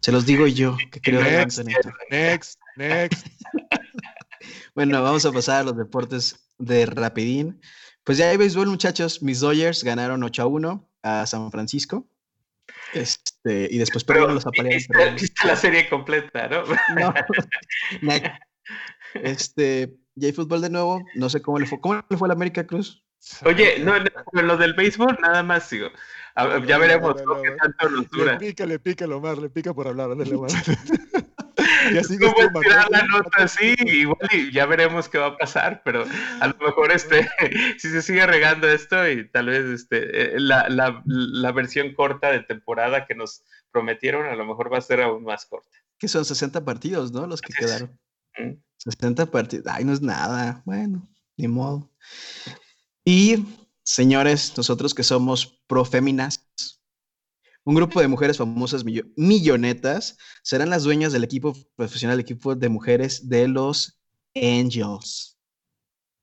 Se 0.00 0.12
los 0.12 0.24
digo 0.24 0.46
yo, 0.46 0.76
que 0.90 1.00
creo 1.00 1.22
Next, 1.22 1.58
esto. 1.58 1.90
next, 2.10 2.60
next. 2.76 3.26
Bueno, 4.74 5.02
vamos 5.02 5.26
a 5.26 5.32
pasar 5.32 5.62
a 5.62 5.64
los 5.64 5.76
deportes 5.76 6.48
de 6.56 6.86
rapidín. 6.86 7.60
Pues 8.04 8.16
ya 8.16 8.30
hay 8.30 8.36
béisbol, 8.36 8.68
muchachos. 8.68 9.22
Mis 9.24 9.40
Dodgers 9.40 9.82
ganaron 9.82 10.22
8 10.22 10.42
a 10.42 10.46
1 10.46 10.90
a 11.02 11.26
San 11.26 11.50
Francisco. 11.50 12.08
Este, 12.94 13.68
y 13.70 13.78
después 13.78 14.04
perdieron 14.04 14.36
los 14.36 14.46
apaleados. 14.46 14.86
viste, 15.20 15.46
la 15.46 15.56
serie 15.56 15.88
completa, 15.88 16.48
¿no? 16.48 16.62
No. 16.94 17.12
Este, 19.14 19.94
ya 20.14 20.26
hay 20.28 20.32
fútbol 20.32 20.60
de 20.60 20.70
nuevo. 20.70 21.02
No 21.14 21.28
sé 21.30 21.42
cómo 21.42 21.58
le 21.58 21.66
fue. 21.66 21.80
¿Cómo 21.80 22.02
le 22.08 22.16
fue 22.16 22.26
a 22.26 22.30
la 22.30 22.34
América 22.34 22.66
Cruz? 22.66 23.04
Oye, 23.44 23.80
no, 23.80 23.94
no, 24.32 24.42
lo 24.42 24.56
del 24.56 24.74
béisbol, 24.74 25.18
nada 25.20 25.42
más 25.42 25.68
digo. 25.70 25.88
A- 26.34 26.58
ya 26.64 26.76
No, 26.76 26.80
veremos 26.80 27.16
no, 27.16 27.22
¿no? 27.24 27.34
no, 27.36 27.42
qué 27.42 27.50
no. 27.50 27.56
tanto 27.56 27.88
nos 27.90 28.12
Le 28.12 28.36
pica, 28.36 28.64
le 28.66 28.78
pica, 28.78 29.06
Omar, 29.06 29.38
le 29.38 29.50
pica 29.50 29.74
por 29.74 29.88
hablar. 29.88 30.12
ándale, 30.12 30.34
Omar. 30.36 30.50
ya 31.92 32.04
sigues 32.04 32.32
¿Cómo 32.32 32.50
tú, 32.52 32.58
estirar 32.60 32.88
la 32.90 33.02
nota 33.06 33.42
así? 33.42 33.74
Igual 33.80 34.18
y 34.32 34.52
ya 34.52 34.66
veremos 34.66 35.08
qué 35.08 35.18
va 35.18 35.26
a 35.28 35.36
pasar, 35.36 35.82
pero 35.84 36.04
a 36.40 36.46
lo 36.46 36.54
mejor 36.58 36.92
este, 36.92 37.28
si 37.78 37.90
se 37.90 38.02
sigue 38.02 38.24
regando 38.26 38.68
esto 38.68 39.08
y 39.08 39.28
tal 39.28 39.46
vez 39.46 39.64
este, 39.64 40.36
eh, 40.36 40.40
la, 40.40 40.68
la, 40.68 41.02
la 41.06 41.52
versión 41.52 41.94
corta 41.94 42.30
de 42.30 42.40
temporada 42.40 43.06
que 43.06 43.14
nos 43.16 43.42
prometieron 43.72 44.26
a 44.26 44.36
lo 44.36 44.44
mejor 44.46 44.72
va 44.72 44.78
a 44.78 44.82
ser 44.82 45.00
aún 45.02 45.24
más 45.24 45.46
corta. 45.46 45.68
Que 45.98 46.06
son 46.06 46.24
60 46.24 46.64
partidos, 46.64 47.10
¿no? 47.10 47.26
Los 47.26 47.40
que 47.40 47.52
quedaron. 47.52 47.98
Mm. 48.36 48.60
60 48.78 49.26
partidos. 49.30 49.66
Ay, 49.68 49.84
no 49.84 49.92
es 49.92 50.00
nada. 50.00 50.62
Bueno, 50.64 51.08
ni 51.36 51.48
modo. 51.48 51.90
Y, 53.04 53.44
señores, 53.82 54.52
nosotros 54.56 54.94
que 54.94 55.02
somos 55.02 55.62
proféminas, 55.66 56.46
un 57.64 57.74
grupo 57.74 58.00
de 58.00 58.08
mujeres 58.08 58.38
famosas 58.38 58.84
millo- 58.84 59.10
millonetas 59.16 60.16
serán 60.42 60.70
las 60.70 60.84
dueñas 60.84 61.12
del 61.12 61.24
equipo 61.24 61.54
profesional, 61.76 62.18
equipo 62.20 62.54
de 62.54 62.68
mujeres 62.68 63.28
de 63.28 63.48
los 63.48 64.00
Angels, 64.34 65.38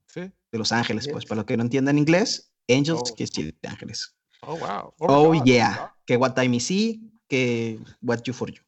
Sí. 0.08 0.22
de 0.52 0.58
Los 0.58 0.72
Ángeles, 0.72 1.08
pues, 1.12 1.26
para 1.26 1.38
los 1.38 1.46
que 1.46 1.58
no 1.58 1.64
entiendan 1.64 1.98
inglés, 1.98 2.52
Angels 2.70 3.12
Oh. 3.12 3.16
que 3.16 3.26
decir 3.26 3.56
de 3.62 3.70
Ángeles. 3.70 4.16
Oh, 4.42 4.58
wow. 4.58 4.94
Oh, 5.00 5.34
God. 5.34 5.44
yeah. 5.46 5.94
Que 6.06 6.18
what 6.18 6.34
time 6.36 6.56
is 6.56 6.66
see, 6.66 7.02
que 7.28 7.80
what 8.02 8.22
you 8.24 8.34
for 8.34 8.50
you. 8.52 8.62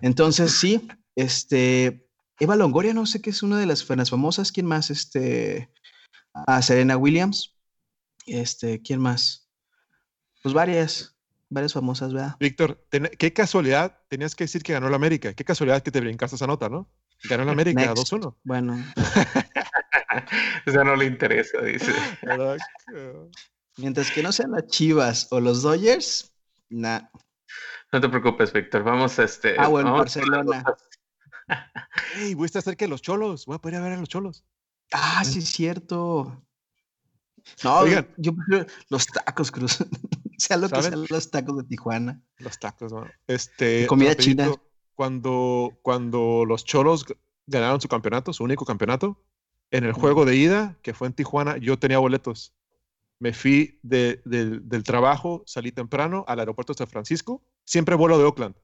Entonces, 0.00 0.52
sí, 0.52 0.86
este, 1.16 2.07
Eva 2.40 2.56
Longoria, 2.56 2.94
no 2.94 3.06
sé 3.06 3.20
qué 3.20 3.30
es 3.30 3.42
una 3.42 3.58
de 3.58 3.66
las, 3.66 3.88
las 3.88 4.10
famosas. 4.10 4.52
¿Quién 4.52 4.66
más? 4.66 4.90
Este, 4.90 5.70
a 6.32 6.62
Serena 6.62 6.96
Williams. 6.96 7.56
Este, 8.26 8.80
¿quién 8.82 9.00
más? 9.00 9.48
Pues 10.42 10.54
varias, 10.54 11.16
varias 11.48 11.72
famosas, 11.72 12.12
¿verdad? 12.12 12.36
Víctor, 12.38 12.84
qué 13.18 13.32
casualidad, 13.32 13.98
tenías 14.08 14.34
que 14.34 14.44
decir 14.44 14.62
que 14.62 14.72
ganó 14.72 14.88
la 14.88 14.96
América. 14.96 15.34
Qué 15.34 15.44
casualidad 15.44 15.82
que 15.82 15.90
te 15.90 16.00
brincaste 16.00 16.36
esa 16.36 16.46
nota, 16.46 16.68
¿no? 16.68 16.88
Ganó 17.24 17.44
la 17.44 17.52
América 17.52 17.80
Next. 17.80 18.12
2-1. 18.12 18.36
Bueno, 18.44 18.84
O 20.66 20.70
sea, 20.70 20.84
no 20.84 20.96
le 20.96 21.06
interesa, 21.06 21.60
dice. 21.62 21.92
mientras 23.76 24.10
que 24.10 24.22
no 24.22 24.32
sean 24.32 24.52
las 24.52 24.66
Chivas 24.66 25.28
o 25.30 25.40
los 25.40 25.62
Dodgers, 25.62 26.32
nah. 26.68 27.00
No 27.92 28.00
te 28.00 28.08
preocupes, 28.08 28.52
Víctor. 28.52 28.82
Vamos 28.84 29.18
a 29.18 29.24
este. 29.24 29.56
Ah, 29.58 29.68
bueno, 29.68 29.94
Barcelona. 29.94 30.62
Notas. 31.48 31.88
Ey, 32.16 32.34
voy 32.34 32.44
a 32.44 32.46
estar 32.46 32.62
cerca 32.62 32.84
de 32.84 32.88
los 32.90 33.02
cholos. 33.02 33.46
Voy 33.46 33.56
a 33.56 33.58
poder 33.58 33.74
ir 33.74 33.80
a 33.80 33.84
ver 33.84 33.92
a 33.94 34.00
los 34.00 34.08
cholos. 34.08 34.44
Ah, 34.92 35.22
sí, 35.24 35.40
es 35.40 35.48
cierto. 35.48 36.42
No, 37.64 37.78
Oigan. 37.78 38.08
yo 38.16 38.34
prefiero 38.34 38.66
los 38.90 39.06
tacos, 39.06 39.50
Cruz. 39.50 39.78
sea 40.38 40.56
lo 40.56 40.68
que 40.68 40.82
sean 40.82 41.04
los 41.08 41.30
tacos 41.30 41.56
de 41.56 41.64
Tijuana. 41.64 42.22
Los 42.38 42.58
tacos, 42.58 42.92
¿no? 42.92 43.06
Este, 43.26 43.86
comida 43.86 44.10
rapidito, 44.10 44.42
china. 44.44 44.62
Cuando, 44.94 45.78
cuando 45.82 46.44
los 46.46 46.64
cholos 46.64 47.04
ganaron 47.46 47.80
su 47.80 47.88
campeonato, 47.88 48.32
su 48.32 48.44
único 48.44 48.64
campeonato, 48.64 49.22
en 49.70 49.84
el 49.84 49.92
juego 49.92 50.24
de 50.24 50.36
ida, 50.36 50.76
que 50.82 50.94
fue 50.94 51.06
en 51.08 51.12
Tijuana, 51.14 51.56
yo 51.58 51.78
tenía 51.78 51.98
boletos. 51.98 52.52
Me 53.20 53.32
fui 53.32 53.78
de- 53.82 54.20
del 54.24 54.82
trabajo, 54.84 55.42
salí 55.46 55.72
temprano 55.72 56.24
al 56.28 56.40
aeropuerto 56.40 56.72
de 56.72 56.78
San 56.78 56.86
Francisco, 56.88 57.42
siempre 57.64 57.94
vuelo 57.96 58.18
de 58.18 58.24
Oakland. 58.24 58.54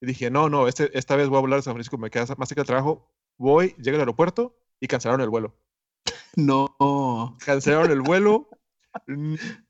Y 0.00 0.06
dije, 0.06 0.30
no, 0.30 0.48
no, 0.48 0.68
este, 0.68 0.96
esta 0.96 1.16
vez 1.16 1.28
voy 1.28 1.38
a 1.38 1.40
volar 1.40 1.58
de 1.58 1.62
San 1.62 1.74
Francisco, 1.74 1.98
me 1.98 2.10
queda 2.10 2.26
más 2.36 2.48
cerca 2.48 2.60
del 2.62 2.66
trabajo. 2.66 3.10
Voy, 3.38 3.74
llego 3.78 3.96
al 3.96 4.00
aeropuerto 4.02 4.56
y 4.80 4.86
cancelaron 4.86 5.20
el 5.20 5.30
vuelo. 5.30 5.56
No. 6.36 7.36
Cancelaron 7.44 7.90
el 7.90 8.02
vuelo. 8.02 8.50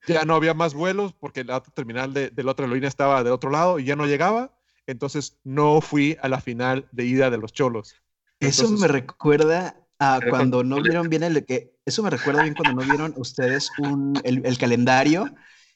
Ya 0.06 0.24
no 0.24 0.34
había 0.34 0.52
más 0.54 0.74
vuelos 0.74 1.12
porque 1.12 1.44
la 1.44 1.60
terminal 1.62 2.12
de, 2.12 2.30
de 2.30 2.42
la 2.42 2.52
otra 2.52 2.64
aerolínea 2.64 2.88
estaba 2.88 3.22
del 3.22 3.32
otro 3.32 3.50
lado 3.50 3.78
y 3.78 3.84
ya 3.84 3.94
no 3.96 4.06
llegaba. 4.06 4.58
Entonces 4.86 5.38
no 5.44 5.80
fui 5.80 6.16
a 6.22 6.28
la 6.28 6.40
final 6.40 6.88
de 6.92 7.04
ida 7.04 7.30
de 7.30 7.38
los 7.38 7.52
cholos. 7.52 7.94
Eso 8.40 8.62
Entonces- 8.62 8.80
me 8.80 8.88
recuerda 8.88 9.76
a 9.98 10.18
Pero 10.20 10.30
cuando 10.30 10.62
no 10.64 10.82
vieron 10.82 11.08
bien 11.08 11.22
el 11.22 11.44
que. 11.44 11.76
Eso 11.84 12.02
me 12.02 12.10
recuerda 12.10 12.42
bien 12.42 12.54
cuando 12.54 12.82
no 12.82 12.88
vieron 12.88 13.14
ustedes 13.16 13.70
un, 13.78 14.20
el, 14.24 14.44
el 14.44 14.58
calendario 14.58 15.24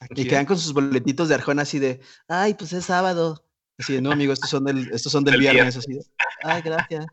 ¿A 0.01 0.07
y 0.13 0.27
quedan 0.27 0.45
con 0.45 0.57
sus 0.57 0.73
boletitos 0.73 1.29
de 1.29 1.35
Arjona 1.35 1.61
así 1.61 1.79
de, 1.79 2.01
ay, 2.27 2.53
pues 2.53 2.73
es 2.73 2.85
sábado. 2.85 3.45
Sí, 3.81 4.01
no, 4.01 4.11
amigo, 4.11 4.33
estos 4.33 4.49
son 4.49 4.63
del, 4.63 4.89
estos 4.91 5.11
son 5.11 5.23
del, 5.23 5.39
viernes, 5.39 5.77
Así. 5.77 5.99
Ay, 6.43 6.61
gracias. 6.61 7.05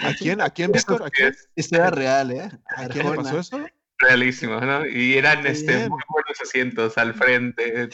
¿A 0.00 0.12
quién, 0.18 0.40
a 0.40 0.50
quién, 0.50 0.72
Víctor? 0.72 1.02
¿A 1.02 1.10
quién? 1.10 1.34
Esto 1.56 1.76
era 1.76 1.90
real, 1.90 2.30
¿eh? 2.32 2.50
¿A 2.76 2.88
quién 2.88 3.10
le 3.10 3.16
pasó 3.16 3.38
eso? 3.38 3.64
Realísimo, 3.98 4.60
¿no? 4.60 4.86
Y 4.86 5.14
eran 5.16 5.46
este, 5.46 5.88
muy 5.88 6.02
buenos 6.08 6.40
asientos 6.42 6.98
al 6.98 7.14
frente. 7.14 7.88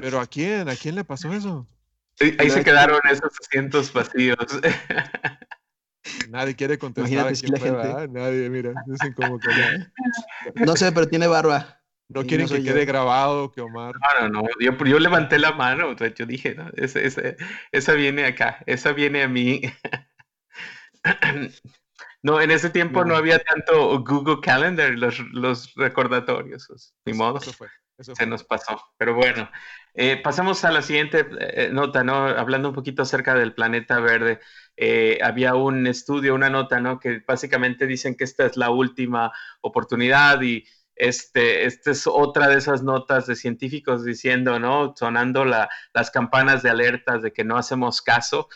Pero, 0.00 0.20
¿a 0.20 0.26
quién? 0.26 0.68
¿A 0.68 0.76
quién 0.76 0.94
le 0.94 1.04
pasó 1.04 1.32
eso? 1.32 1.66
ahí 2.38 2.48
se 2.48 2.64
quedaron 2.64 3.00
esos 3.10 3.32
asientos 3.40 3.92
vacíos. 3.92 4.38
Nadie 6.30 6.54
quiere 6.54 6.78
contestar 6.78 7.26
aquí 7.28 7.46
la 7.48 8.06
Nadie, 8.06 8.48
mira, 8.48 8.72
dicen 8.86 9.12
como 9.12 9.38
que 9.38 9.48
No 10.54 10.76
sé, 10.76 10.92
pero 10.92 11.08
tiene 11.08 11.26
barba. 11.26 11.80
No 12.08 12.24
quieren 12.24 12.48
que 12.48 12.62
quede 12.62 12.84
grabado 12.84 13.50
que 13.50 13.60
Omar. 13.60 13.94
No, 13.94 14.28
no, 14.28 14.42
no. 14.42 14.48
Yo, 14.60 14.72
yo 14.84 14.98
levanté 14.98 15.38
la 15.38 15.52
mano. 15.52 15.94
Yo 15.96 16.26
dije, 16.26 16.54
no, 16.54 16.70
esa, 16.76 17.00
esa 17.72 17.92
viene 17.94 18.24
acá. 18.26 18.62
Esa 18.66 18.92
viene 18.92 19.22
a 19.22 19.28
mí. 19.28 19.62
No, 22.22 22.40
en 22.40 22.50
ese 22.50 22.70
tiempo 22.70 23.04
no, 23.04 23.14
había 23.14 23.38
tanto 23.38 24.00
Google 24.00 24.40
Calendar, 24.42 24.90
los, 24.90 25.20
los 25.30 25.72
recordatorios. 25.76 26.66
Pues, 26.66 26.92
ni 27.04 27.12
modo. 27.12 27.38
Eso 27.38 27.52
fue, 27.52 27.68
Se 28.00 28.26
nos 28.26 28.42
pasó. 28.42 28.82
Pero 28.98 29.14
bueno, 29.14 29.48
eh, 29.94 30.16
pasamos 30.16 30.64
a 30.64 30.72
la 30.72 30.82
siguiente 30.82 31.24
eh, 31.38 31.70
nota, 31.72 32.02
¿no? 32.02 32.26
Hablando 32.26 32.70
un 32.70 32.74
poquito 32.74 33.02
acerca 33.02 33.34
del 33.36 33.54
planeta 33.54 34.00
verde. 34.00 34.40
Eh, 34.76 35.20
había 35.22 35.54
un 35.54 35.86
estudio, 35.86 36.34
una 36.34 36.50
nota, 36.50 36.80
¿no? 36.80 36.98
Que 36.98 37.22
básicamente 37.24 37.86
dicen 37.86 38.16
que 38.16 38.24
esta 38.24 38.46
es 38.46 38.56
la 38.56 38.70
última 38.70 39.32
oportunidad 39.60 40.42
y 40.42 40.64
este, 40.96 41.66
esta 41.66 41.90
es 41.90 42.06
otra 42.06 42.48
de 42.48 42.56
esas 42.56 42.82
notas 42.82 43.26
de 43.26 43.36
científicos 43.36 44.04
diciendo, 44.04 44.58
¿no? 44.58 44.94
Sonando 44.96 45.44
la, 45.44 45.68
las 45.94 46.10
campanas 46.10 46.62
de 46.62 46.70
alertas 46.70 47.22
de 47.22 47.32
que 47.32 47.44
no 47.44 47.56
hacemos 47.56 48.02
caso 48.02 48.48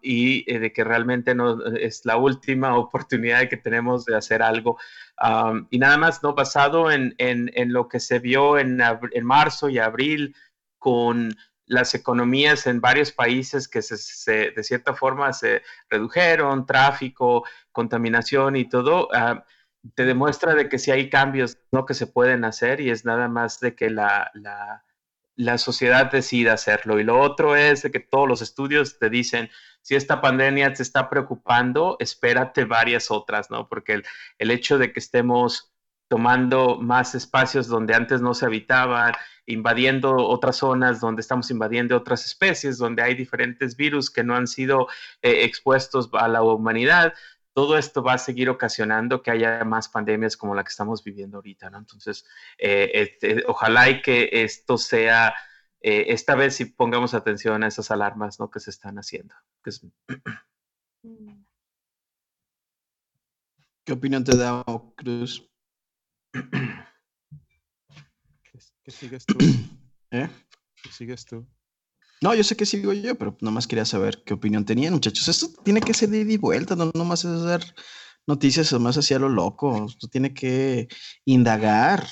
y 0.00 0.50
eh, 0.50 0.58
de 0.60 0.72
que 0.72 0.84
realmente 0.84 1.34
no, 1.34 1.64
es 1.76 2.04
la 2.04 2.16
última 2.16 2.76
oportunidad 2.76 3.48
que 3.48 3.56
tenemos 3.56 4.04
de 4.04 4.16
hacer 4.16 4.42
algo. 4.42 4.78
y 5.70 5.78
nada 5.78 5.98
más, 5.98 6.22
¿no? 6.22 6.34
Basado 6.34 6.90
en, 6.90 7.14
en, 7.18 7.72
lo 7.72 7.88
que 7.88 8.00
se 8.00 8.20
vio 8.20 8.58
en, 8.58 8.80
en, 8.80 9.24
marzo 9.24 9.68
y 9.68 9.78
abril 9.78 10.36
con 10.78 11.34
las 11.66 11.94
economías 11.94 12.66
en 12.66 12.80
varios 12.80 13.10
países 13.10 13.68
que 13.68 13.82
se, 13.82 14.50
de 14.50 14.62
cierta 14.62 14.94
forma 14.94 15.32
se 15.32 15.62
redujeron, 15.88 16.66
tráfico, 16.66 17.44
contaminación 17.72 18.56
y 18.56 18.68
todo, 18.68 19.08
te 19.94 20.04
demuestra 20.04 20.54
de 20.54 20.68
que 20.68 20.78
si 20.78 20.90
hay 20.90 21.10
cambios 21.10 21.58
¿no? 21.72 21.86
que 21.86 21.94
se 21.94 22.06
pueden 22.06 22.44
hacer 22.44 22.80
y 22.80 22.90
es 22.90 23.04
nada 23.04 23.28
más 23.28 23.60
de 23.60 23.74
que 23.74 23.90
la, 23.90 24.30
la 24.34 24.84
la 25.36 25.58
sociedad 25.58 26.10
decida 26.10 26.52
hacerlo. 26.54 27.00
Y 27.00 27.04
lo 27.04 27.18
otro 27.18 27.56
es 27.56 27.82
de 27.82 27.90
que 27.90 28.00
todos 28.00 28.28
los 28.28 28.42
estudios 28.42 28.98
te 28.98 29.10
dicen, 29.10 29.50
si 29.82 29.94
esta 29.94 30.20
pandemia 30.20 30.72
te 30.72 30.82
está 30.82 31.10
preocupando, 31.10 31.96
espérate 31.98 32.64
varias 32.64 33.10
otras, 33.10 33.50
¿no? 33.50 33.68
Porque 33.68 34.02
el, 34.38 34.50
hecho 34.50 34.78
de 34.78 34.92
que 34.92 35.00
estemos 35.00 35.72
tomando 36.08 36.78
más 36.80 37.14
espacios 37.14 37.66
donde 37.66 37.94
antes 37.94 38.20
no 38.20 38.34
se 38.34 38.46
habitaban, 38.46 39.12
invadiendo 39.46 40.14
otras 40.16 40.56
zonas 40.56 41.00
donde 41.00 41.20
estamos 41.20 41.50
invadiendo 41.50 41.96
otras 41.96 42.24
especies, 42.24 42.78
donde 42.78 43.02
hay 43.02 43.14
diferentes 43.14 43.76
virus 43.76 44.10
que 44.10 44.22
no 44.22 44.36
han 44.36 44.46
sido 44.46 44.86
eh, 45.22 45.44
expuestos 45.44 46.08
a 46.12 46.28
la 46.28 46.42
humanidad, 46.42 47.12
todo 47.54 47.78
esto 47.78 48.02
va 48.02 48.14
a 48.14 48.18
seguir 48.18 48.50
ocasionando 48.50 49.22
que 49.22 49.30
haya 49.30 49.64
más 49.64 49.88
pandemias 49.88 50.36
como 50.36 50.54
la 50.54 50.64
que 50.64 50.70
estamos 50.70 51.04
viviendo 51.04 51.38
ahorita, 51.38 51.70
¿no? 51.70 51.78
Entonces, 51.78 52.26
eh, 52.58 52.90
este, 52.92 53.44
ojalá 53.46 53.88
y 53.88 54.02
que 54.02 54.28
esto 54.32 54.76
sea, 54.76 55.32
eh, 55.80 56.06
esta 56.08 56.34
vez 56.34 56.56
si 56.56 56.64
pongamos 56.64 57.14
atención 57.14 57.62
a 57.62 57.68
esas 57.68 57.92
alarmas, 57.92 58.40
¿no? 58.40 58.50
Que 58.50 58.58
se 58.58 58.70
están 58.70 58.98
haciendo. 58.98 59.34
¿Qué 63.84 63.92
opinión 63.92 64.24
te 64.24 64.36
da, 64.36 64.64
Cruz? 64.96 65.48
¿Qué, 68.82 68.90
sigues 68.90 69.24
tú? 69.26 69.38
¿Eh? 70.10 70.28
¿Qué 70.82 70.90
sigues 70.90 71.24
tú? 71.24 71.46
No, 72.24 72.34
yo 72.34 72.42
sé 72.42 72.56
que 72.56 72.64
sigo 72.64 72.94
yo, 72.94 73.16
pero 73.16 73.36
nomás 73.42 73.66
quería 73.66 73.84
saber 73.84 74.22
qué 74.24 74.32
opinión 74.32 74.64
tenían, 74.64 74.94
muchachos. 74.94 75.28
Esto 75.28 75.50
tiene 75.62 75.82
que 75.82 75.92
ser 75.92 76.08
de 76.08 76.20
ida 76.20 76.32
y 76.32 76.36
vuelta, 76.38 76.74
no 76.74 76.90
nomás 76.94 77.22
es 77.26 77.32
hacer 77.32 77.74
noticias 78.26 78.72
más 78.80 78.96
hacia 78.96 79.18
lo 79.18 79.28
loco. 79.28 79.84
Esto 79.84 80.08
tiene 80.08 80.32
que 80.32 80.88
indagar. 81.26 82.08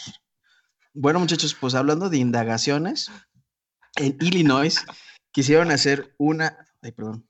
Bueno, 0.92 1.18
muchachos, 1.18 1.56
pues 1.58 1.74
hablando 1.74 2.10
de 2.10 2.18
indagaciones, 2.18 3.10
en 3.96 4.18
Illinois 4.20 4.84
quisieron 5.30 5.70
hacer 5.70 6.14
una. 6.18 6.58
Ay, 6.82 6.92
perdón. 6.92 7.26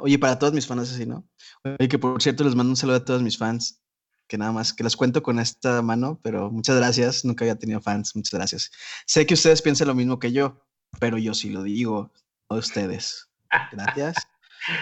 Oye, 0.00 0.18
para 0.18 0.38
todos 0.38 0.52
mis 0.52 0.66
fans 0.66 0.92
así, 0.92 1.06
¿no? 1.06 1.26
Oye, 1.64 1.88
que 1.88 1.98
por 1.98 2.22
cierto 2.22 2.44
les 2.44 2.54
mando 2.54 2.68
un 2.68 2.76
saludo 2.76 2.96
a 2.96 3.04
todos 3.06 3.22
mis 3.22 3.38
fans, 3.38 3.80
que 4.28 4.36
nada 4.36 4.52
más, 4.52 4.74
que 4.74 4.84
los 4.84 4.94
cuento 4.94 5.22
con 5.22 5.38
esta 5.38 5.80
mano, 5.80 6.20
pero 6.22 6.50
muchas 6.50 6.76
gracias. 6.76 7.24
Nunca 7.24 7.46
había 7.46 7.58
tenido 7.58 7.80
fans, 7.80 8.14
muchas 8.14 8.34
gracias. 8.34 8.70
Sé 9.06 9.24
que 9.24 9.32
ustedes 9.32 9.62
piensan 9.62 9.88
lo 9.88 9.94
mismo 9.94 10.18
que 10.18 10.32
yo, 10.32 10.66
pero 11.00 11.16
yo 11.16 11.32
sí 11.32 11.48
lo 11.48 11.62
digo 11.62 12.12
a 12.48 12.54
ustedes. 12.54 13.28
Gracias. 13.72 14.16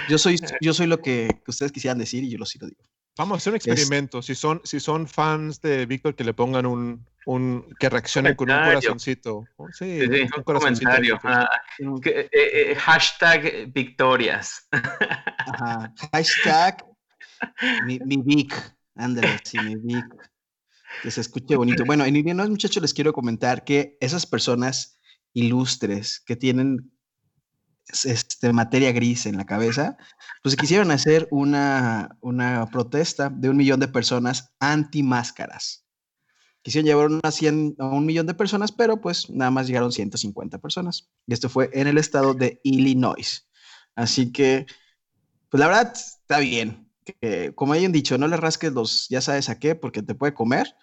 Yo 0.09 0.19
soy, 0.19 0.39
yo 0.61 0.73
soy 0.73 0.87
lo 0.87 1.01
que 1.01 1.29
ustedes 1.47 1.73
quisieran 1.73 1.99
decir 1.99 2.25
y 2.25 2.31
yo 2.31 2.39
lo 2.39 2.47
sí 2.47 2.59
lo 2.59 2.69
digo. 2.69 2.83
Vamos 3.17 3.35
a 3.35 3.39
hacer 3.39 3.53
un 3.53 3.57
experimento. 3.57 4.23
Si 4.23 4.35
son, 4.35 4.61
si 4.65 4.81
son 4.81 5.07
fans 5.07 5.61
de 5.61 5.87
Víctor, 5.87 6.17
que 6.17 6.25
le 6.25 6.35
pongan 6.35 6.67
un, 6.67 7.07
un 7.27 7.73
que 7.79 7.89
reaccionen 7.89 8.35
con 8.35 8.51
un 8.51 8.57
corazoncito. 8.57 9.45
Oh, 9.57 9.69
sí, 9.71 10.01
un, 10.01 10.43
comentario. 10.43 11.21
Ah, 11.23 11.49
eh, 11.79 12.29
eh, 12.33 12.75
hashtag 12.75 13.73
victorias. 13.73 14.69
Hashtag 16.13 16.85
mi, 17.87 18.01
mi 18.01 18.17
Vic. 18.17 18.55
Ándale, 18.97 19.39
sí, 19.45 19.59
mi 19.59 19.77
Vic. 19.77 20.07
Que 21.03 21.11
se 21.11 21.21
escuche 21.21 21.55
bonito. 21.57 21.85
Bueno, 21.85 22.05
en 22.05 22.17
Illinois, 22.17 22.49
muchachos, 22.49 22.83
les 22.83 22.95
quiero 22.95 23.13
comentar 23.13 23.65
que 23.65 23.97
esas 24.01 24.27
personas 24.27 24.99
ilustres 25.33 26.21
que 26.21 26.35
tienen 26.35 26.91
este, 28.05 28.53
materia 28.53 28.93
gris 28.93 29.27
en 29.27 29.37
la 29.37 29.47
cabeza, 29.47 29.97
pues 30.43 30.57
quisieron 30.57 30.91
hacer 30.91 31.29
una, 31.31 32.17
una 32.21 32.67
protesta 32.67 33.31
de 33.31 33.51
un 33.51 33.57
millón 33.57 33.81
de 33.81 33.89
personas 33.89 34.55
anti-máscaras. 34.61 35.87
Quisieron 36.63 36.87
llevar 36.87 37.07
unas 37.09 37.35
100, 37.35 37.77
a 37.79 37.87
un 37.89 38.07
millón 38.07 38.27
de 38.27 38.35
personas, 38.35 38.73
pero 38.73 39.01
pues 39.01 39.29
nada 39.29 39.51
más 39.51 39.67
llegaron 39.67 39.93
150 39.93 40.59
personas. 40.59 41.11
Y 41.27 41.35
esto 41.35 41.51
fue 41.51 41.69
en 41.75 41.87
el 41.87 41.99
estado 41.99 42.33
de 42.33 42.61
Illinois. 42.65 43.47
Así 43.95 44.33
que, 44.33 44.65
pues 45.51 45.61
la 45.61 45.67
verdad, 45.67 45.93
está 45.95 46.39
bien. 46.39 46.91
Que, 47.05 47.53
como 47.55 47.75
hayan 47.75 47.93
dicho, 47.93 48.17
no 48.17 48.29
le 48.29 48.39
rasques 48.39 48.73
los, 48.73 49.09
ya 49.11 49.21
sabes 49.21 49.51
a 49.51 49.59
qué, 49.59 49.75
porque 49.75 50.03
te 50.03 50.15
puede 50.15 50.33
comer 50.33 50.75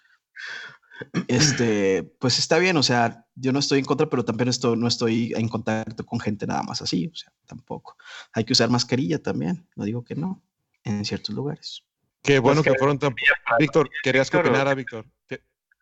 este, 1.28 2.02
pues 2.18 2.38
está 2.38 2.58
bien, 2.58 2.76
o 2.76 2.82
sea, 2.82 3.26
yo 3.34 3.52
no 3.52 3.58
estoy 3.58 3.78
en 3.78 3.84
contra, 3.84 4.08
pero 4.08 4.24
también 4.24 4.48
estoy, 4.48 4.76
no 4.76 4.86
estoy 4.86 5.32
en 5.36 5.48
contacto 5.48 6.04
con 6.04 6.20
gente 6.20 6.46
nada 6.46 6.62
más 6.62 6.82
así, 6.82 7.10
o 7.12 7.14
sea, 7.14 7.32
tampoco. 7.46 7.96
Hay 8.32 8.44
que 8.44 8.52
usar 8.52 8.70
mascarilla 8.70 9.22
también, 9.22 9.66
no 9.76 9.84
digo 9.84 10.04
que 10.04 10.14
no, 10.14 10.42
en 10.84 11.04
ciertos 11.04 11.34
lugares. 11.34 11.84
Qué 12.22 12.38
bueno 12.38 12.62
que 12.62 12.74
fueron 12.74 12.98
tan... 12.98 13.14
Víctor, 13.58 13.90
¿querías 14.02 14.30
que 14.30 14.36
opinara, 14.36 14.74
Víctor? 14.74 15.06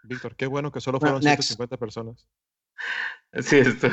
Víctor, 0.03 0.35
qué 0.37 0.47
bueno 0.47 0.73
que 0.73 0.81
solo 0.81 0.99
fueron 0.99 1.23
150 1.23 1.77
personas. 1.77 2.27
Sí, 3.41 3.59
esto. 3.59 3.89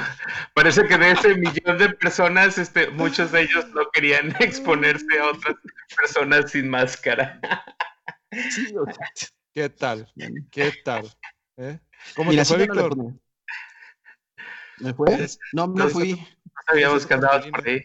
Parece 0.56 0.88
que 0.88 0.98
de 0.98 1.12
ese 1.12 1.36
millón 1.36 1.78
de 1.78 1.90
personas, 1.90 2.58
este, 2.58 2.90
muchos 2.92 3.32
de 3.32 3.42
ellos 3.42 3.68
no 3.70 3.90
querían 3.92 4.36
exponerse 4.40 5.20
a 5.20 5.32
otras 5.32 5.56
personas 5.96 6.52
sin 6.52 6.70
máscara. 6.70 7.40
Sí, 8.50 8.74
o 8.76 8.86
sea, 8.86 9.12
¿Qué 9.58 9.70
tal? 9.70 10.08
¿Qué 10.52 10.72
tal? 10.86 11.12
¿Eh? 11.58 11.80
¿Cómo 12.16 12.30
te 12.30 12.46
fue, 12.46 12.58
Víctor? 12.58 12.96
¿Me 14.78 14.94
fue? 14.94 15.28
No, 15.52 15.68
me 15.68 15.88
fui. 15.88 16.14
No 16.14 16.62
sabíamos 16.68 17.08
que 17.08 17.14
andabas 17.16 17.48
por 17.48 17.68
ahí. 17.68 17.84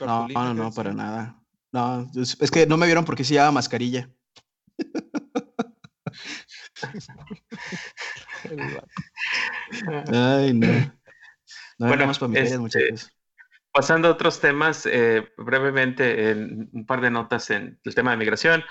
No, 0.00 0.26
no, 0.26 0.54
no, 0.54 0.72
para 0.72 0.92
nada. 0.92 1.40
No, 1.70 2.10
es 2.16 2.50
que 2.50 2.66
no 2.66 2.76
me 2.76 2.86
vieron 2.86 3.04
porque 3.04 3.22
sí 3.22 3.34
llevaba 3.34 3.52
mascarilla. 3.52 4.10
Ay, 10.12 10.52
no. 10.52 10.66
no 11.78 11.86
bueno, 11.86 12.10
este, 12.10 12.58
pasando 13.70 14.08
a 14.08 14.10
otros 14.10 14.40
temas, 14.40 14.84
eh, 14.84 15.28
brevemente, 15.36 16.30
en 16.30 16.68
un 16.72 16.84
par 16.84 17.00
de 17.00 17.12
notas 17.12 17.50
en 17.50 17.78
el 17.84 17.94
tema 17.94 18.10
de 18.10 18.16
migración. 18.16 18.64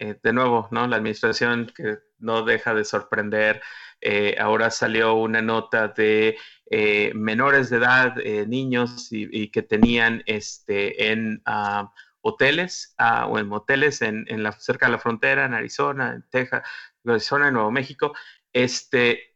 Eh, 0.00 0.16
de 0.22 0.32
nuevo, 0.32 0.68
¿no? 0.70 0.86
La 0.86 0.96
administración 0.96 1.72
que 1.74 1.98
no 2.18 2.44
deja 2.44 2.72
de 2.72 2.84
sorprender. 2.84 3.60
Eh, 4.00 4.36
ahora 4.38 4.70
salió 4.70 5.14
una 5.14 5.42
nota 5.42 5.88
de 5.88 6.36
eh, 6.70 7.10
menores 7.14 7.68
de 7.68 7.78
edad, 7.78 8.14
niños 8.46 9.08
y, 9.10 9.50
que 9.50 9.62
tenían 9.62 10.22
este, 10.26 11.10
en 11.10 11.42
ah, 11.46 11.92
hoteles 12.20 12.94
ah, 12.98 13.26
o 13.26 13.40
en 13.40 13.48
moteles 13.48 14.00
en, 14.02 14.24
la, 14.40 14.52
cerca 14.52 14.86
de 14.86 14.92
la 14.92 14.98
frontera, 14.98 15.46
en 15.46 15.54
Arizona, 15.54 16.14
en 16.14 16.24
Texas, 16.30 16.62
Arizona, 17.04 17.48
en 17.48 17.54
Nuevo 17.54 17.72
México, 17.72 18.12
este, 18.52 19.27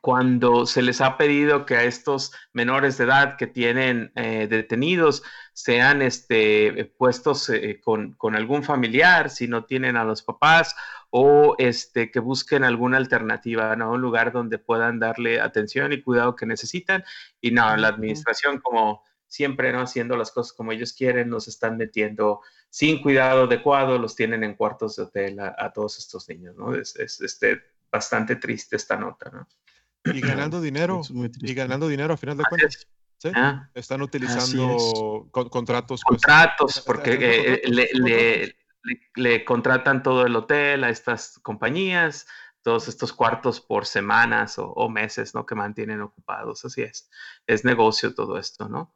cuando 0.00 0.66
se 0.66 0.82
les 0.82 1.00
ha 1.00 1.16
pedido 1.16 1.66
que 1.66 1.76
a 1.76 1.84
estos 1.84 2.32
menores 2.52 2.98
de 2.98 3.04
edad 3.04 3.36
que 3.36 3.46
tienen 3.46 4.12
eh, 4.16 4.46
detenidos 4.48 5.22
sean 5.52 6.02
este, 6.02 6.92
puestos 6.96 7.48
eh, 7.50 7.80
con, 7.82 8.16
algún 8.34 8.62
familiar, 8.62 9.30
si 9.30 9.48
no 9.48 9.64
tienen 9.64 9.96
a 9.96 10.04
los 10.04 10.22
papás, 10.22 10.74
o 11.10 11.54
este, 11.58 12.10
que 12.10 12.20
busquen 12.20 12.64
alguna 12.64 12.96
alternativa, 12.96 13.76
¿no? 13.76 13.92
Un 13.92 14.00
lugar 14.00 14.32
donde 14.32 14.58
puedan 14.58 14.98
darle 14.98 15.40
atención 15.40 15.92
y 15.92 16.00
cuidado 16.00 16.34
que 16.36 16.46
necesitan. 16.46 17.04
Y 17.40 17.50
no, 17.50 17.76
la 17.76 17.88
administración, 17.88 18.60
como 18.60 19.04
siempre, 19.26 19.72
¿no? 19.72 19.82
Haciendo 19.82 20.16
las 20.16 20.30
cosas 20.30 20.54
como 20.54 20.72
ellos 20.72 20.94
quieren, 20.94 21.28
nos 21.28 21.48
están 21.48 21.76
metiendo 21.76 22.40
sin 22.70 23.02
cuidado 23.02 23.44
adecuado, 23.44 23.98
los 23.98 24.16
tienen 24.16 24.42
en 24.42 24.54
cuartos 24.54 24.96
de 24.96 25.02
hotel 25.02 25.38
a, 25.40 25.70
todos 25.74 25.98
estos 25.98 26.26
niños, 26.30 26.56
¿no? 26.56 26.74
Es, 26.74 26.96
este, 26.96 27.60
bastante 27.90 28.36
triste 28.36 28.76
esta 28.76 28.96
nota, 28.96 29.30
¿no? 29.30 29.46
Y 30.04 30.20
ganando 30.20 30.60
dinero, 30.60 31.02
y 31.40 31.54
ganando 31.54 31.88
dinero 31.88 32.14
a 32.14 32.16
final 32.16 32.36
de 32.36 32.44
cuentas. 32.44 32.86
¿sí? 33.18 33.30
Ah. 33.34 33.68
Están 33.74 34.02
utilizando 34.02 35.28
contratos. 35.30 36.02
Pues, 36.06 36.20
contratos, 36.20 36.82
porque 36.84 37.18
eh, 37.20 37.62
le, 37.66 38.56
le, 39.14 39.44
contratan 39.44 40.02
todo 40.02 40.26
el 40.26 40.34
hotel 40.34 40.84
a 40.84 40.90
estas 40.90 41.38
compañías, 41.38 42.26
todos 42.62 42.88
estos 42.88 43.12
cuartos 43.12 43.60
por 43.60 43.86
semanas 43.86 44.56
o, 44.58 44.88
meses, 44.88 45.34
¿no? 45.34 45.46
Que 45.46 45.54
mantienen 45.54 46.00
ocupados, 46.00 46.64
así 46.64 46.82
es. 46.82 47.10
Es 47.46 47.64
negocio 47.64 48.14
todo 48.14 48.38
esto, 48.38 48.68
¿no? 48.68 48.94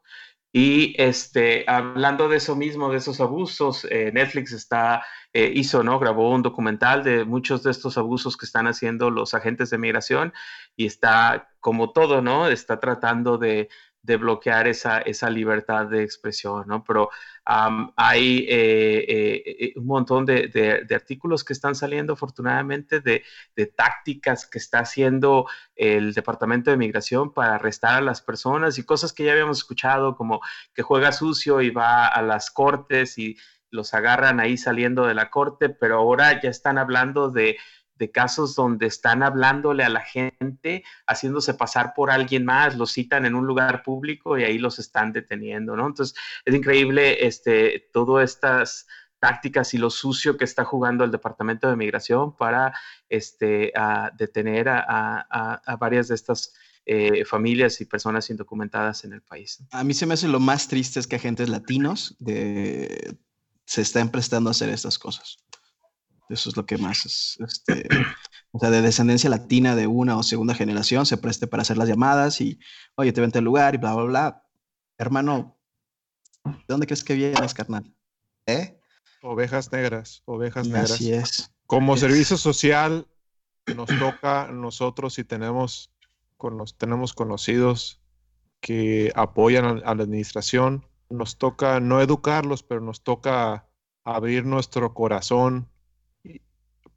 Y 0.59 0.95
este, 0.97 1.65
hablando 1.67 2.27
de 2.27 2.37
eso 2.37 2.55
mismo, 2.55 2.89
de 2.89 2.97
esos 2.97 3.21
abusos, 3.21 3.85
eh, 3.91 4.09
Netflix 4.11 4.53
está, 4.53 5.05
eh, 5.31 5.51
hizo, 5.53 5.83
¿no? 5.83 5.99
Grabó 5.99 6.33
un 6.33 6.41
documental 6.41 7.03
de 7.03 7.25
muchos 7.25 7.61
de 7.61 7.69
estos 7.69 7.95
abusos 7.95 8.35
que 8.35 8.47
están 8.47 8.65
haciendo 8.65 9.11
los 9.11 9.35
agentes 9.35 9.69
de 9.69 9.77
migración 9.77 10.33
y 10.75 10.87
está, 10.87 11.49
como 11.59 11.91
todo, 11.91 12.23
¿no? 12.23 12.47
Está 12.47 12.79
tratando 12.79 13.37
de, 13.37 13.69
de 14.07 14.15
bloquear 14.15 14.69
esa, 14.69 14.99
esa 14.99 15.29
libertad 15.29 15.85
de 15.87 16.01
expresión, 16.01 16.65
¿no? 16.65 16.81
Pero 16.85 17.09
hay 17.45 18.45
eh, 18.49 19.05
eh, 19.07 19.55
eh, 19.59 19.73
un 19.75 19.85
montón 19.85 20.25
de, 20.25 20.47
de, 20.47 20.95
artículos 20.95 21.43
que 21.43 21.53
están 21.53 21.75
saliendo, 21.75 22.13
afortunadamente, 22.13 23.01
de, 23.01 23.23
de, 23.55 23.65
tácticas 23.67 24.45
que 24.45 24.59
está 24.59 24.79
haciendo 24.79 25.45
el 25.75 26.13
Departamento 26.13 26.71
de 26.71 26.77
Migración 26.77 27.33
para 27.33 27.55
arrestar 27.55 27.95
a 27.95 28.01
las 28.01 28.21
personas 28.21 28.77
y 28.77 28.83
cosas 28.83 29.11
que 29.11 29.25
ya 29.25 29.33
habíamos 29.33 29.57
escuchado, 29.57 30.15
como 30.15 30.39
que 30.73 30.83
juega 30.83 31.11
sucio 31.11 31.61
y 31.61 31.69
va 31.69 32.07
a 32.07 32.21
las 32.21 32.49
cortes 32.49 33.17
y 33.17 33.37
los 33.71 33.93
agarran 33.93 34.39
ahí 34.39 34.57
saliendo 34.57 35.05
de 35.05 35.13
la 35.13 35.29
corte, 35.29 35.69
pero 35.69 35.97
ahora 35.97 36.41
ya 36.41 36.49
están 36.49 36.77
hablando 36.77 37.29
de 37.29 37.57
de 37.97 38.11
casos 38.11 38.55
donde 38.55 38.87
están 38.87 39.23
hablándole 39.23 39.83
a 39.83 39.89
la 39.89 40.01
gente, 40.01 40.83
haciéndose 41.07 41.53
pasar 41.53 41.93
por 41.95 42.11
alguien 42.11 42.45
más, 42.45 42.77
los 42.77 42.91
citan 42.93 43.25
en 43.25 43.35
un 43.35 43.47
lugar 43.47 43.83
público 43.83 44.37
y 44.37 44.43
ahí 44.43 44.57
los 44.57 44.79
están 44.79 45.13
deteniendo, 45.13 45.75
¿no? 45.75 45.87
Entonces, 45.87 46.17
es 46.45 46.55
increíble 46.55 47.25
este, 47.25 47.89
todas 47.91 48.29
estas 48.29 48.87
tácticas 49.19 49.73
y 49.73 49.77
lo 49.77 49.89
sucio 49.89 50.37
que 50.37 50.45
está 50.45 50.63
jugando 50.63 51.03
el 51.03 51.11
Departamento 51.11 51.69
de 51.69 51.75
Migración 51.75 52.35
para 52.35 52.73
este, 53.09 53.73
detener 54.17 54.69
a, 54.69 55.77
varias 55.79 56.07
de 56.09 56.15
estas 56.15 56.53
eh, 56.85 57.25
familias 57.25 57.81
y 57.81 57.85
personas 57.85 58.29
indocumentadas 58.29 59.03
en 59.03 59.13
el 59.13 59.21
país. 59.21 59.63
A 59.71 59.83
mí 59.83 59.93
se 59.93 60.05
me 60.05 60.13
hace 60.13 60.27
lo 60.27 60.39
más 60.39 60.67
triste 60.67 60.99
es 60.99 61.07
que 61.07 61.15
agentes 61.15 61.49
latinos 61.49 62.15
se 62.19 63.81
están 63.81 64.09
prestando 64.09 64.49
a 64.49 64.51
hacer 64.51 64.69
estas 64.69 64.97
cosas. 64.97 65.39
Eso 66.29 66.49
es 66.49 66.57
lo 66.57 66.65
que 66.65 66.77
más 66.77 67.05
es, 67.05 67.37
este, 67.39 67.87
o 68.51 68.59
sea, 68.59 68.69
de 68.69 68.81
descendencia 68.81 69.29
latina 69.29 69.75
de 69.75 69.87
una 69.87 70.17
o 70.17 70.23
segunda 70.23 70.53
generación, 70.53 71.05
se 71.05 71.17
preste 71.17 71.47
para 71.47 71.61
hacer 71.61 71.77
las 71.77 71.87
llamadas 71.87 72.41
y, 72.41 72.59
oye, 72.95 73.13
te 73.13 73.21
vente 73.21 73.39
al 73.39 73.45
lugar 73.45 73.75
y 73.75 73.77
bla, 73.77 73.93
bla, 73.93 74.03
bla. 74.03 74.43
Hermano, 74.97 75.57
¿de 76.43 76.65
dónde 76.67 76.85
crees 76.85 77.03
que 77.03 77.13
vienes, 77.13 77.53
carnal? 77.53 77.93
¿Eh? 78.45 78.79
Ovejas 79.21 79.71
negras, 79.71 80.21
ovejas 80.25 80.67
negras. 80.67 80.91
Así 80.91 81.13
es. 81.13 81.51
Como 81.65 81.97
servicio 81.97 82.37
social, 82.37 83.07
nos 83.75 83.89
toca 83.99 84.49
nosotros 84.51 85.13
si 85.13 85.23
tenemos, 85.23 85.91
con 86.37 86.63
tenemos 86.77 87.13
conocidos 87.13 88.01
que 88.59 89.11
apoyan 89.15 89.65
a 89.65 89.95
la 89.95 90.03
administración, 90.03 90.85
nos 91.09 91.37
toca 91.37 91.79
no 91.79 92.01
educarlos, 92.01 92.63
pero 92.63 92.81
nos 92.81 93.03
toca 93.03 93.67
abrir 94.03 94.45
nuestro 94.45 94.93
corazón 94.93 95.69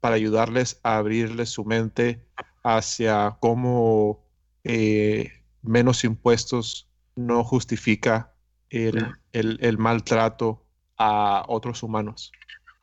para 0.01 0.15
ayudarles 0.15 0.79
a 0.83 0.97
abrirles 0.97 1.49
su 1.49 1.63
mente 1.63 2.19
hacia 2.63 3.37
cómo 3.39 4.25
eh, 4.63 5.31
menos 5.61 6.03
impuestos 6.03 6.89
no 7.15 7.43
justifica 7.43 8.33
el, 8.69 9.77
maltrato 9.77 10.65
a 10.97 11.45
otros 11.47 11.83
humanos. 11.83 12.31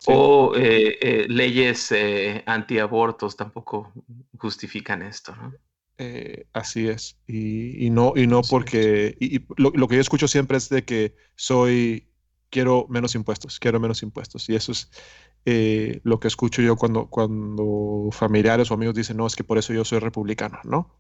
O 0.07 0.55
eh, 0.55 0.97
eh, 1.01 1.27
leyes 1.29 1.93
antiabortos 2.47 3.37
tampoco 3.37 3.93
justifican 4.39 5.03
esto, 5.03 5.35
¿no? 5.35 5.53
así 6.53 6.87
es. 6.87 7.19
Y, 7.27 7.91
no, 7.91 8.12
y 8.14 8.29
no 8.29 8.43
porque. 8.43 9.16
Y, 9.19 9.41
lo, 9.57 9.71
lo, 9.71 9.89
que 9.89 9.97
yo 9.97 10.01
escucho 10.01 10.29
siempre 10.29 10.57
es 10.57 10.69
de 10.69 10.85
que 10.85 11.16
soy. 11.35 12.08
Quiero 12.51 12.87
menos 12.89 13.15
impuestos, 13.15 13.59
quiero 13.61 13.79
menos 13.79 14.03
impuestos. 14.03 14.49
Y 14.49 14.55
eso 14.55 14.73
es, 14.73 14.91
eh, 15.45 16.01
lo 16.05 16.21
que 16.21 16.29
escucho 16.29 16.63
yo 16.63 16.77
cuando, 16.77 17.07
cuando 17.07 18.09
familiares 18.13 18.71
o 18.71 18.75
amigos 18.75 18.95
dicen, 18.95 19.17
no, 19.17 19.27
es 19.27 19.37
que 19.37 19.45
por 19.45 19.59
eso 19.59 19.73
yo 19.73 19.85
soy 19.85 19.99
republicano, 19.99 20.59
¿no? 20.65 20.95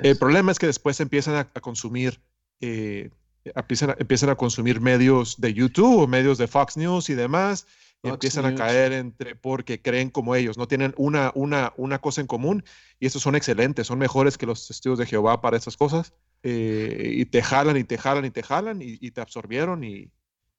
El 0.00 0.18
problema 0.18 0.52
es 0.52 0.58
que 0.58 0.66
después 0.66 1.00
empiezan 1.00 1.34
a, 1.36 1.60
consumir, 1.60 2.20
eh, 2.60 3.10
empiezan, 3.44 4.30
a, 4.30 4.34
consumir 4.34 4.80
medios 4.80 5.40
de 5.40 5.54
YouTube 5.54 6.02
o 6.02 6.06
medios 6.06 6.36
de 6.38 6.46
Fox 6.46 6.76
News 6.76 7.08
y 7.08 7.14
demás, 7.14 7.66
y 8.02 8.08
empiezan 8.08 8.44
a 8.44 8.54
caer 8.54 8.92
entre 8.92 9.34
porque 9.34 9.80
creen 9.80 10.10
como 10.10 10.34
ellos, 10.34 10.58
no 10.58 10.68
tienen 10.68 10.92
una, 10.98 11.32
una, 11.34 11.72
una 11.76 11.98
cosa 11.98 12.20
en 12.20 12.26
común, 12.26 12.64
y 13.00 13.06
estos 13.06 13.22
son 13.22 13.34
excelentes, 13.34 13.86
son 13.86 13.98
mejores 13.98 14.36
que 14.36 14.46
los 14.46 14.66
testigos 14.66 14.98
de 14.98 15.06
Jehová 15.06 15.40
para 15.40 15.56
esas 15.56 15.76
cosas, 15.76 16.12
eh, 16.42 17.12
y 17.14 17.24
te 17.24 17.42
jalan 17.42 17.76
y 17.76 17.84
te 17.84 17.96
jalan 17.96 18.24
y 18.24 18.30
te 18.30 18.42
jalan 18.42 18.80
y, 18.82 19.10
te 19.10 19.20
absorbieron 19.20 19.82
y, 19.84 20.10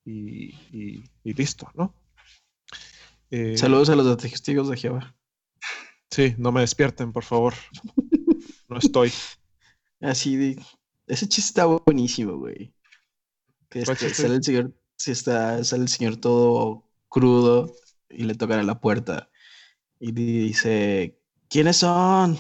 y 0.10 1.34
listo, 1.34 1.70
¿no? 1.76 1.94
Eh, 3.30 3.58
Saludos 3.58 3.90
a 3.90 3.96
los 3.96 4.18
testigos 4.18 4.70
de 4.70 4.78
Jehová. 4.78 5.16
Sí, 6.10 6.34
no 6.38 6.52
me 6.52 6.62
despierten, 6.62 7.12
por 7.12 7.24
favor. 7.24 7.54
No 8.70 8.78
estoy. 8.80 9.12
Así 10.02 10.36
de. 10.36 10.62
Ese 11.08 11.28
chiste 11.28 11.50
está 11.50 11.66
buenísimo, 11.66 12.38
güey. 12.38 12.74
Que 13.70 13.80
este, 13.80 14.14
sale 14.14 14.36
el 14.36 14.44
señor, 14.44 14.74
si 14.98 15.12
está, 15.12 15.64
sale 15.64 15.84
el 15.84 15.90
señor 15.90 16.18
todo 16.18 16.84
crudo 17.08 17.74
y 18.10 18.24
le 18.24 18.36
tocan 18.36 18.60
a 18.60 18.64
la 18.64 18.82
puerta 18.82 19.30
y 20.00 20.12
dice, 20.12 21.18
¿quiénes 21.50 21.78
son? 21.78 22.38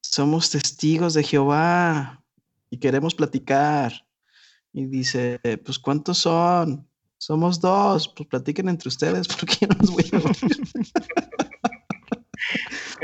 Somos 0.00 0.50
testigos 0.50 1.14
de 1.14 1.24
Jehová 1.24 2.24
y 2.70 2.78
queremos 2.78 3.14
platicar. 3.14 4.06
Y 4.74 4.86
dice, 4.86 5.40
pues 5.64 5.78
¿cuántos 5.78 6.18
son? 6.18 6.86
Somos 7.16 7.58
dos, 7.58 8.12
pues 8.14 8.28
platiquen 8.28 8.68
entre 8.68 8.88
ustedes 8.88 9.26
porque 9.38 9.56
yo 9.62 9.68
no 9.68 9.76
los 9.80 9.90
voy 9.90 10.04
a 10.12 10.20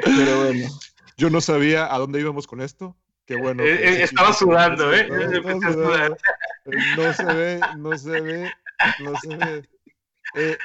Pero 0.04 0.44
bueno. 0.44 0.68
Yo 1.16 1.30
no 1.30 1.40
sabía 1.40 1.94
a 1.94 1.98
dónde 1.98 2.20
íbamos 2.20 2.46
con 2.46 2.60
esto. 2.60 2.96
Qué 3.24 3.36
bueno. 3.36 3.62
Eh, 3.62 3.74
eh, 3.74 4.02
estaba 4.02 4.32
sudando, 4.32 4.92
¿eh? 4.92 5.08
No, 6.96 7.14
se 7.14 7.24
ve, 7.24 7.60
no 7.78 7.96
se 7.96 8.20
ve, 8.20 8.50
no 8.98 9.16
se 9.20 9.36
ve. 9.36 9.68
Eh, 10.34 10.58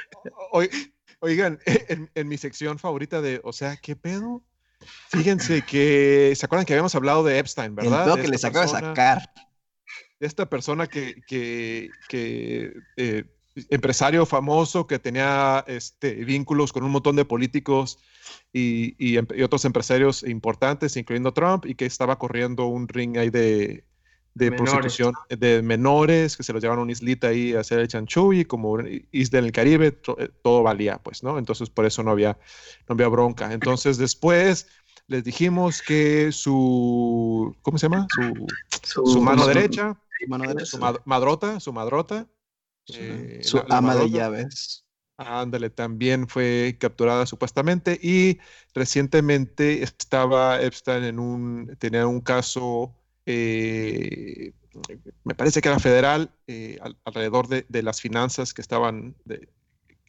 oigan, 1.20 1.58
en, 1.66 2.10
en, 2.14 2.28
mi 2.28 2.38
sección 2.38 2.78
favorita 2.78 3.22
de, 3.22 3.40
o 3.44 3.52
sea, 3.52 3.76
¿qué 3.76 3.96
pedo? 3.96 4.42
Fíjense 5.08 5.62
que, 5.62 6.32
¿se 6.36 6.44
acuerdan 6.44 6.66
que 6.66 6.72
habíamos 6.72 6.94
hablado 6.94 7.24
de 7.24 7.38
Epstein, 7.38 7.74
verdad? 7.74 8.16
El 8.16 8.22
que 8.22 8.28
les 8.28 8.44
acaba 8.44 8.66
de 8.66 8.72
sacar. 8.72 9.30
Esta 10.26 10.48
persona 10.48 10.86
que, 10.86 11.22
que, 11.26 11.90
que 12.08 12.72
empresario 13.70 14.26
famoso 14.26 14.86
que 14.86 14.98
tenía 14.98 15.64
este, 15.66 16.14
vínculos 16.24 16.72
con 16.72 16.84
un 16.84 16.90
montón 16.90 17.16
de 17.16 17.24
políticos 17.24 17.98
y, 18.52 19.16
otros 19.42 19.64
empresarios 19.64 20.22
importantes, 20.22 20.96
incluyendo 20.96 21.32
Trump, 21.32 21.66
y 21.66 21.74
que 21.74 21.86
estaba 21.86 22.18
corriendo 22.18 22.66
un 22.66 22.88
ring 22.88 23.16
ahí 23.16 23.30
de, 23.30 23.84
prostitución 24.56 25.14
de 25.28 25.62
menores, 25.62 26.36
que 26.36 26.42
se 26.42 26.52
los 26.52 26.62
llevaron 26.62 26.80
a 26.80 26.82
una 26.84 26.92
islita 26.92 27.28
ahí 27.28 27.54
a 27.54 27.60
hacer 27.60 27.80
el 27.80 27.88
chanchuy, 27.88 28.44
como 28.44 28.78
isla 29.12 29.38
en 29.38 29.44
el 29.46 29.52
Caribe, 29.52 29.98
eh, 30.18 30.28
todo 30.42 30.62
valía, 30.62 30.98
pues, 30.98 31.22
¿no? 31.22 31.38
Entonces, 31.38 31.70
por 31.70 31.86
eso 31.86 32.02
no 32.02 32.10
había, 32.10 32.38
no 32.88 32.94
había 32.94 33.08
bronca. 33.08 33.52
Entonces, 33.52 33.96
después 33.96 34.68
les 35.08 35.24
dijimos 35.24 35.82
que 35.82 36.32
su, 36.32 37.56
¿cómo 37.62 37.78
se 37.78 37.88
llama? 37.88 38.06
Su, 38.10 38.46
mano 39.20 39.46
derecha, 39.46 39.98
su 40.64 40.78
madrota, 41.04 41.60
su 41.60 41.72
madrota, 41.72 42.26
eh, 42.88 43.40
su 43.42 43.60
ama 43.68 43.96
de 43.96 44.10
llaves. 44.10 44.86
Ándale, 45.18 45.70
también 45.70 46.28
fue 46.28 46.76
capturada 46.78 47.24
supuestamente 47.24 47.98
y 48.02 48.38
recientemente 48.74 49.82
estaba 49.82 50.60
Epstein 50.60 51.04
en 51.04 51.18
un, 51.18 51.74
tenía 51.78 52.06
un 52.06 52.20
caso, 52.20 52.94
eh, 53.24 54.52
me 55.24 55.34
parece 55.34 55.62
que 55.62 55.68
era 55.68 55.78
federal, 55.78 56.30
eh, 56.46 56.78
alrededor 57.04 57.48
de, 57.48 57.82
las 57.82 58.02
finanzas 58.02 58.52
que 58.52 58.60
estaban, 58.60 59.16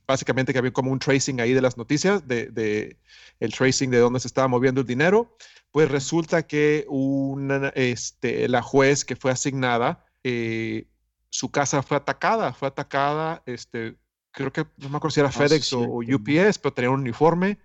básicamente 0.08 0.54
que 0.54 0.60
había 0.60 0.72
como 0.72 0.92
un 0.92 1.00
tracing 1.00 1.42
ahí 1.42 1.54
de 1.54 1.62
las 1.62 1.78
noticias, 1.78 2.28
de, 2.28 2.98
el 3.40 3.54
tracing 3.54 3.90
de 3.90 4.00
dónde 4.00 4.20
se 4.20 4.28
estaba 4.28 4.48
moviendo 4.48 4.82
el 4.82 4.88
dinero, 4.88 5.36
pues 5.72 5.90
resulta 5.92 6.48
que 6.48 6.86
una, 6.88 7.70
este, 7.76 8.48
la 8.48 8.62
juez 8.62 9.04
que 9.04 9.16
fue 9.16 9.32
asignada, 9.32 10.06
eh, 10.24 10.88
su 11.30 11.52
casa 11.52 11.84
fue 11.84 11.98
atacada, 11.98 12.54
fue 12.54 12.70
atacada, 12.70 13.44
este, 13.46 13.98
creo 14.38 14.54
que 14.54 14.66
no 14.78 14.90
me 14.90 14.98
acuerdo 14.98 15.14
si 15.14 15.20
era 15.20 15.30
ah, 15.30 15.32
FedEx 15.32 15.74
o, 15.74 16.00
UPS, 16.00 16.60
pero 16.60 16.74
tenía 16.74 16.92
un 16.92 17.02
uniforme. 17.02 17.58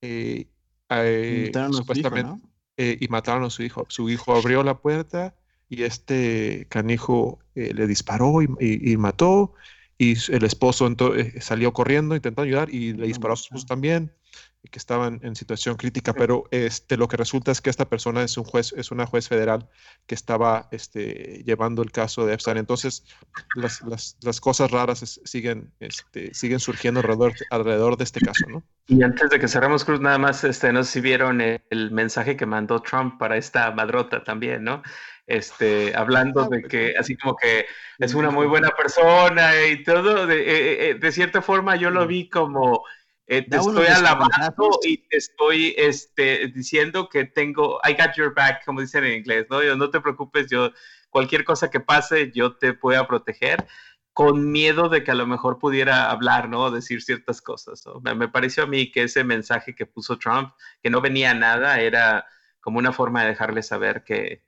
Eh, 0.00 0.48
eh, 0.88 1.52
supuestamente, 1.72 2.42
eh, 2.76 2.96
y 3.00 3.08
mataron 3.08 3.44
a 3.44 3.50
su 3.50 3.62
hijo. 3.62 3.86
Su 3.88 4.08
hijo 4.08 4.34
abrió 4.34 4.62
la 4.62 4.78
puerta 4.78 5.34
y 5.68 5.82
este 5.82 6.66
canijo 6.68 7.38
le 7.54 7.86
disparó 7.86 8.40
y, 8.42 8.96
mató. 8.96 9.54
Y 9.98 10.14
el 10.32 10.44
esposo 10.44 10.94
salió 11.40 11.72
corriendo, 11.72 12.14
intentando 12.14 12.46
ayudar 12.46 12.68
y 12.72 12.92
le 12.92 13.06
disparó 13.06 13.32
a 13.32 13.36
su 13.36 13.44
esposo 13.44 13.66
también 13.66 14.12
que 14.70 14.78
estaban 14.78 15.20
en 15.22 15.36
situación 15.36 15.76
crítica, 15.76 16.12
pero 16.12 16.44
este, 16.50 16.96
lo 16.96 17.08
que 17.08 17.16
resulta 17.16 17.52
es 17.52 17.60
que 17.60 17.70
esta 17.70 17.88
persona 17.88 18.22
es 18.22 18.36
un 18.36 18.44
juez, 18.44 18.72
es 18.76 18.90
una 18.90 19.06
juez 19.06 19.28
federal 19.28 19.68
que 20.06 20.14
estaba 20.14 20.68
este, 20.70 21.42
llevando 21.44 21.82
el 21.82 21.92
caso 21.92 22.26
de 22.26 22.34
Epstein. 22.34 22.58
Entonces, 22.58 23.04
las, 23.54 23.82
las, 23.82 24.16
las 24.22 24.40
cosas 24.40 24.70
raras 24.70 25.20
siguen, 25.24 25.72
este, 25.80 26.34
siguen 26.34 26.60
surgiendo 26.60 27.00
alrededor, 27.00 27.34
alrededor 27.50 27.96
de 27.96 28.04
este 28.04 28.20
caso, 28.20 28.46
¿no? 28.48 28.62
Y 28.88 29.02
antes 29.02 29.30
de 29.30 29.40
que 29.40 29.48
cerremos, 29.48 29.84
Cruz, 29.84 30.00
nada 30.00 30.18
más, 30.18 30.44
este, 30.44 30.72
no 30.72 30.84
sé 30.84 30.92
si 30.92 31.00
vieron 31.00 31.40
el, 31.40 31.60
mensaje 31.90 32.36
que 32.36 32.46
mandó 32.46 32.80
Trump 32.80 33.18
para 33.18 33.36
esta 33.36 33.70
madrota 33.70 34.22
también, 34.22 34.64
¿no? 34.64 34.82
Este, 35.26 35.92
hablando 35.96 36.42
ah, 36.42 36.48
de 36.48 36.60
pues 36.60 36.70
que, 36.70 36.94
así 36.96 37.16
como 37.16 37.34
que 37.34 37.66
es 37.98 38.14
una 38.14 38.30
muy 38.30 38.46
buena 38.46 38.70
persona 38.70 39.66
y 39.66 39.82
todo, 39.82 40.24
de, 40.24 40.40
eh, 40.40 40.90
eh, 40.90 40.94
de 40.94 41.12
cierta 41.12 41.42
forma 41.42 41.74
yo 41.74 41.90
lo 41.90 42.06
vi 42.06 42.28
como 42.30 42.84
eh, 43.28 43.42
te 43.42 43.56
estoy 43.56 43.86
alabando 43.86 44.78
y 44.84 44.98
te 44.98 45.16
estoy 45.16 45.74
este, 45.76 46.46
diciendo 46.48 47.08
que 47.08 47.24
tengo, 47.24 47.80
I 47.82 47.94
got 47.94 48.14
your 48.16 48.32
back, 48.32 48.64
como 48.64 48.80
dicen 48.80 49.02
en 49.04 49.14
inglés, 49.14 49.46
¿no? 49.50 49.62
Yo, 49.64 49.74
no 49.74 49.90
te 49.90 50.00
preocupes, 50.00 50.48
yo, 50.48 50.70
cualquier 51.10 51.44
cosa 51.44 51.68
que 51.68 51.80
pase, 51.80 52.30
yo 52.32 52.56
te 52.56 52.72
voy 52.72 52.94
a 52.94 53.08
proteger, 53.08 53.66
con 54.12 54.52
miedo 54.52 54.88
de 54.88 55.02
que 55.02 55.10
a 55.10 55.16
lo 55.16 55.26
mejor 55.26 55.58
pudiera 55.58 56.08
hablar, 56.08 56.48
¿no? 56.48 56.70
Decir 56.70 57.02
ciertas 57.02 57.42
cosas. 57.42 57.82
Me, 58.02 58.14
me, 58.14 58.28
pareció 58.28 58.62
a 58.62 58.66
mí 58.66 58.92
que 58.92 59.02
ese 59.02 59.24
mensaje 59.24 59.74
que 59.74 59.86
puso 59.86 60.18
Trump, 60.18 60.52
que 60.80 60.88
no 60.88 61.00
venía 61.00 61.34
nada, 61.34 61.80
era 61.80 62.26
como 62.60 62.78
una 62.78 62.92
forma 62.92 63.22
de 63.22 63.30
dejarle 63.30 63.62
saber 63.62 64.04
que, 64.04 64.44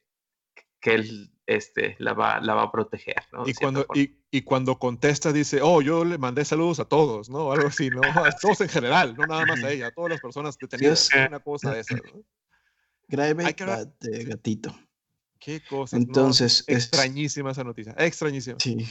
que 0.80 0.94
él 0.94 1.30
este, 1.46 1.96
la, 1.98 2.12
va, 2.12 2.40
la 2.40 2.54
va 2.54 2.64
a 2.64 2.72
proteger. 2.72 3.16
Y, 3.46 3.54
cuando, 3.54 3.86
y, 3.94 4.42
cuando 4.42 4.78
contesta 4.78 5.32
dice, 5.32 5.60
oh, 5.62 5.80
yo 5.80 6.04
le 6.04 6.18
mandé 6.18 6.44
saludos 6.44 6.78
a 6.78 6.84
todos, 6.84 7.30
¿no? 7.30 7.52
Algo 7.52 7.68
así, 7.68 7.88
¿no? 7.88 8.00
A 8.02 8.30
todos 8.40 8.60
en 8.60 8.68
general, 8.68 9.16
no 9.16 9.26
nada 9.26 9.46
más 9.46 9.64
a 9.64 9.70
ella, 9.70 9.86
a 9.88 9.90
todas 9.90 10.10
las 10.10 10.20
personas 10.20 10.58
detenidas. 10.58 11.08
una 11.14 11.40
cosa 11.40 11.72
de 11.72 11.80
esa, 11.80 11.96
¿no? 11.96 12.22
Grave 13.08 13.54
gatito. 14.26 14.78
Qué 15.38 15.62
cosa. 15.64 15.96
Entonces. 15.96 16.64
Extrañísima 16.66 17.52
esa 17.52 17.64
noticia. 17.64 17.94
Extrañísima. 17.96 18.58
Sí. 18.60 18.86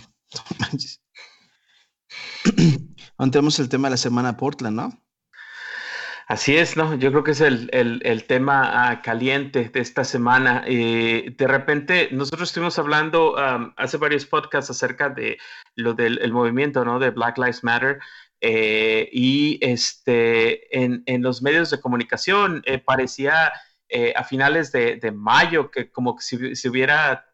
Entramos 3.20 3.60
el 3.60 3.70
tema 3.70 3.90
de 3.90 3.92
la 3.92 3.98
semana 3.98 4.38
Portland, 4.38 4.76
¿no? 4.76 5.07
Así 6.28 6.58
es, 6.58 6.76
¿no? 6.76 6.94
Yo 6.96 7.10
creo 7.12 7.24
que 7.24 7.32
es 7.32 7.40
el, 7.40 8.26
tema 8.28 8.90
ah, 8.90 9.02
caliente 9.02 9.70
de 9.70 9.80
esta 9.80 10.04
semana. 10.04 10.62
Eh, 10.68 11.34
de 11.38 11.48
repente, 11.48 12.10
nosotros 12.12 12.50
estuvimos 12.50 12.78
hablando 12.78 13.38
hace 13.78 13.96
varios 13.96 14.26
podcasts 14.26 14.70
acerca 14.70 15.08
de 15.08 15.38
lo 15.76 15.94
del 15.94 16.34
movimiento, 16.34 16.84
¿no? 16.84 17.00
De 17.00 17.12
Black 17.12 17.38
Lives 17.38 17.64
Matter. 17.64 18.00
Eh, 18.42 19.08
y 19.14 19.58
este, 19.62 20.78
en, 20.78 21.04
los 21.24 21.42
medios 21.42 21.70
de 21.70 21.80
comunicación 21.80 22.62
eh, 22.66 22.78
parecía 22.78 23.54
a 24.16 24.24
finales 24.26 24.74
de, 24.74 25.14
mayo 25.16 25.72
que 25.72 25.90
como 25.90 26.18
que 26.18 26.24
si, 26.24 26.56
si 26.58 26.68
hubiera 26.68 27.27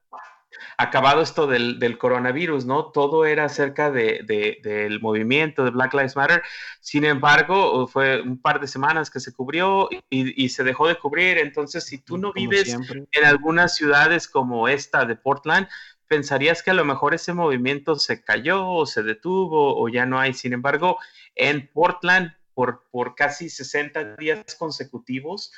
acabado 0.77 1.21
esto 1.21 1.47
del, 1.47 1.97
coronavirus, 1.97 2.65
¿no? 2.65 2.91
Todo 2.91 3.25
era 3.25 3.45
acerca 3.45 3.91
de, 3.91 4.59
del 4.63 4.99
movimiento 5.01 5.63
de 5.63 5.71
Black 5.71 5.93
Lives 5.93 6.15
Matter. 6.15 6.43
Sin 6.79 7.05
embargo, 7.05 7.87
fue 7.87 8.21
un 8.21 8.39
par 8.39 8.59
de 8.59 8.67
semanas 8.67 9.09
que 9.09 9.19
se 9.19 9.33
cubrió 9.33 9.89
y, 10.09 10.49
se 10.49 10.63
dejó 10.63 10.87
de 10.87 10.99
cubrir. 10.99 11.37
Entonces, 11.37 11.85
si 11.85 11.97
tú 11.97 12.17
no 12.17 12.33
vives 12.33 12.75
en 13.11 13.25
algunas 13.25 13.75
ciudades 13.75 14.27
como 14.27 14.67
esta 14.67 15.05
de 15.05 15.15
Portland, 15.15 15.67
pensarías 16.07 16.61
que 16.61 16.71
a 16.71 16.75
lo 16.75 16.85
mejor 16.85 17.13
ese 17.13 17.33
movimiento 17.33 17.95
se 17.95 18.23
cayó 18.23 18.67
o 18.67 18.85
se 18.85 19.03
detuvo 19.03 19.81
o 19.81 19.89
ya 19.89 20.05
no 20.05 20.19
hay. 20.19 20.33
Sin 20.33 20.53
embargo, 20.53 20.97
en 21.35 21.67
Portland, 21.73 22.33
por, 22.53 22.83
por 22.91 23.15
casi 23.15 23.49
60 23.49 24.15
días 24.17 24.55
consecutivos, 24.55 25.51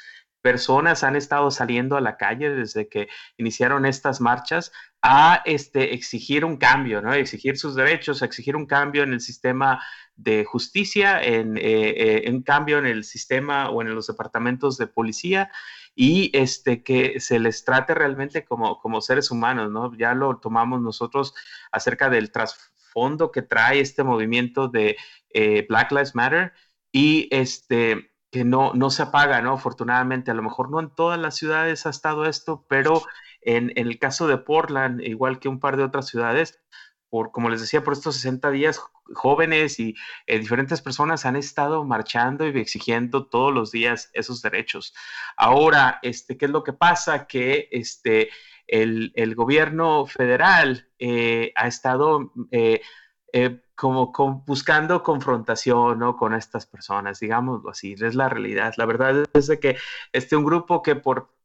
personas 0.45 1.03
han 1.03 1.15
estado 1.15 1.49
saliendo 1.49 1.97
a 1.97 2.01
la 2.01 2.17
calle 2.17 2.51
desde 2.51 2.87
que 2.87 3.07
iniciaron 3.35 3.83
estas 3.87 4.21
marchas 4.21 4.71
a 5.01 5.41
este, 5.43 5.95
exigir 5.95 6.45
un 6.45 6.57
cambio, 6.57 7.01
¿no? 7.01 7.13
exigir 7.13 7.57
sus 7.57 7.73
derechos, 7.73 8.21
exigir 8.21 8.55
un 8.55 8.67
cambio 8.67 9.01
en 9.01 9.13
el 9.13 9.21
sistema 9.21 9.83
de 10.15 10.45
justicia, 10.45 11.19
en 11.19 11.57
eh, 11.57 12.27
eh, 12.27 12.43
cambio 12.45 12.77
en 12.77 12.85
el 12.85 13.05
sistema 13.05 13.71
o 13.71 13.81
en 13.81 13.95
los 13.95 14.05
departamentos 14.05 14.77
de 14.77 14.85
policía 14.85 15.49
y 15.95 16.29
este, 16.37 16.83
que 16.83 17.19
se 17.19 17.39
les 17.39 17.65
trate 17.65 17.95
realmente 17.95 18.45
como, 18.45 18.77
como 18.77 19.01
seres 19.01 19.31
humanos, 19.31 19.71
¿no? 19.71 19.97
Ya 19.97 20.13
lo 20.13 20.37
tomamos 20.37 20.79
nosotros 20.79 21.33
acerca 21.71 22.11
del 22.11 22.31
trasfondo 22.31 23.31
que 23.31 23.41
trae 23.41 23.79
este 23.79 24.03
movimiento 24.03 24.67
de 24.67 24.95
eh, 25.31 25.65
Black 25.67 25.91
Lives 25.91 26.13
Matter 26.13 26.53
y 26.91 27.27
este 27.31 28.11
que 28.35 28.43
no, 28.43 28.73
no 28.73 28.89
se 28.89 29.01
apaga, 29.01 29.41
¿no? 29.41 29.53
Afortunadamente, 29.53 30.29
a 30.29 30.33
lo 30.33 30.43
mejor 30.43 30.69
no 30.69 30.81
en 30.81 30.89
todas 30.93 31.17
las 31.17 31.37
ciudades 31.37 31.85
ha 31.85 31.89
estado 31.89 32.25
esto, 32.25 32.65
pero 32.67 33.01
en, 33.39 33.71
el 33.77 33.97
caso 33.97 34.27
de 34.27 34.37
Portland, 34.37 34.99
igual 34.99 35.39
que 35.39 35.47
un 35.47 35.61
par 35.61 35.77
de 35.77 35.85
otras 35.85 36.09
ciudades, 36.09 36.61
por, 37.07 37.31
como 37.31 37.49
les 37.49 37.61
decía, 37.61 37.81
por 37.81 37.93
estos 37.93 38.15
60 38.15 38.51
días, 38.51 38.81
jóvenes 39.13 39.79
y 39.79 39.95
eh, 40.27 40.37
diferentes 40.37 40.81
personas 40.81 41.25
han 41.25 41.37
estado 41.37 41.85
marchando 41.85 42.45
y 42.45 42.59
exigiendo 42.59 43.27
todos 43.27 43.53
los 43.53 43.71
días 43.71 44.09
esos 44.11 44.41
derechos. 44.41 44.93
Ahora, 45.37 45.99
este, 46.01 46.37
¿qué 46.37 46.43
es 46.43 46.51
lo 46.51 46.65
que 46.65 46.73
pasa? 46.73 47.27
Que 47.27 47.69
este, 47.71 48.31
el, 48.67 49.13
gobierno 49.33 50.07
federal 50.07 50.89
eh, 50.99 51.53
ha 51.55 51.67
estado... 51.67 52.33
Eh, 52.51 52.81
como 53.75 54.43
buscando 54.45 55.03
confrontación 55.03 55.99
¿no? 55.99 56.15
con 56.15 56.33
estas 56.33 56.65
personas, 56.65 57.19
digámoslo 57.19 57.69
así, 57.69 57.93
es 57.93 58.15
la 58.15 58.29
realidad. 58.29 58.73
La 58.77 58.85
verdad 58.85 59.25
es 59.33 59.47
de 59.47 59.59
que 59.59 59.77
este 60.13 60.35
un 60.35 60.45
grupo 60.45 60.81
que 60.81 60.95
por 60.95 61.35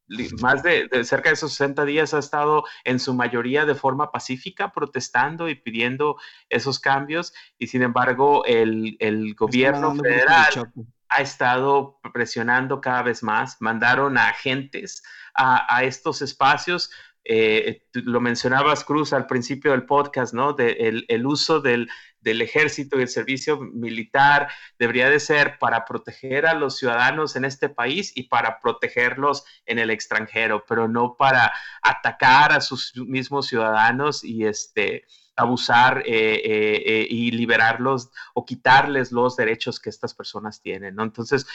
más 0.41 0.63
de, 0.63 0.89
cerca 1.05 1.29
de 1.29 1.35
esos 1.35 1.53
60 1.53 1.85
días 1.85 2.15
ha 2.15 2.19
estado 2.19 2.65
en 2.85 2.99
su 2.99 3.15
mayoría 3.15 3.65
de 3.65 3.75
forma 3.75 4.11
pacífica 4.11 4.73
protestando 4.73 5.49
y 5.49 5.55
pidiendo 5.55 6.17
esos 6.49 6.81
cambios 6.81 7.33
y 7.59 7.69
sin 7.69 7.83
embargo 7.83 8.45
el, 8.45 8.97
el 8.99 9.35
gobierno 9.35 9.95
federal 9.95 10.73
ha 11.09 11.23
estado 11.23 12.01
presionando 12.13 12.81
cada 12.81 13.03
vez 13.03 13.23
más, 13.23 13.57
mandaron 13.61 14.17
a 14.17 14.29
agentes 14.29 15.03
a, 15.35 15.77
a 15.77 15.85
estos 15.85 16.23
espacios 16.23 16.91
eh, 17.33 17.85
lo 17.93 18.21
mencionabas, 18.21 18.83
Cruz, 18.83 19.13
al 19.13 19.29
principio 19.29 19.71
del 19.71 19.87
podcast, 19.87 20.35
¿no? 20.35 20.53
De 20.53 21.05
el, 21.07 21.27
uso 21.27 21.61
del, 21.61 21.89
ejército 22.25 22.99
y 22.99 23.03
el 23.03 23.09
servicio 23.09 23.61
militar 23.61 24.49
debería 24.81 25.09
de 25.09 25.21
ser 25.21 25.57
para 25.61 25.85
proteger 25.85 26.45
a 26.45 26.55
los 26.55 26.77
ciudadanos 26.77 27.37
en 27.37 27.45
este 27.45 27.69
país 27.69 28.11
y 28.17 28.25
para 28.25 28.59
protegerlos 28.59 29.45
en 29.65 29.79
el 29.79 29.91
extranjero, 29.91 30.65
pero 30.67 30.89
no 30.89 31.15
para 31.17 31.53
atacar 31.83 32.51
a 32.51 32.61
sus 32.61 32.97
mismos 32.97 33.47
ciudadanos 33.47 34.25
y 34.25 34.45
este 34.45 35.05
abusar 35.41 36.03
eh, 36.07 36.35
eh, 36.45 36.83
eh, 36.87 37.07
y 37.09 37.31
liberarlos 37.31 38.11
o 38.35 38.45
quitarles 38.45 39.11
los 39.11 39.37
derechos 39.37 39.81
que 39.81 39.91
estas 39.91 40.15
personas 40.15 40.61
tienen. 40.61 41.01
Entonces, 41.01 41.47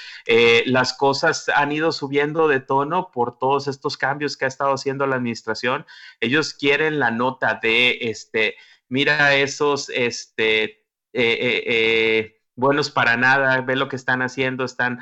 las 0.66 0.94
cosas 0.94 1.50
han 1.50 1.72
ido 1.72 1.92
subiendo 1.92 2.48
de 2.48 2.60
tono 2.60 3.12
por 3.12 3.38
todos 3.38 3.68
estos 3.68 3.98
cambios 3.98 4.38
que 4.38 4.46
ha 4.46 4.48
estado 4.48 4.74
haciendo 4.74 5.06
la 5.08 5.16
administración. 5.16 5.86
Ellos 6.20 6.54
quieren 6.54 7.00
la 7.00 7.12
nota 7.12 7.60
de, 7.62 7.98
este, 8.02 8.56
mira 8.90 9.36
esos, 9.36 9.90
este, 9.90 10.86
buenos 12.56 12.90
para 12.90 13.18
nada, 13.18 13.62
ve 13.62 13.76
lo 13.76 13.88
que 13.88 13.96
están 13.96 14.22
haciendo, 14.22 14.66
están 14.66 15.00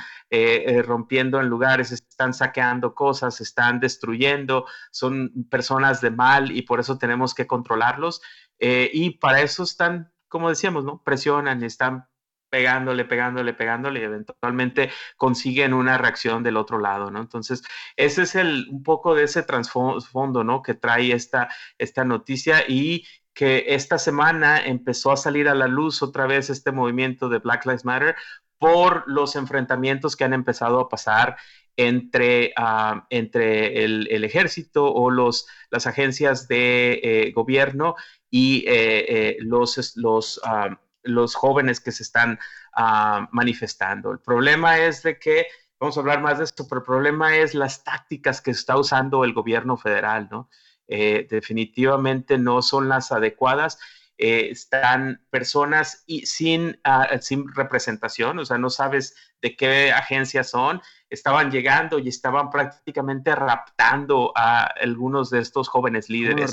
rompiendo 0.84 1.40
en 1.40 1.48
lugares, 1.48 1.92
están 1.92 2.34
saqueando 2.34 2.94
cosas, 2.96 3.40
están 3.42 3.80
destruyendo, 3.80 4.66
son 4.92 5.46
personas 5.50 6.02
de 6.02 6.12
mal 6.12 6.52
y 6.52 6.64
por 6.64 6.80
eso 6.80 6.98
tenemos 6.98 7.34
que 7.34 7.48
controlarlos. 7.48 8.22
Eh, 8.66 8.90
y 8.94 9.18
para 9.18 9.42
eso 9.42 9.64
están, 9.64 10.14
como 10.30 10.48
decíamos, 10.48 10.86
¿no? 10.86 11.04
Presionan, 11.04 11.62
están 11.64 12.08
pegándole, 12.50 13.04
pegándole, 13.04 13.54
pegándole 13.54 14.00
y 14.00 14.04
eventualmente 14.04 14.90
consiguen 15.18 15.74
una 15.74 15.98
reacción 15.98 16.44
del 16.44 16.56
otro 16.56 16.80
lado, 16.80 17.12
¿no? 17.12 17.20
Entonces, 17.20 17.62
ese 17.98 18.22
es 18.22 18.36
el, 18.36 18.68
un 18.70 18.82
poco 18.84 19.16
de 19.16 19.24
ese 19.26 19.44
trasfondo, 19.44 20.46
¿no? 20.46 20.62
Que 20.62 20.76
trae 20.76 21.12
esta, 21.12 21.50
esta 21.78 22.06
noticia 22.06 22.64
y 22.66 23.06
que 23.34 23.66
esta 23.68 23.98
semana 23.98 24.64
empezó 24.66 25.12
a 25.12 25.18
salir 25.18 25.50
a 25.50 25.56
la 25.56 25.68
luz 25.68 26.02
otra 26.02 26.26
vez 26.26 26.50
este 26.50 26.72
movimiento 26.72 27.28
de 27.28 27.40
Black 27.40 27.66
Lives 27.66 27.84
Matter 27.84 28.16
por 28.60 29.04
los 29.08 29.36
enfrentamientos 29.36 30.16
que 30.16 30.24
han 30.24 30.34
empezado 30.34 30.80
a 30.80 30.88
pasar 30.88 31.36
entre, 31.76 32.54
ah, 32.56 33.08
entre 33.10 33.84
el, 33.84 34.24
ejército 34.24 34.86
o 34.94 35.10
los, 35.12 35.48
las 35.70 35.86
agencias 35.86 36.48
de 36.48 37.02
eh, 37.04 37.32
gobierno 37.34 37.96
y 38.36 38.66
eh, 38.68 39.06
eh, 39.08 39.38
los, 39.42 39.96
los 39.96 40.42
ah, 40.44 40.76
los 41.04 41.36
jóvenes 41.36 41.80
que 41.80 41.92
se 41.92 42.02
están 42.02 42.40
ah, 42.74 43.30
manifestando. 43.32 44.12
El 44.12 44.20
problema 44.20 44.80
es 44.80 45.04
de 45.04 45.20
que, 45.20 45.46
vamos 45.80 45.98
a 45.98 46.00
hablar 46.00 46.20
más 46.20 46.40
de 46.40 46.46
esto, 46.46 46.68
pero 46.68 46.80
el 46.80 46.86
problema 46.86 47.38
es 47.38 47.54
las 47.54 47.84
tácticas 47.84 48.42
que 48.42 48.50
está 48.50 48.76
usando 48.76 49.24
el 49.24 49.34
gobierno 49.34 49.78
federal, 49.78 50.30
¿no? 50.32 50.50
Eh, 50.88 51.28
definitivamente 51.30 52.40
no 52.40 52.64
son 52.64 52.90
las 52.90 53.12
adecuadas. 53.12 53.78
Eh, 54.18 54.50
están 54.50 55.24
personas 55.30 56.04
y 56.08 56.26
sin, 56.26 56.80
ah, 56.84 57.08
sin 57.22 57.54
representación, 57.54 58.40
o 58.40 58.46
sea, 58.46 58.58
no 58.58 58.72
sabes 58.72 59.16
de 59.44 59.56
qué 59.56 59.92
agencias 59.92 60.50
son, 60.50 60.82
estaban 61.08 61.52
llegando 61.52 62.00
y 62.00 62.10
estaban 62.10 62.50
prácticamente 62.50 63.36
raptando 63.36 64.32
a 64.36 64.64
algunos 64.82 65.30
de 65.30 65.38
estos 65.38 65.68
jóvenes 65.68 66.10
líderes. 66.10 66.52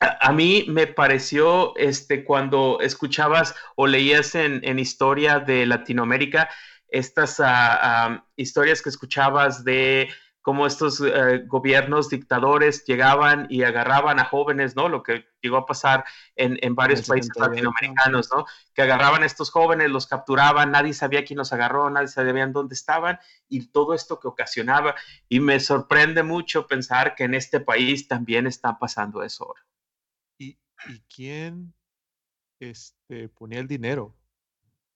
A, 0.00 0.32
mí 0.32 0.64
me 0.68 0.86
pareció, 0.86 1.76
este, 1.76 2.24
cuando 2.24 2.78
escuchabas 2.80 3.54
o 3.74 3.86
leías 3.86 4.34
en, 4.36 4.78
historia 4.78 5.40
de 5.40 5.66
Latinoamérica, 5.66 6.48
estas 6.88 7.40
ah, 7.40 8.24
historias 8.36 8.80
que 8.80 8.90
escuchabas 8.90 9.64
de 9.64 10.08
cómo 10.48 10.66
estos 10.66 11.02
eh, 11.02 11.44
gobiernos 11.46 12.08
dictadores 12.08 12.82
llegaban 12.86 13.46
y 13.50 13.64
agarraban 13.64 14.18
a 14.18 14.24
jóvenes, 14.24 14.76
¿no? 14.76 14.88
Lo 14.88 15.02
que 15.02 15.26
llegó 15.42 15.58
a 15.58 15.66
pasar 15.66 16.06
en, 16.36 16.74
varios 16.74 17.06
países 17.06 17.36
latinoamericanos, 17.36 18.30
¿no? 18.34 18.46
Que 18.72 18.80
agarraban 18.80 19.24
a 19.24 19.26
estos 19.26 19.50
jóvenes, 19.50 19.90
los 19.90 20.06
capturaban, 20.06 20.70
nadie 20.70 20.94
sabía 20.94 21.22
quién 21.24 21.36
los 21.36 21.52
agarró, 21.52 21.90
nadie 21.90 22.08
sabía 22.08 22.46
dónde 22.46 22.74
estaban 22.74 23.18
y 23.46 23.66
todo 23.66 23.92
esto 23.92 24.18
que 24.20 24.28
ocasionaba. 24.28 24.94
Y 25.28 25.40
me 25.40 25.60
sorprende 25.60 26.22
mucho 26.22 26.66
pensar 26.66 27.14
que 27.14 27.24
en 27.24 27.34
este 27.34 27.60
país 27.60 28.08
también 28.08 28.46
está 28.46 28.78
pasando 28.78 29.22
eso 29.22 29.44
ahora 29.44 29.67
y 30.86 31.00
quién 31.14 31.74
este, 32.60 33.28
ponía 33.28 33.60
el 33.60 33.68
dinero. 33.68 34.14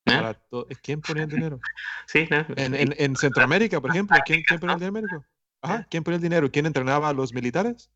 ¿Eh? 0.07 0.35
¿Quién 0.83 1.01
ponía 1.01 1.25
el 1.25 1.31
dinero? 1.31 1.61
Sí, 2.07 2.29
en, 2.57 3.17
Centroamérica, 3.17 3.81
por 3.81 3.91
ejemplo, 3.91 4.17
¿quién, 4.27 4.43
ponía 4.61 4.75
el 4.75 4.81
dinero? 4.81 5.25
Ajá, 5.63 5.87
¿quién 5.89 6.03
ponía 6.03 6.17
el 6.17 6.23
dinero? 6.23 6.51
¿Quién 6.51 6.67
entrenaba 6.67 7.09
a 7.09 7.13
los 7.13 7.33
militares? 7.33 7.91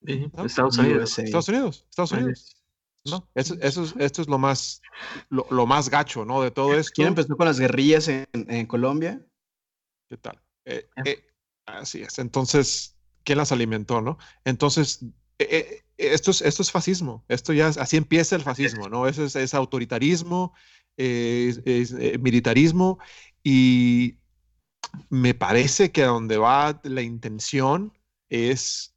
Estados 0.00 0.78
Unidos. 0.78 1.18
Estados 1.18 1.48
Unidos. 1.48 1.86
Estados 1.90 2.12
Unidos. 2.12 2.56
No, 3.04 3.28
eso, 3.34 3.54
eso 3.60 3.84
es, 3.84 3.94
esto 3.98 4.22
es 4.22 4.28
lo 4.28 4.38
más, 4.38 4.82
lo, 5.28 5.66
más 5.66 5.88
gacho, 5.88 6.24
¿no? 6.24 6.42
De 6.42 6.50
todo 6.50 6.74
esto. 6.74 6.92
¿Quién 6.94 7.08
empezó 7.08 7.36
con 7.36 7.46
las 7.46 7.60
guerrillas 7.60 8.08
en, 8.08 8.66
Colombia? 8.66 9.24
¿Qué 10.08 10.16
tal? 10.16 10.42
Eh, 10.64 10.88
eh, 11.04 11.24
así 11.66 12.02
es. 12.02 12.18
Entonces, 12.18 12.96
¿quién 13.22 13.38
las 13.38 13.52
alimentó, 13.52 14.00
no? 14.00 14.18
Entonces, 14.44 15.04
eh, 15.38 15.84
esto 15.98 16.30
es, 16.30 16.42
esto 16.42 16.62
es 16.62 16.70
fascismo, 16.70 17.24
esto 17.28 17.52
ya, 17.52 17.68
así 17.68 17.96
empieza 17.96 18.36
el 18.36 18.42
fascismo, 18.42 18.88
¿no? 18.88 19.06
Eso 19.06 19.24
es, 19.24 19.54
autoritarismo, 19.54 20.54
es, 20.96 21.60
eh, 21.66 22.18
militarismo 22.20 22.98
y 23.42 24.18
me 25.08 25.34
parece 25.34 25.92
que 25.92 26.02
a 26.02 26.08
donde 26.08 26.36
va 26.36 26.80
la 26.84 27.02
intención 27.02 27.92
es, 28.28 28.94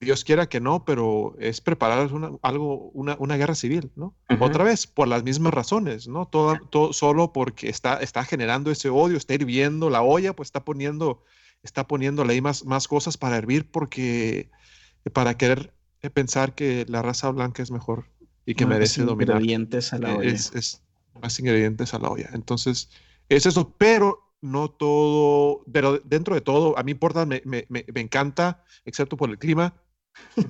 Dios 0.00 0.24
quiera 0.24 0.48
que 0.48 0.60
no, 0.60 0.84
pero 0.84 1.36
es 1.38 1.60
preparar 1.60 2.12
una, 2.12 2.30
algo, 2.42 2.90
una, 2.90 3.16
una, 3.18 3.36
guerra 3.36 3.54
civil, 3.54 3.90
¿no? 3.96 4.16
Otra 4.40 4.64
vez, 4.64 4.86
por 4.86 5.08
las 5.08 5.24
mismas 5.24 5.52
razones, 5.52 6.08
¿no? 6.08 6.26
Todo, 6.26 6.58
todo, 6.70 6.92
solo 6.92 7.32
porque 7.32 7.68
está, 7.68 7.98
está 7.98 8.24
generando 8.24 8.70
ese 8.70 8.88
odio, 8.88 9.16
está 9.16 9.34
hirviendo 9.34 9.90
la 9.90 10.02
olla, 10.02 10.34
pues 10.34 10.48
está 10.48 10.64
poniendo, 10.64 11.24
está 11.62 11.86
poniéndole 11.86 12.34
ahí 12.34 12.40
más, 12.40 12.64
más 12.64 12.88
cosas 12.88 13.18
para 13.18 13.36
hervir 13.36 13.70
porque 13.70 14.50
para 15.12 15.36
querer 15.36 15.72
eh, 16.02 16.10
pensar 16.10 16.54
que 16.54 16.84
la 16.88 17.02
raza 17.02 17.30
blanca 17.30 17.62
es 17.62 17.70
mejor 17.70 18.06
y 18.46 18.54
que 18.54 18.66
merece 18.66 19.02
dominar. 19.02 19.36
Ingredientes 19.36 19.92
a 19.92 19.98
la 19.98 20.12
eh, 20.12 20.16
olla. 20.16 20.32
Es, 20.32 20.82
más 21.20 21.38
ingredientes 21.38 21.92
a 21.92 21.98
la 21.98 22.08
olla. 22.08 22.30
Entonces, 22.32 22.88
es 23.28 23.44
eso, 23.44 23.74
pero 23.76 24.34
no 24.40 24.70
todo, 24.70 25.64
pero 25.70 25.98
dentro 25.98 26.34
de 26.34 26.40
todo, 26.40 26.78
a 26.78 26.82
mí 26.82 26.92
importa, 26.92 27.26
me, 27.26 27.42
me, 27.44 27.66
me, 27.68 28.00
encanta, 28.00 28.64
excepto 28.84 29.16
por 29.16 29.28
el 29.28 29.38
clima, 29.38 29.74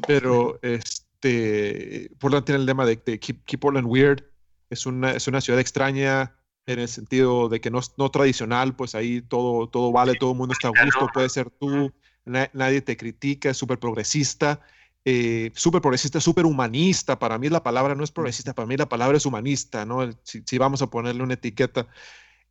pero 0.06 0.60
este, 0.62 2.10
Portland 2.18 2.44
tiene 2.44 2.60
el 2.60 2.66
lema 2.66 2.86
de, 2.86 3.00
keep, 3.18 3.58
Portland 3.58 3.88
Weird, 3.88 4.24
es 4.68 4.86
una, 4.86 5.12
es 5.12 5.26
una 5.26 5.40
ciudad 5.40 5.60
extraña 5.60 6.36
en 6.66 6.78
el 6.78 6.88
sentido 6.88 7.48
de 7.48 7.60
que 7.60 7.70
no 7.70 7.80
es 7.80 7.92
no 7.98 8.10
tradicional, 8.10 8.76
pues 8.76 8.94
ahí 8.94 9.22
todo, 9.22 9.68
todo 9.68 9.90
vale, 9.90 10.14
todo 10.14 10.32
el 10.32 10.38
mundo 10.38 10.52
está 10.52 10.68
a 10.68 10.84
gusto, 10.84 11.08
puede 11.12 11.28
ser 11.28 11.50
tú, 11.50 11.92
nadie 12.24 12.82
te 12.82 12.96
critica, 12.96 13.50
es 13.50 13.56
súper 13.56 13.78
progresista, 13.78 14.60
eh, 15.04 15.50
súper 15.54 15.80
progresista, 15.80 16.20
súper 16.20 16.44
humanista. 16.44 17.18
Para 17.18 17.38
mí 17.38 17.48
la 17.48 17.62
palabra 17.62 17.94
no 17.94 18.04
es 18.04 18.10
progresista, 18.10 18.54
para 18.54 18.66
mí 18.66 18.76
la 18.76 18.88
palabra 18.88 19.16
es 19.16 19.26
humanista, 19.26 19.86
¿no? 19.86 20.08
Si, 20.22 20.58
vamos 20.58 20.82
a 20.82 20.88
ponerle 20.88 21.22
una 21.22 21.34
etiqueta. 21.34 21.88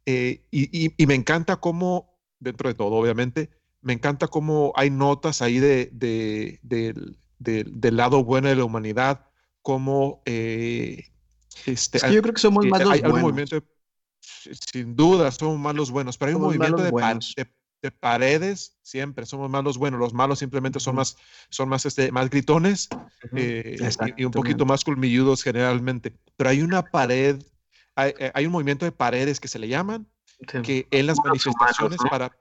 Eh, 0.06 0.44
y, 0.52 1.06
me 1.06 1.14
encanta 1.14 1.58
cómo, 1.58 2.18
dentro 2.40 2.70
de 2.70 2.76
todo, 2.76 2.96
obviamente, 2.96 3.50
me 3.82 3.94
encanta 3.94 4.28
cómo 4.28 4.74
hay 4.76 4.90
notas 4.90 5.42
ahí 5.42 5.60
de, 5.60 5.90
del 7.40 7.98
lado 7.98 8.24
bueno 8.24 8.50
de 8.50 8.56
la 8.56 8.66
humanidad, 8.66 9.28
como... 9.62 10.22
Eh, 10.26 11.06
este, 11.66 12.00
yo 12.12 12.22
creo 12.22 12.34
que 12.34 12.42
somos 12.42 12.66
más 12.66 12.84
los 12.84 13.22
buenos. 13.22 13.50
sin 14.72 14.96
duda, 14.96 15.30
somos 15.32 15.60
más 15.60 15.76
los 15.76 15.92
buenos, 15.92 16.18
pero 16.18 16.30
hay 16.30 16.36
un 16.36 16.42
movimiento 16.42 16.82
de, 16.82 16.92
de 17.82 17.92
paredes, 17.92 18.78
siempre 18.82 19.26
somos 19.26 19.50
más 19.50 19.64
los 19.64 19.78
buenos, 19.78 20.00
los 20.00 20.14
malos 20.14 20.40
simplemente 20.40 20.80
son 20.80 20.96
más, 20.96 21.18
son 21.50 21.70
más, 21.70 21.86
este, 21.86 22.12
más 22.12 22.30
gritones 22.30 22.90
eh, 23.36 23.78
y, 24.18 24.26
un 24.26 24.32
poquito 24.32 24.66
más 24.66 24.84
colmilludos 24.84 25.44
generalmente. 25.44 26.14
Pero 26.36 26.50
hay 26.50 26.62
una 26.62 26.84
pared, 26.84 27.42
hay, 27.96 28.14
eh, 28.20 28.46
un 28.46 28.52
movimiento 28.52 28.86
de 28.86 28.92
paredes 28.92 29.40
que 29.40 29.48
se 29.48 29.60
le 29.60 29.68
llaman, 29.68 30.08
que 30.64 30.88
en 30.92 31.08
las 31.08 31.18
manifestaciones 31.24 32.00
para 32.10 32.32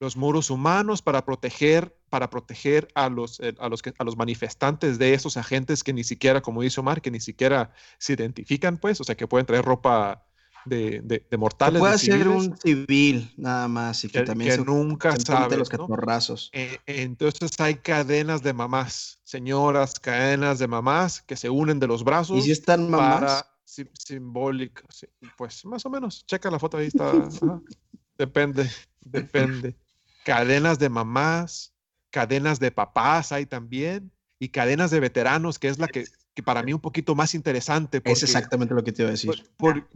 los 0.00 0.16
muros 0.16 0.50
humanos, 0.50 1.02
para 1.02 1.24
proteger, 1.24 1.96
para 2.10 2.30
proteger 2.30 2.88
a 2.94 3.08
los, 3.08 3.40
eh, 3.40 3.54
a, 3.58 3.68
los 3.68 3.82
a 3.98 4.04
los 4.04 4.16
manifestantes 4.16 4.98
de 4.98 5.14
esos 5.14 5.36
agentes 5.36 5.82
que 5.82 5.92
ni 5.92 6.04
siquiera, 6.04 6.40
como 6.40 6.62
dice 6.62 6.80
Omar, 6.80 7.00
que 7.00 7.10
ni 7.10 7.20
siquiera 7.20 7.72
se 7.98 8.12
identifican, 8.12 8.78
pues, 8.78 9.00
o 9.00 9.04
sea, 9.04 9.16
que 9.16 9.26
pueden 9.26 9.46
traer 9.46 9.64
ropa 9.64 10.26
de, 10.64 11.24
de, 11.30 11.36
mortales. 11.36 11.80
Puede 11.80 11.98
ser 11.98 12.28
un 12.28 12.56
civil 12.56 13.32
nada 13.36 13.68
más 13.68 14.04
y 14.04 14.08
que, 14.08 14.22
también 14.22 14.64
nunca 14.64 15.16
sabe 15.16 15.56
los 15.56 15.68
catorrazos. 15.68 16.50
Eh, 16.52 16.78
entonces 16.86 17.50
hay 17.58 17.76
cadenas 17.76 18.42
de 18.42 18.52
mamás, 18.52 19.20
señoras, 19.24 19.98
cadenas 20.00 20.58
de 20.58 20.68
mamás 20.68 21.22
que 21.22 21.36
se 21.36 21.50
unen 21.50 21.78
de 21.80 21.86
los 21.86 22.04
brazos. 22.04 22.38
¿Y 22.38 22.42
si 22.42 22.52
están 22.52 22.90
mamás? 22.90 23.20
Para, 23.20 23.54
simbólicas, 23.64 25.06
pues 25.36 25.64
más 25.64 25.84
o 25.84 25.90
menos. 25.90 26.24
Checa 26.26 26.50
la 26.50 26.58
foto 26.58 26.78
ahí 26.78 26.86
está. 26.86 27.12
depende, 28.18 28.70
depende. 29.00 29.76
Cadenas 30.24 30.78
de 30.78 30.88
mamás, 30.88 31.74
cadenas 32.10 32.60
de 32.60 32.70
papás 32.70 33.32
hay 33.32 33.46
también 33.46 34.12
y 34.38 34.48
cadenas 34.48 34.90
de 34.90 35.00
veteranos, 35.00 35.58
que 35.58 35.68
es 35.68 35.78
la 35.78 35.88
que 35.88 36.04
que 36.34 36.42
para 36.42 36.62
mí 36.62 36.72
un 36.72 36.80
poquito 36.80 37.14
más 37.14 37.34
interesante. 37.34 38.02
es 38.04 38.22
exactamente 38.22 38.74
lo 38.74 38.82
que 38.82 38.92
te 38.92 39.02
iba 39.02 39.08
a 39.08 39.12
decir. 39.12 39.30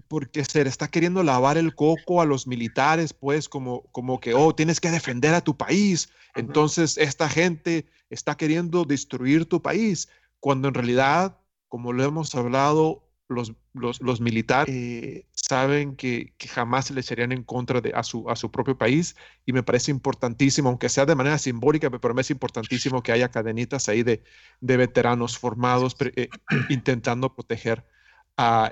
porque 0.07 0.45
se 0.45 0.63
le 0.63 0.71
está 0.71 0.89
queriendo 0.89 1.23
lavar 1.25 1.59
el 1.59 1.75
coco 1.75 2.23
a 2.23 2.25
los 2.25 2.47
militares, 2.47 3.13
pues 3.13 3.49
como, 3.49 3.83
como 3.91 4.21
que, 4.21 4.35
oh, 4.35 4.55
tienes 4.55 4.81
que 4.81 4.91
defender 4.91 5.35
a 5.35 5.41
tu 5.41 5.57
país. 5.57 6.09
Entonces 6.37 6.97
esta 6.97 7.29
gente 7.29 7.87
está 8.09 8.37
queriendo 8.37 8.85
destruir 8.85 9.47
tu 9.47 9.61
país, 9.61 10.09
cuando 10.39 10.69
en 10.69 10.75
realidad, 10.75 11.39
como 11.69 11.93
lo 11.93 12.05
hemos 12.05 12.35
hablado, 12.37 13.08
los, 13.29 13.53
los, 13.75 14.21
militares 14.21 14.75
eh, 14.75 15.27
saben 15.33 15.97
que, 15.97 16.33
jamás 16.49 16.87
se 16.87 16.95
le 16.95 17.01
echarían 17.01 17.33
en 17.33 17.45
contra 17.45 17.81
de 17.81 17.93
a 17.95 18.03
su, 18.03 18.29
a 18.29 18.37
su 18.37 18.51
propio 18.51 18.77
país 18.79 19.17
y 19.45 19.53
me 19.53 19.63
parece 19.63 19.91
importantísimo, 19.91 20.71
aunque 20.71 20.89
sea 20.89 21.05
de 21.05 21.15
manera 21.15 21.39
simbólica, 21.39 21.91
pero 21.91 22.15
me 22.15 22.19
parece 22.19 22.33
importantísimo 22.33 23.03
que 23.03 23.13
haya 23.13 23.31
cadenitas 23.31 23.89
ahí 23.89 24.03
de, 24.03 24.23
de 24.61 24.77
veteranos 24.77 25.39
formados 25.39 25.95
eh, 26.01 26.29
intentando 26.71 27.35
proteger 27.35 27.85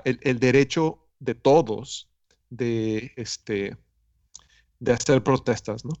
el, 0.03 0.39
derecho 0.39 1.05
de 1.19 1.35
todos 1.35 2.09
de, 2.49 3.11
este, 3.15 3.77
de 4.79 4.91
hacer 4.91 5.21
protestas, 5.23 5.85
¿no? 5.85 5.91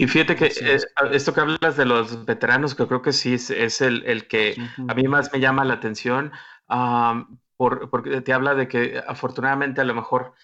Y 0.00 0.06
fíjate 0.06 0.36
que 0.36 0.52
esto 1.10 1.34
que 1.34 1.40
hablas 1.40 1.76
de 1.76 1.84
los 1.84 2.24
veteranos, 2.24 2.76
que 2.76 2.86
creo 2.86 3.02
que 3.02 3.12
sí 3.12 3.34
es, 3.34 3.80
el, 3.80 4.04
el, 4.06 4.28
que 4.28 4.54
a 4.86 4.94
mí 4.94 5.08
más 5.08 5.32
me 5.32 5.40
llama 5.40 5.64
la 5.64 5.74
atención, 5.74 6.30
porque 6.68 8.20
te 8.20 8.32
habla 8.32 8.54
de 8.54 8.68
que 8.68 9.02
afortunadamente 9.06 9.80
a 9.80 9.84
lo 9.84 9.94
mejor, 9.94 10.34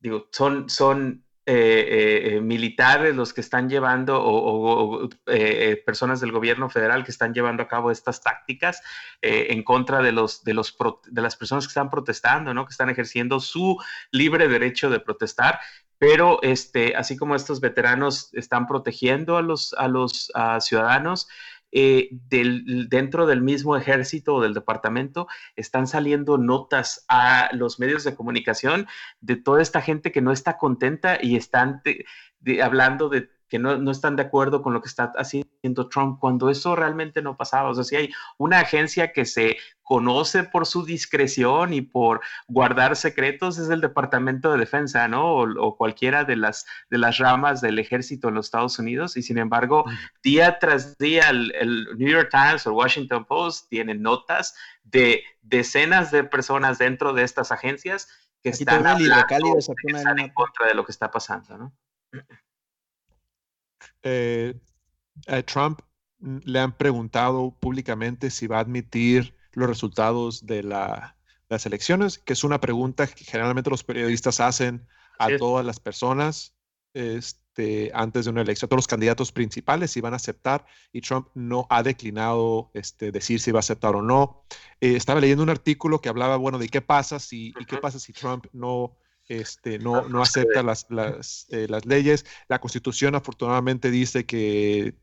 digo, 0.00 0.28
son, 0.32 0.70
son 0.70 1.26
eh, 1.48 2.34
eh, 2.34 2.40
militares 2.40 3.14
los 3.14 3.32
que 3.32 3.40
están 3.40 3.68
llevando 3.68 4.20
o, 4.20 5.08
eh, 5.26 5.80
personas 5.86 6.20
del 6.20 6.32
gobierno 6.32 6.68
federal 6.68 7.04
que 7.04 7.12
están 7.12 7.34
llevando 7.34 7.62
a 7.62 7.68
cabo 7.68 7.92
estas 7.92 8.20
tácticas 8.20 8.82
en 9.22 9.62
contra 9.62 10.02
de, 10.02 10.10
los, 10.10 10.42
de, 10.42 10.54
los 10.54 10.76
de 11.06 11.22
las 11.22 11.36
personas 11.36 11.66
que 11.66 11.70
están 11.70 11.88
protestando, 11.88 12.52
¿no? 12.52 12.66
que 12.66 12.72
están 12.72 12.90
ejerciendo 12.90 13.38
su 13.38 13.78
libre 14.10 14.48
derecho 14.48 14.90
de 14.90 14.98
protestar. 14.98 15.60
Pero 15.98 16.42
este, 16.42 16.96
así 16.96 17.16
como 17.16 17.36
estos 17.36 17.60
veteranos 17.60 18.34
están 18.34 18.66
protegiendo 18.66 19.36
a 19.36 19.42
los, 19.42 19.72
a 19.74 19.86
los 19.86 20.32
ciudadanos, 20.60 21.28
eh, 21.72 22.08
del, 22.28 22.88
dentro 22.88 23.26
del 23.26 23.42
mismo 23.42 23.76
ejército 23.76 24.36
o 24.36 24.42
del 24.42 24.54
departamento 24.54 25.26
están 25.56 25.86
saliendo 25.86 26.38
notas 26.38 27.04
a 27.08 27.50
los 27.52 27.78
medios 27.78 28.04
de 28.04 28.14
comunicación 28.14 28.86
de 29.20 29.36
toda 29.36 29.62
esta 29.62 29.80
gente 29.80 30.12
que 30.12 30.22
no 30.22 30.32
está 30.32 30.58
contenta 30.58 31.18
y 31.20 31.36
están 31.36 31.82
hablando 32.62 33.08
de 33.08 33.35
que 33.48 33.58
no, 33.58 33.78
no, 33.78 33.90
están 33.90 34.16
de 34.16 34.22
acuerdo 34.22 34.62
con 34.62 34.72
lo 34.74 34.82
que 34.82 34.88
está 34.88 35.12
haciendo 35.16 35.88
Trump, 35.88 36.18
cuando 36.20 36.50
eso 36.50 36.74
realmente 36.76 37.22
no 37.22 37.36
pasaba. 37.36 37.70
O 37.70 37.74
sea, 37.74 37.84
si 37.84 37.96
hay 37.96 38.12
una 38.38 38.60
agencia 38.60 39.12
que 39.12 39.24
se 39.24 39.56
conoce 39.82 40.42
por 40.42 40.66
su 40.66 40.84
discreción 40.84 41.72
y 41.72 41.80
por 41.80 42.20
guardar 42.48 42.96
secretos, 42.96 43.56
es 43.58 43.70
el 43.70 43.80
Departamento 43.80 44.50
de 44.50 44.58
Defensa, 44.58 45.06
¿no? 45.06 45.36
O, 45.36 45.76
cualquiera 45.76 46.24
de 46.24 46.34
las, 46.34 46.66
de 46.90 46.98
las 46.98 47.18
ramas 47.18 47.60
del 47.60 47.78
ejército 47.78 48.28
en 48.28 48.34
los 48.34 48.46
Estados 48.46 48.78
Unidos. 48.80 49.16
Y 49.16 49.22
sin 49.22 49.38
embargo, 49.38 49.84
día 50.24 50.58
tras 50.58 50.98
día, 50.98 51.30
el, 51.30 51.86
New 51.96 52.08
York 52.08 52.30
Times 52.32 52.66
o 52.66 52.72
Washington 52.72 53.24
Post 53.26 53.68
tienen 53.68 54.02
notas 54.02 54.56
de 54.82 55.22
decenas 55.42 56.10
de 56.10 56.24
personas 56.24 56.78
dentro 56.78 57.12
de 57.12 57.22
estas 57.22 57.52
agencias 57.52 58.08
que 58.42 58.50
están, 58.50 58.86
hablando, 58.86 59.24
que 59.28 59.96
están 59.96 60.18
en 60.18 60.30
contra 60.30 60.66
de 60.66 60.74
lo 60.74 60.84
que 60.84 60.92
está 60.92 61.12
pasando, 61.12 61.56
¿no? 61.56 61.72
Eh, 64.08 64.54
a 65.26 65.42
Trump 65.42 65.80
le 66.20 66.60
han 66.60 66.76
preguntado 66.76 67.56
públicamente 67.58 68.30
si 68.30 68.46
va 68.46 68.58
a 68.58 68.60
admitir 68.60 69.34
los 69.52 69.68
resultados 69.68 70.46
de 70.46 70.62
las 70.62 71.66
elecciones, 71.66 72.18
que 72.18 72.34
es 72.34 72.44
una 72.44 72.60
pregunta 72.60 73.08
que 73.08 73.24
generalmente 73.24 73.68
los 73.68 73.82
periodistas 73.82 74.38
hacen 74.38 74.86
a 75.18 75.36
todas 75.36 75.66
las 75.66 75.80
personas 75.80 76.54
este, 76.94 77.90
antes 77.94 78.26
de 78.26 78.30
una 78.30 78.42
elección, 78.42 78.66
a 78.66 78.70
todos 78.70 78.78
los 78.78 78.86
candidatos 78.86 79.32
principales 79.32 79.90
si 79.90 80.00
van 80.00 80.12
a 80.12 80.16
aceptar, 80.16 80.64
y 80.92 81.00
Trump 81.00 81.28
no 81.34 81.66
ha 81.68 81.82
declinado 81.82 82.70
este, 82.74 83.10
decir 83.10 83.40
si 83.40 83.50
va 83.50 83.58
a 83.58 83.66
aceptar 83.66 83.96
o 83.96 84.02
no. 84.02 84.44
Eh, 84.80 84.94
estaba 84.94 85.20
leyendo 85.20 85.42
un 85.42 85.50
artículo 85.50 86.00
que 86.00 86.10
hablaba, 86.10 86.36
bueno, 86.36 86.58
de 86.58 86.68
qué 86.68 86.80
pasa 86.80 87.18
si, 87.18 87.52
y 87.58 87.64
qué 87.64 87.78
pasa 87.78 87.98
si 87.98 88.12
Trump 88.12 88.46
no 88.52 88.96
este, 89.28 89.78
no, 89.78 90.08
no 90.08 90.22
acepta 90.22 90.62
las, 90.62 90.86
las, 90.90 91.46
eh, 91.50 91.66
las, 91.68 91.86
leyes. 91.86 92.24
La 92.48 92.60
constitución 92.60 93.14
afortunadamente 93.14 93.90
dice 93.90 94.26
que 94.26 94.94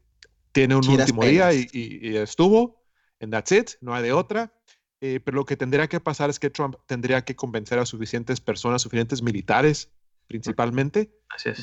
tiene 0.51 0.75
un 0.75 0.87
último 0.87 1.23
día 1.23 1.53
y, 1.53 2.15
estuvo, 2.17 2.83
en 3.19 3.31
that's 3.31 3.51
it, 3.51 3.71
no 3.81 3.93
hay 3.93 4.03
de 4.03 4.13
otra. 4.13 4.53
Eh, 5.01 5.19
pero 5.19 5.35
lo 5.35 5.45
que 5.45 5.57
tendría 5.57 5.89
que 5.89 5.99
pasar 5.99 6.29
es 6.29 6.39
que 6.39 6.49
Trump 6.49 6.75
tendría 6.85 7.25
que 7.25 7.35
convencer 7.35 7.77
a 7.77 7.85
suficientes 7.85 8.39
personas, 8.39 8.81
suficientes 8.81 9.21
militares 9.21 9.89
principalmente, 10.27 11.11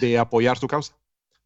de 0.01 0.19
apoyar 0.19 0.59
su 0.59 0.69
causa, 0.69 0.95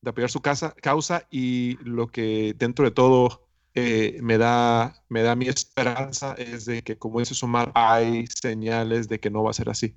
de 0.01 0.11
apoyar 0.11 0.31
su 0.31 0.41
casa, 0.41 0.75
causa 0.83 1.27
y 1.31 1.79
lo 1.85 2.09
que 2.09 2.55
dentro 2.59 2.85
de 2.85 2.91
todo 2.91 3.49
eh, 3.75 4.19
me, 4.23 4.39
da, 4.39 5.05
me 5.09 5.23
da 5.23 5.35
mi 5.35 5.49
esperanza 5.49 6.35
es 6.35 6.65
de 6.65 6.83
que, 6.83 6.97
como 6.99 7.21
dice 7.21 7.35
Sumar, 7.35 7.73
hay 7.75 8.27
señales 8.27 9.09
de 9.09 9.19
que 9.19 9.31
no 9.31 9.43
va 9.43 9.51
a 9.51 9.55
ser 9.55 9.69
así. 9.69 9.97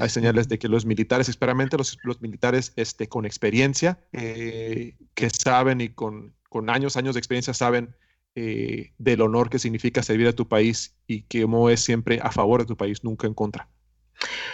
Hay 0.00 0.08
señales 0.08 0.48
de 0.48 0.58
que 0.58 0.68
los 0.68 0.84
militares, 0.84 1.28
especialmente 1.28 1.76
los, 1.76 1.98
los 2.02 2.20
militares 2.20 2.72
este, 2.76 3.08
con 3.08 3.24
experiencia, 3.24 3.98
eh, 4.12 4.96
que 5.14 5.30
saben 5.30 5.80
y 5.80 5.90
con, 5.90 6.34
con, 6.48 6.68
años, 6.68 6.96
años 6.96 7.14
de 7.14 7.20
experiencia 7.20 7.54
saben 7.54 7.94
eh, 8.34 8.92
del 8.98 9.20
honor 9.20 9.50
que 9.50 9.58
significa 9.58 10.02
servir 10.02 10.28
a 10.28 10.32
tu 10.32 10.48
país 10.48 10.96
y 11.06 11.22
que 11.22 11.42
como 11.42 11.70
es 11.70 11.84
siempre 11.84 12.18
a 12.22 12.30
favor 12.30 12.60
de 12.60 12.66
tu 12.66 12.76
país, 12.76 13.04
nunca 13.04 13.26
en 13.26 13.34
contra. 13.34 13.68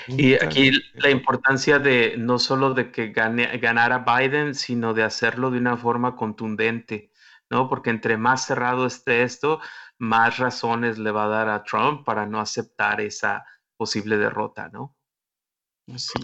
Y 0.08 0.34
aquí 0.34 0.72
la 0.94 1.10
importancia 1.10 1.78
de 1.78 2.16
no 2.16 2.38
solo 2.38 2.74
de 2.74 2.90
que 2.90 3.08
gane, 3.08 3.58
ganara 3.58 3.98
Biden, 3.98 4.54
sino 4.54 4.94
de 4.94 5.02
hacerlo 5.02 5.50
de 5.50 5.58
una 5.58 5.76
forma 5.76 6.16
contundente, 6.16 7.12
¿no? 7.50 7.68
Porque 7.68 7.90
entre 7.90 8.16
más 8.16 8.46
cerrado 8.46 8.86
esté 8.86 9.22
esto, 9.22 9.60
más 9.98 10.38
razones 10.38 10.98
le 10.98 11.10
va 11.10 11.24
a 11.24 11.28
dar 11.28 11.48
a 11.48 11.62
Trump 11.64 12.04
para 12.04 12.26
no 12.26 12.40
aceptar 12.40 13.00
esa 13.00 13.44
posible 13.76 14.16
derrota, 14.16 14.68
¿no? 14.72 14.96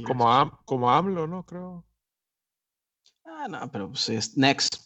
Como, 0.07 0.61
como 0.65 0.91
AMLO, 0.91 1.27
¿no? 1.27 1.45
Creo. 1.45 1.85
Ah, 3.25 3.47
no, 3.49 3.71
pero 3.71 3.89
pues 3.89 4.09
es 4.09 4.37
next. 4.37 4.77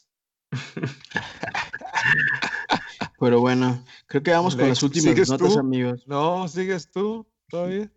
pero 3.21 3.41
bueno, 3.41 3.85
creo 4.07 4.23
que 4.23 4.31
vamos 4.31 4.57
con 4.57 4.69
las 4.69 4.83
últimas 4.83 5.29
notas, 5.29 5.57
amigos. 5.57 6.05
No, 6.07 6.49
sigues 6.49 6.91
tú 6.91 7.27
todavía. 7.49 7.91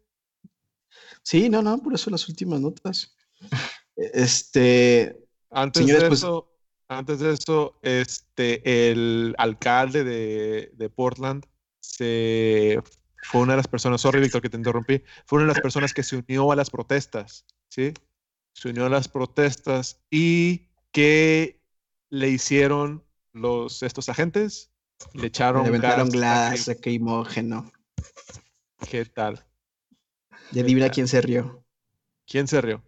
Sí, 1.24 1.50
no, 1.50 1.62
no, 1.62 1.78
por 1.78 1.94
eso 1.94 2.10
las 2.10 2.28
últimas 2.28 2.60
notas. 2.60 3.16
E, 3.96 4.12
este. 4.14 5.18
Antes 5.50 5.86
de 5.86 6.08
pues 6.08 6.20
eso, 6.20 6.50
antes 6.88 7.20
de 7.20 7.34
eso, 7.34 7.78
este, 7.82 8.92
el 8.92 9.36
alcalde 9.38 10.04
de, 10.04 10.72
de 10.74 10.90
Portland 10.90 11.46
se 11.82 12.82
fue 13.22 13.42
una 13.42 13.54
de 13.54 13.58
las 13.58 13.68
personas, 13.68 14.02
sorry 14.02 14.20
Víctor 14.20 14.42
que 14.42 14.50
te 14.50 14.58
interrumpí, 14.58 15.04
fue 15.26 15.38
una 15.38 15.48
de 15.48 15.54
las 15.54 15.62
personas 15.62 15.94
que 15.94 16.04
se 16.04 16.18
unió 16.18 16.52
a 16.52 16.56
las 16.56 16.70
protestas, 16.70 17.46
¿sí? 17.70 17.94
Se 18.54 18.70
unió 18.70 18.86
a 18.86 18.90
las 18.90 19.08
protestas 19.08 20.02
y 20.10 20.68
¿qué 20.92 21.62
le 22.10 22.30
hicieron 22.30 23.04
los, 23.32 23.84
estos 23.84 24.10
agentes? 24.10 24.72
Le 25.14 25.28
echaron 25.28 25.72
le 25.72 25.80
gas, 25.80 26.12
gas 26.12 26.78
queimógeno. 26.82 27.72
¿Qué 28.90 29.06
tal? 29.06 29.44
De 30.52 30.64
libra 30.64 30.90
quién 30.90 31.08
se 31.08 31.22
rió. 31.22 31.64
¿Quién 32.28 32.48
se 32.48 32.60
rió? 32.60 32.84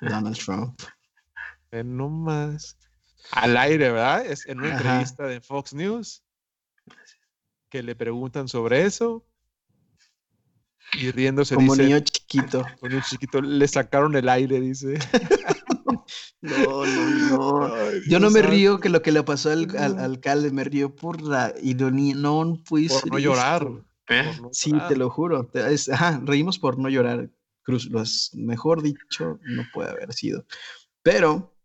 Donald 0.00 0.38
Trump. 0.38 0.80
no 1.72 2.08
más. 2.08 2.78
Al 3.32 3.56
aire, 3.56 3.90
¿verdad? 3.90 4.24
Es 4.24 4.46
en 4.46 4.60
una 4.60 4.72
entrevista 4.72 5.24
de 5.26 5.40
Fox 5.40 5.74
News 5.74 6.22
que 7.68 7.82
le 7.82 7.96
preguntan 7.96 8.48
sobre 8.48 8.84
eso 8.84 9.26
y 10.96 11.10
riéndose 11.10 11.54
Como 11.54 11.76
niño 11.76 12.00
chiquito. 12.00 12.64
Como 12.80 12.90
niño 12.90 13.02
chiquito, 13.08 13.40
le 13.40 13.68
sacaron 13.68 14.16
el 14.16 14.28
aire, 14.28 14.60
dice. 14.60 14.98
No, 16.40 16.86
no, 16.86 17.10
no. 17.30 17.92
Yo 18.08 18.20
no 18.20 18.30
me 18.30 18.40
río 18.42 18.78
que 18.78 18.88
lo 18.88 19.02
que 19.02 19.10
le 19.10 19.22
pasó 19.24 19.50
al, 19.50 19.98
alcalde, 19.98 20.50
me 20.52 20.62
río 20.62 20.94
por 20.94 21.20
la 21.20 21.52
ironía. 21.62 22.14
No, 22.14 22.62
pues. 22.68 22.92
Por 22.92 23.12
no 23.12 23.18
llorar. 23.18 23.66
sí, 24.52 24.72
te 24.88 24.96
lo 24.96 25.10
juro. 25.10 25.50
ajá, 25.92 26.20
reímos 26.24 26.58
por 26.58 26.78
no 26.78 26.88
llorar. 26.88 27.30
Cruz, 27.62 27.86
lo 27.86 28.04
mejor 28.34 28.82
dicho, 28.82 29.40
no 29.42 29.64
puede 29.74 29.90
haber 29.90 30.12
sido. 30.12 30.44
Pero, 31.02 31.56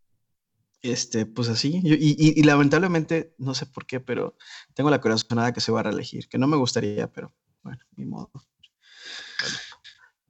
este, 0.80 1.26
pues 1.26 1.48
así. 1.48 1.80
y, 1.84 2.40
y, 2.40 2.42
lamentablemente, 2.42 3.34
no 3.38 3.54
sé 3.54 3.66
por 3.66 3.86
qué, 3.86 4.00
pero 4.00 4.36
tengo 4.74 4.90
la 4.90 5.00
corazonada 5.00 5.52
que 5.52 5.60
se 5.60 5.70
va 5.70 5.80
a 5.80 5.84
reelegir. 5.84 6.28
Que 6.28 6.38
no 6.38 6.48
me 6.48 6.56
gustaría, 6.56 7.12
pero 7.12 7.32
bueno, 7.62 7.80
ni 7.94 8.04
modo. 8.04 8.32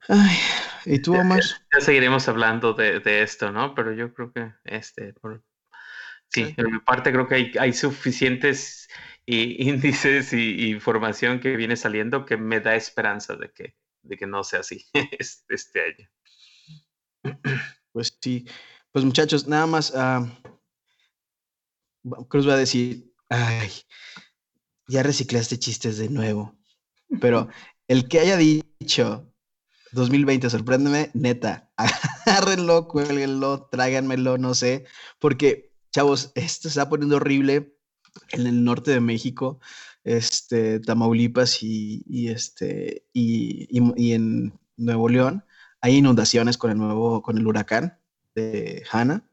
Ay, 0.09 0.37
¿Y 0.85 0.99
tú, 1.01 1.15
Omar? 1.15 1.41
Ya, 1.73 1.81
seguiremos 1.81 2.29
hablando 2.29 2.75
de, 2.75 3.23
esto, 3.23 3.53
¿no? 3.53 3.75
Pero 3.75 3.93
yo 3.93 4.13
creo 4.13 4.33
que 4.33 4.53
este, 4.65 5.15
sí, 6.29 6.55
en 6.57 6.73
mi 6.73 6.79
parte 6.81 7.13
creo 7.13 7.29
que 7.29 7.35
hay, 7.37 7.53
hay 7.59 7.73
suficientes 7.73 8.89
índices 9.27 10.33
y, 10.33 10.71
información 10.71 11.41
que 11.41 11.57
viene 11.57 11.77
saliendo 11.77 12.25
que 12.25 12.37
me 12.37 12.61
da 12.61 12.75
esperanza 12.75 13.37
de 13.37 13.53
que, 13.53 13.77
de 14.03 14.17
que 14.17 14.27
no 14.27 14.43
sea 14.45 14.61
así 14.61 14.85
este, 15.19 15.55
este 15.55 15.81
año. 15.83 16.11
Pues 17.93 18.17
sí, 18.21 18.47
pues 18.91 19.05
muchachos, 19.05 19.47
nada 19.47 19.67
más, 19.67 19.93
uh, 19.93 20.27
Cruz 22.27 22.49
va 22.49 22.55
a 22.55 22.59
decir, 22.59 23.13
ay, 23.29 23.71
ya 24.89 25.05
reciclaste 25.05 25.59
chistes 25.59 25.99
de 25.99 26.09
nuevo, 26.09 26.59
pero 27.21 27.49
el 27.93 28.09
que 28.09 28.20
haya 28.20 28.38
dicho 28.38 29.30
2020, 29.93 30.49
sorpréndeme, 30.49 31.11
neta, 31.12 31.70
agárrenlo, 32.26 32.88
cuélguenlo, 32.88 33.68
tráiganmelo, 33.70 34.38
no 34.38 34.55
sé, 34.55 34.86
porque, 35.18 35.74
chavos, 35.93 36.32
esto 36.34 36.62
se 36.62 36.68
está 36.68 36.88
poniendo 36.88 37.16
horrible 37.16 37.76
en 38.30 38.47
el 38.47 38.64
norte 38.64 38.93
de 38.93 39.01
México, 39.01 39.61
este, 40.05 40.80
Tamaulipas 40.80 41.62
y, 41.62 42.28
este, 42.28 43.05
y, 43.12 43.68
en 44.14 44.59
Nuevo 44.78 45.11
León. 45.11 45.45
Hay 45.82 45.97
inundaciones 45.97 46.57
con 46.57 46.70
el 46.70 46.78
nuevo, 46.78 47.20
con 47.20 47.36
el 47.36 47.47
huracán 47.47 47.99
de 48.34 48.84
Hanna. 48.90 49.28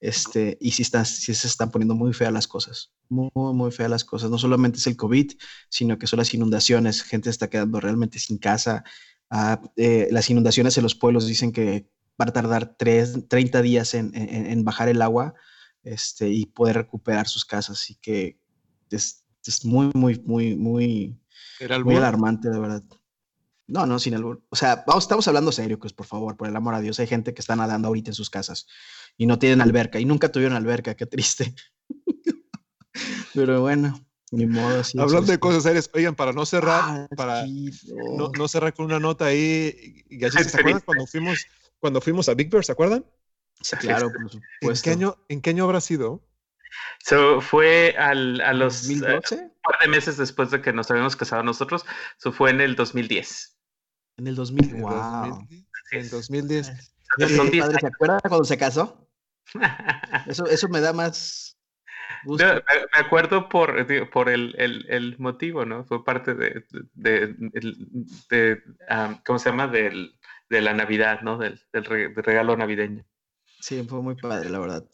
Este, 0.00 0.56
y 0.62 0.70
sí, 0.70 0.80
están, 0.80 1.04
sí 1.04 1.34
se 1.34 1.46
están 1.46 1.70
poniendo 1.70 1.94
muy 1.94 2.14
feas 2.14 2.32
las 2.32 2.48
cosas, 2.48 2.90
muy, 3.10 3.30
muy 3.34 3.70
feas 3.70 3.90
las 3.90 4.04
cosas. 4.04 4.30
No 4.30 4.38
solamente 4.38 4.78
es 4.78 4.86
el 4.86 4.96
COVID, 4.96 5.32
sino 5.68 5.98
que 5.98 6.06
son 6.06 6.18
las 6.18 6.32
inundaciones. 6.32 7.02
Gente 7.02 7.28
está 7.28 7.50
quedando 7.50 7.80
realmente 7.80 8.18
sin 8.18 8.38
casa. 8.38 8.82
Ah, 9.28 9.60
eh, 9.76 10.08
las 10.10 10.30
inundaciones 10.30 10.76
en 10.78 10.84
los 10.84 10.94
pueblos 10.94 11.26
dicen 11.26 11.52
que 11.52 11.90
va 12.20 12.24
a 12.26 12.32
tardar 12.32 12.76
30 12.76 13.62
días 13.62 13.94
en, 13.94 14.12
en, 14.14 14.64
bajar 14.64 14.88
el 14.88 15.02
agua 15.02 15.34
este, 15.82 16.30
y 16.30 16.46
poder 16.46 16.76
recuperar 16.76 17.28
sus 17.28 17.44
casas. 17.44 17.82
Así 17.82 17.96
que 17.96 18.38
es, 18.90 19.24
es 19.46 19.64
muy, 19.66 19.90
muy, 19.94 20.18
muy, 20.24 20.56
muy, 20.56 21.20
muy 21.84 21.96
alarmante, 21.96 22.48
de 22.48 22.58
verdad. 22.58 22.82
No, 23.66 23.86
no, 23.86 23.98
sin 23.98 24.14
albur. 24.14 24.42
O 24.48 24.56
sea, 24.56 24.82
vamos, 24.86 25.04
estamos 25.04 25.28
hablando 25.28 25.52
serio, 25.52 25.78
pues 25.78 25.92
por 25.92 26.06
favor, 26.06 26.36
por 26.36 26.48
el 26.48 26.56
amor 26.56 26.74
a 26.74 26.80
Dios. 26.80 26.98
Hay 26.98 27.06
gente 27.06 27.34
que 27.34 27.40
está 27.40 27.54
nadando 27.54 27.88
ahorita 27.88 28.10
en 28.10 28.14
sus 28.14 28.30
casas 28.30 28.66
y 29.16 29.26
no 29.26 29.38
tienen 29.38 29.60
alberca 29.60 30.00
y 30.00 30.04
nunca 30.04 30.30
tuvieron 30.30 30.56
alberca, 30.56 30.94
qué 30.94 31.06
triste. 31.06 31.54
Pero 33.34 33.60
bueno, 33.60 34.00
ni 34.30 34.46
modo. 34.46 34.82
Hablando 34.98 35.32
de 35.32 35.38
cosas 35.38 35.62
serias, 35.62 35.90
oigan, 35.94 36.14
para 36.14 36.32
no 36.32 36.46
cerrar, 36.46 36.82
ah, 36.84 37.08
para 37.16 37.44
no, 37.46 38.48
cerrar 38.48 38.74
con 38.74 38.86
una 38.86 39.00
nota 39.00 39.26
ahí, 39.26 40.04
¿se 40.20 40.58
acuerdan 40.58 40.82
cuando 40.84 41.06
fuimos, 41.06 41.46
cuando 41.78 42.00
fuimos 42.00 42.28
a 42.28 42.34
Big 42.34 42.50
Bear, 42.50 42.64
¿se 42.64 42.72
acuerdan? 42.72 43.04
Sí, 43.60 43.76
claro, 43.76 44.10
por 44.12 44.30
supuesto. 44.30 44.50
¿En 44.62 44.80
qué 44.82 44.90
año, 44.90 45.16
en 45.28 45.40
qué 45.42 45.50
año 45.50 45.64
habrá 45.64 45.80
sido? 45.80 46.24
So, 47.04 47.40
fue 47.40 47.94
al, 47.98 48.40
a 48.40 48.52
los 48.52 48.88
¿2012? 48.88 49.32
Eh, 49.32 49.42
un 49.42 49.52
par 49.62 49.80
de 49.80 49.88
meses 49.88 50.16
después 50.16 50.50
de 50.50 50.62
que 50.62 50.72
nos 50.72 50.90
habíamos 50.90 51.16
casado 51.16 51.42
nosotros. 51.42 51.84
Eso 52.18 52.32
fue 52.32 52.50
en 52.50 52.60
el 52.60 52.76
2010. 52.76 53.58
En 54.18 54.26
el 54.26 54.34
2000, 54.34 54.74
wow. 54.76 55.46
En 55.92 56.10
2010. 56.10 56.94
¿Se 57.18 57.86
acuerda 57.86 58.20
cuando 58.20 58.44
se 58.44 58.58
casó? 58.58 59.08
Eso, 60.26 60.46
eso 60.46 60.68
me 60.68 60.80
da 60.80 60.92
más 60.92 61.56
gusto. 62.24 62.44
me, 62.46 63.00
acuerdo 63.00 63.48
por, 63.48 63.86
por 64.10 64.28
el, 64.28 64.54
el, 64.58 64.86
el, 64.88 65.18
motivo, 65.18 65.64
¿no? 65.64 65.84
Fue 65.84 66.04
parte 66.04 66.34
de, 66.34 66.64
de, 66.94 67.34
de, 68.28 68.62
¿cómo 69.24 69.38
se 69.38 69.50
llama? 69.50 69.66
Del, 69.66 70.14
de 70.48 70.60
la 70.60 70.74
Navidad, 70.74 71.22
¿no? 71.22 71.38
Del, 71.38 71.60
del, 71.72 71.84
regalo 71.84 72.56
navideño. 72.56 73.04
Sí, 73.60 73.84
fue 73.88 74.00
muy 74.02 74.14
padre, 74.14 74.50
la 74.50 74.58
verdad. 74.58 74.84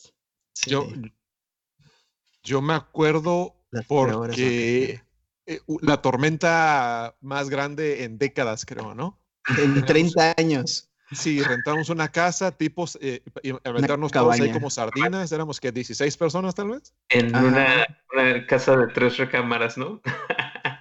Yo, 0.66 0.88
yo 2.42 2.62
me 2.62 2.74
acuerdo 2.74 3.56
porque 3.86 5.02
eh, 5.46 5.60
la 5.82 6.00
tormenta 6.00 7.16
más 7.20 7.48
grande 7.48 8.04
en 8.04 8.18
décadas, 8.18 8.64
creo, 8.64 8.94
¿no? 8.94 9.20
En 9.58 9.84
30 9.84 10.34
años. 10.36 10.90
Sí, 11.12 11.40
rentamos 11.40 11.88
una 11.88 12.08
casa, 12.08 12.50
tipos, 12.50 12.98
eh, 13.00 13.22
rentarnos 13.64 14.10
todos 14.10 14.40
ahí 14.40 14.50
como 14.50 14.70
sardinas, 14.70 15.30
éramos 15.30 15.60
que 15.60 15.70
16 15.70 16.16
personas 16.16 16.54
tal 16.54 16.70
vez. 16.70 16.94
En 17.10 17.34
una, 17.36 17.86
casa 18.48 18.76
de 18.76 18.88
tres 18.88 19.16
recámaras, 19.16 19.78
¿no? 19.78 20.00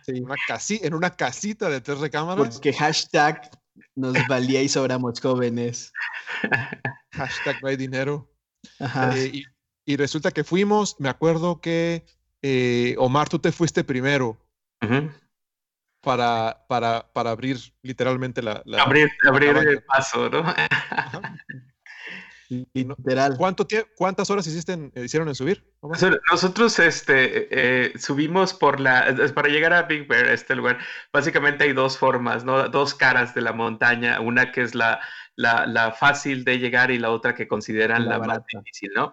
Sí, 0.03 0.21
una 0.21 0.35
casi, 0.47 0.79
en 0.83 0.93
una 0.93 1.11
casita 1.11 1.69
de 1.69 1.81
tres 1.81 1.99
recámaras. 1.99 2.55
Porque 2.55 2.73
hashtag 2.73 3.49
nos 3.95 4.15
valía 4.27 4.61
y 4.61 4.69
sobramos 4.69 5.19
jóvenes. 5.19 5.93
hashtag 7.11 7.61
no 7.61 7.69
hay 7.69 7.75
dinero. 7.75 8.31
Ajá. 8.79 9.17
Eh, 9.17 9.43
y, 9.85 9.95
resulta 9.95 10.31
que 10.31 10.43
fuimos, 10.43 10.95
me 10.99 11.09
acuerdo 11.09 11.61
que 11.61 12.05
eh, 12.41 12.95
Omar, 12.97 13.29
tú 13.29 13.39
te 13.39 13.51
fuiste 13.51 13.83
primero 13.83 14.39
para, 16.05 16.63
para, 16.69 17.11
para 17.11 17.31
abrir 17.31 17.57
literalmente 17.81 18.41
la... 18.43 18.63
abrir 18.79 19.09
abrir 19.27 19.57
el 19.57 19.83
paso, 19.83 20.29
¿no? 20.29 20.45
Literal. 22.47 23.35
¿Cuánto 23.37 23.67
¿Cuántas 23.95 24.29
horas 24.29 24.45
hiciste 24.45 24.91
hicieron 24.97 25.27
en 25.27 25.35
subir? 25.35 25.65
Nosotros 26.31 26.77
este, 26.77 27.47
eh, 27.49 27.93
subimos 27.97 28.53
por 28.53 28.79
la, 28.79 29.15
para 29.33 29.49
llegar 29.49 29.73
a 29.73 29.83
Big 29.83 30.07
Bear, 30.07 30.27
este 30.27 30.55
lugar, 30.55 30.77
básicamente 31.11 31.63
hay 31.63 31.73
dos 31.73 31.97
formas, 31.97 32.45
¿no? 32.45 32.69
dos 32.69 32.93
caras 32.93 33.33
de 33.33 33.41
la 33.41 33.51
montaña, 33.51 34.19
una 34.19 34.51
que 34.51 34.61
es 34.61 34.75
la, 34.75 34.99
la, 35.35 35.65
la 35.65 35.91
fácil 35.91 36.45
de 36.45 36.59
llegar 36.59 36.91
y 36.91 36.99
la 36.99 37.09
otra 37.09 37.33
que 37.33 37.47
consideran 37.47 38.07
la, 38.07 38.19
más 38.19 38.41
difícil, 38.45 38.91
¿no? 38.95 39.11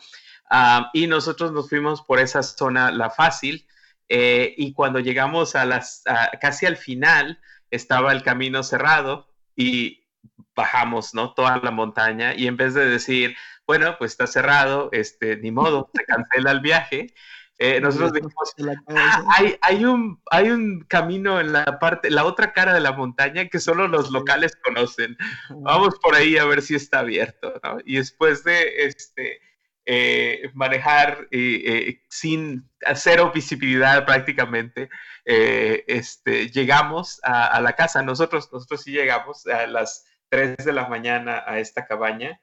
Ah, 0.51 0.91
y 0.93 1.07
nosotros 1.07 1.53
nos 1.53 1.71
fuimos 1.71 2.03
por 2.03 2.19
esa 2.19 2.43
zona, 2.43 2.91
la 2.91 3.09
fácil, 3.09 3.67
eh, 4.15 4.53
y 4.59 4.75
cuando 4.75 4.99
llegamos 4.99 5.57
a 5.57 5.65
las, 5.65 6.03
casi 6.39 6.67
al 6.67 6.77
final, 6.77 7.41
estaba 7.71 8.13
el 8.13 8.23
camino 8.23 8.63
cerrado 8.63 9.33
y 9.57 10.07
bajamos, 10.55 11.15
¿no? 11.15 11.33
Toda 11.33 11.57
la 11.63 11.71
montaña 11.71 12.35
y 12.35 12.47
en 12.47 12.59
vez 12.59 12.75
de 12.75 12.85
decir, 12.85 13.35
bueno, 13.67 13.97
pues 13.97 14.11
está 14.11 14.27
cerrado, 14.27 14.91
este, 14.93 15.39
ni 15.39 15.51
modo, 15.51 15.91
se 15.95 16.05
cancela 16.05 16.51
el 16.51 16.61
viaje. 16.61 17.15
Eh, 17.59 17.81
nosotros 17.81 18.13
dijimos, 18.13 18.53
ah, 18.89 19.25
hay, 19.31 19.57
hay, 19.63 19.87
un, 19.87 20.21
hay 20.31 20.51
un 20.51 20.85
camino 20.89 21.41
en 21.41 21.55
la 21.55 21.79
parte, 21.79 22.11
la 22.11 22.27
otra 22.27 22.53
cara 22.53 22.75
de 22.75 22.81
la 22.81 22.93
montaña 22.93 23.49
que 23.49 23.61
solo 23.61 23.89
los 23.89 24.11
locales 24.11 24.59
conocen. 24.63 25.17
Vamos 25.49 25.99
por 26.03 26.15
ahí 26.15 26.37
a 26.37 26.45
ver 26.45 26.61
si 26.61 26.75
está 26.75 26.99
abierto, 26.99 27.55
¿no? 27.63 27.79
Y 27.87 27.97
después 27.97 28.45
de, 28.45 28.85
este, 28.85 29.41
eh, 29.85 30.49
manejar 30.55 31.27
eh, 31.33 31.63
eh, 31.65 32.03
sin 32.09 32.71
cero 32.95 33.33
visibilidad 33.35 34.05
prácticamente. 34.07 34.89
este, 35.25 36.51
llegamos 36.51 37.21
a, 37.25 37.61
la 37.61 37.73
casa, 37.73 38.03
nosotros, 38.03 38.49
nosotros 38.53 38.83
sí 38.83 38.93
llegamos 38.93 39.47
a 39.47 39.67
las 39.67 40.07
3 40.29 40.57
de 40.59 40.73
la 40.73 40.89
mañana 40.89 41.43
a 41.47 41.59
esta 41.59 41.85
cabaña 41.85 42.41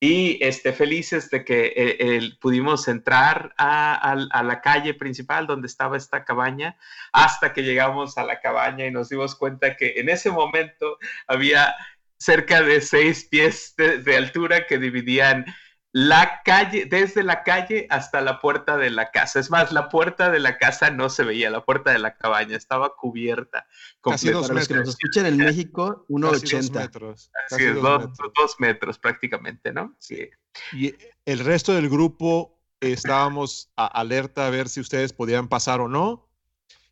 y 0.00 0.38
este, 0.40 0.72
felices 0.72 1.30
de 1.30 1.44
que 1.44 2.36
pudimos 2.40 2.86
entrar 2.86 3.54
a, 3.58 4.14
la 4.44 4.60
calle 4.60 4.94
principal 4.94 5.48
donde 5.48 5.66
estaba 5.66 5.96
esta 5.96 6.24
cabaña 6.24 6.78
hasta 7.12 7.52
que 7.52 7.62
llegamos 7.62 8.18
a 8.18 8.24
la 8.24 8.40
cabaña 8.40 8.86
y 8.86 8.92
nos 8.92 9.08
dimos 9.08 9.34
cuenta 9.34 9.76
que 9.76 9.94
en 9.96 10.08
ese 10.08 10.30
momento 10.30 10.98
había 11.26 11.74
cerca 12.18 12.62
de 12.62 12.80
seis 12.80 13.24
pies 13.24 13.74
de 13.76 14.16
altura 14.16 14.66
que 14.66 14.78
dividían 14.78 15.44
la 15.92 16.42
calle, 16.44 16.84
desde 16.84 17.22
la 17.22 17.42
calle 17.42 17.86
hasta 17.90 18.20
la 18.20 18.40
puerta 18.40 18.76
de 18.76 18.90
la 18.90 19.10
casa. 19.10 19.40
Es 19.40 19.50
más, 19.50 19.72
la 19.72 19.88
puerta 19.88 20.30
de 20.30 20.38
la 20.38 20.58
casa 20.58 20.90
no 20.90 21.08
se 21.08 21.24
veía, 21.24 21.50
la 21.50 21.64
puerta 21.64 21.92
de 21.92 21.98
la 21.98 22.16
cabaña 22.16 22.56
estaba 22.56 22.94
cubierta. 22.94 23.66
Casi 24.02 24.30
dos 24.30 24.50
metros. 24.50 24.86
Los 24.86 24.96
que 24.96 25.06
escuchan 25.06 25.26
en 25.26 25.38
México, 25.38 26.04
1,80. 26.08 26.60
Dos 26.60 26.70
metros. 26.70 27.30
Así 27.50 27.64
es, 27.64 27.74
dos, 27.74 28.56
metros. 28.58 28.98
prácticamente, 28.98 29.72
¿no? 29.72 29.96
Sí. 29.98 30.28
Y 30.72 30.94
el 31.24 31.38
resto 31.38 31.72
del 31.72 31.88
grupo 31.88 32.58
estábamos 32.80 33.72
alerta 33.76 34.46
a 34.46 34.50
ver 34.50 34.68
si 34.68 34.80
ustedes 34.80 35.12
podían 35.12 35.48
pasar 35.48 35.80
o 35.80 35.88
no. 35.88 36.27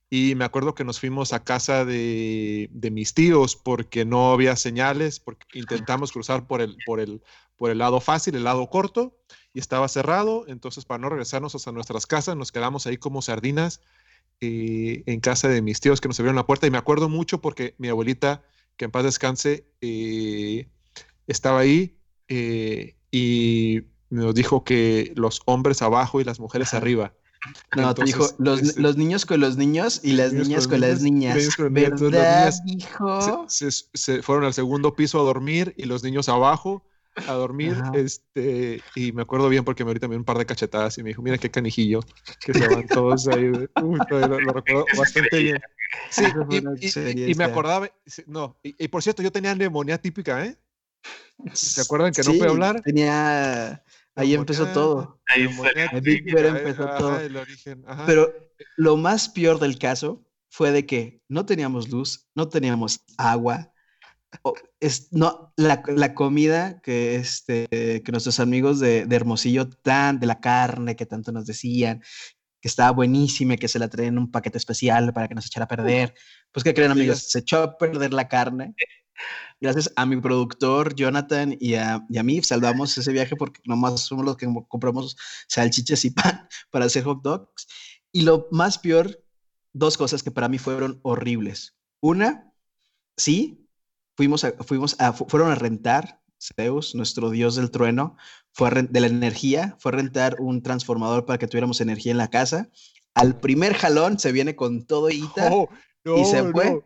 Y 0.08 0.34
me 0.36 0.44
acuerdo 0.44 0.74
que 0.74 0.84
nos 0.84 1.00
fuimos 1.00 1.32
a 1.32 1.42
casa 1.42 1.84
de, 1.84 2.68
de, 2.70 2.90
mis 2.92 3.12
tíos 3.12 3.56
porque 3.56 4.04
no 4.04 4.32
había 4.32 4.54
señales, 4.54 5.18
porque 5.18 5.46
intentamos 5.54 6.12
cruzar 6.12 6.46
por 6.46 6.60
el, 6.60 6.76
por 6.86 7.00
el, 7.00 7.22
por 7.56 7.70
el 7.70 7.78
lado 7.78 8.00
fácil, 8.00 8.36
el 8.36 8.44
lado 8.44 8.70
corto, 8.70 9.18
y 9.52 9.58
estaba 9.58 9.88
cerrado. 9.88 10.44
Entonces, 10.46 10.84
para 10.84 10.98
no 10.98 11.08
regresarnos 11.08 11.56
hasta 11.56 11.72
nuestras 11.72 12.06
casas, 12.06 12.36
nos 12.36 12.52
quedamos 12.52 12.86
ahí 12.86 12.98
como 12.98 13.20
sardinas 13.20 13.80
eh, 14.40 15.02
en 15.06 15.20
casa 15.20 15.48
de 15.48 15.62
mis 15.62 15.80
tíos 15.80 16.00
que 16.00 16.08
nos 16.08 16.20
abrieron 16.20 16.36
la 16.36 16.46
puerta. 16.46 16.66
Y 16.66 16.70
me 16.70 16.78
acuerdo 16.78 17.08
mucho 17.08 17.40
porque 17.40 17.74
mi 17.78 17.88
abuelita, 17.88 18.44
que 18.76 18.84
en 18.84 18.92
paz 18.92 19.02
descanse, 19.04 19.66
eh, 19.80 20.68
estaba 21.26 21.60
ahí 21.60 21.98
eh, 22.28 22.96
y 23.10 23.82
nos 24.10 24.34
dijo 24.34 24.62
que 24.62 25.12
los 25.16 25.40
hombres 25.46 25.82
abajo 25.82 26.20
y 26.20 26.24
las 26.24 26.38
mujeres 26.38 26.74
arriba. 26.74 27.14
No, 27.76 27.94
te 27.94 28.04
dijo, 28.04 28.28
los, 28.38 28.62
este 28.62 28.80
los, 28.80 28.96
niños 28.96 29.26
con 29.26 29.40
los 29.40 29.56
niños 29.56 30.00
y 30.02 30.12
las 30.12 30.32
niñas 30.32 30.66
con, 30.66 30.80
las 30.80 31.02
niñas. 31.02 31.56
¿Verdad, 31.58 32.54
hijo? 32.66 33.46
se, 33.48 34.22
fueron 34.22 34.44
al 34.44 34.54
segundo 34.54 34.94
piso 34.94 35.20
a 35.20 35.24
dormir 35.24 35.74
y 35.76 35.84
los 35.84 36.02
niños 36.02 36.28
abajo 36.28 36.84
a 37.26 37.32
dormir, 37.32 37.74
este, 37.94 38.82
y 38.94 39.12
me 39.12 39.22
acuerdo 39.22 39.48
bien 39.48 39.64
porque 39.64 39.84
me 39.84 39.90
ahorita 39.90 40.06
me 40.06 40.16
un 40.16 40.24
par 40.24 40.38
de 40.38 40.46
cachetadas 40.46 40.98
y 40.98 41.02
me 41.02 41.10
dijo, 41.10 41.22
mira 41.22 41.38
qué 41.38 41.50
canijillo, 41.50 42.00
que 42.40 42.52
se 42.52 42.68
van 42.68 42.86
todos 42.86 43.26
ahí. 43.28 43.46
Uy, 43.82 43.98
lo, 44.10 44.38
recuerdo 44.38 44.84
bastante 44.96 45.38
bien. 45.38 45.60
Sí, 46.10 46.24
y, 47.14 47.34
me 47.34 47.44
acordaba, 47.44 47.90
no, 48.26 48.58
y, 48.62 48.88
por 48.88 49.02
cierto, 49.02 49.22
yo 49.22 49.32
tenía 49.32 49.54
neumonía 49.54 49.98
típica, 49.98 50.44
¿eh? 50.44 50.56
¿Se 51.52 51.80
acuerdan 51.80 52.12
que 52.12 52.22
no 52.22 52.32
pude 52.32 52.48
hablar? 52.48 52.82
Tenía, 52.82 53.82
ahí 54.16 54.34
empezó 54.34 54.66
todo. 54.68 55.20
Ahí 55.26 55.42
empezó 55.42 56.86
todo. 56.98 57.20
Pero 58.06 58.32
lo 58.76 58.96
más 58.96 59.28
peor 59.28 59.60
del 59.60 59.78
caso 59.78 60.24
fue 60.48 60.72
de 60.72 60.86
que 60.86 61.22
no 61.28 61.46
teníamos 61.46 61.88
luz, 61.88 62.28
no 62.34 62.48
teníamos 62.48 63.04
agua, 63.18 63.72
es, 64.80 65.12
no, 65.12 65.52
la, 65.56 65.82
la, 65.86 66.14
comida 66.14 66.80
que, 66.82 67.16
este, 67.16 67.66
que 67.70 68.12
nuestros 68.12 68.40
amigos 68.40 68.80
de, 68.80 69.06
de, 69.06 69.16
Hermosillo, 69.16 69.68
tan 69.68 70.20
de 70.20 70.26
la 70.26 70.40
carne 70.40 70.96
que 70.96 71.06
tanto 71.06 71.32
nos 71.32 71.46
decían, 71.46 72.02
que 72.60 72.68
estaba 72.68 72.90
buenísima, 72.90 73.56
que 73.56 73.68
se 73.68 73.78
la 73.78 73.88
traían 73.88 74.14
en 74.14 74.18
un 74.18 74.30
paquete 74.30 74.58
especial 74.58 75.12
para 75.12 75.28
que 75.28 75.34
nos 75.34 75.46
echara 75.46 75.64
a 75.64 75.68
perder. 75.68 76.14
Pues, 76.52 76.64
¿qué 76.64 76.74
creen, 76.74 76.90
amigos? 76.90 77.30
Se 77.30 77.40
echó 77.40 77.62
a 77.62 77.78
perder 77.78 78.12
la 78.12 78.28
carne 78.28 78.74
Gracias 79.60 79.90
a 79.96 80.04
mi 80.04 80.20
productor 80.20 80.94
Jonathan 80.94 81.56
y 81.58 81.74
a, 81.74 82.04
y 82.08 82.18
a 82.18 82.22
mí 82.22 82.42
salvamos 82.42 82.96
ese 82.98 83.12
viaje 83.12 83.36
porque 83.36 83.60
nomás 83.64 84.00
somos 84.02 84.24
los 84.24 84.36
que 84.36 84.46
compramos 84.68 85.16
salchichas 85.48 86.04
y 86.04 86.10
pan 86.12 86.48
para 86.70 86.84
hacer 86.84 87.04
hot 87.04 87.22
dogs. 87.22 87.66
Y 88.12 88.22
lo 88.22 88.48
más 88.50 88.78
peor, 88.78 89.22
dos 89.72 89.96
cosas 89.96 90.22
que 90.22 90.30
para 90.30 90.48
mí 90.48 90.58
fueron 90.58 91.00
horribles. 91.02 91.76
Una, 92.00 92.52
sí, 93.16 93.66
fuimos 94.16 94.44
a, 94.44 94.52
fuimos 94.52 94.96
a, 95.00 95.12
fueron 95.12 95.50
a 95.50 95.54
rentar 95.54 96.20
Zeus, 96.38 96.94
nuestro 96.94 97.30
dios 97.30 97.56
del 97.56 97.70
trueno, 97.70 98.16
fue 98.52 98.70
de 98.70 99.00
la 99.00 99.06
energía, 99.06 99.76
fue 99.78 99.92
a 99.92 99.96
rentar 99.96 100.36
un 100.38 100.62
transformador 100.62 101.24
para 101.24 101.38
que 101.38 101.46
tuviéramos 101.46 101.80
energía 101.80 102.12
en 102.12 102.18
la 102.18 102.28
casa. 102.28 102.68
Al 103.14 103.40
primer 103.40 103.74
jalón 103.74 104.18
se 104.18 104.32
viene 104.32 104.56
con 104.56 104.86
todo 104.86 105.10
Ita 105.10 105.48
Oh, 105.52 105.68
no, 106.04 106.18
y 106.18 106.24
se 106.24 106.42
fue. 106.52 106.70
no. 106.70 106.84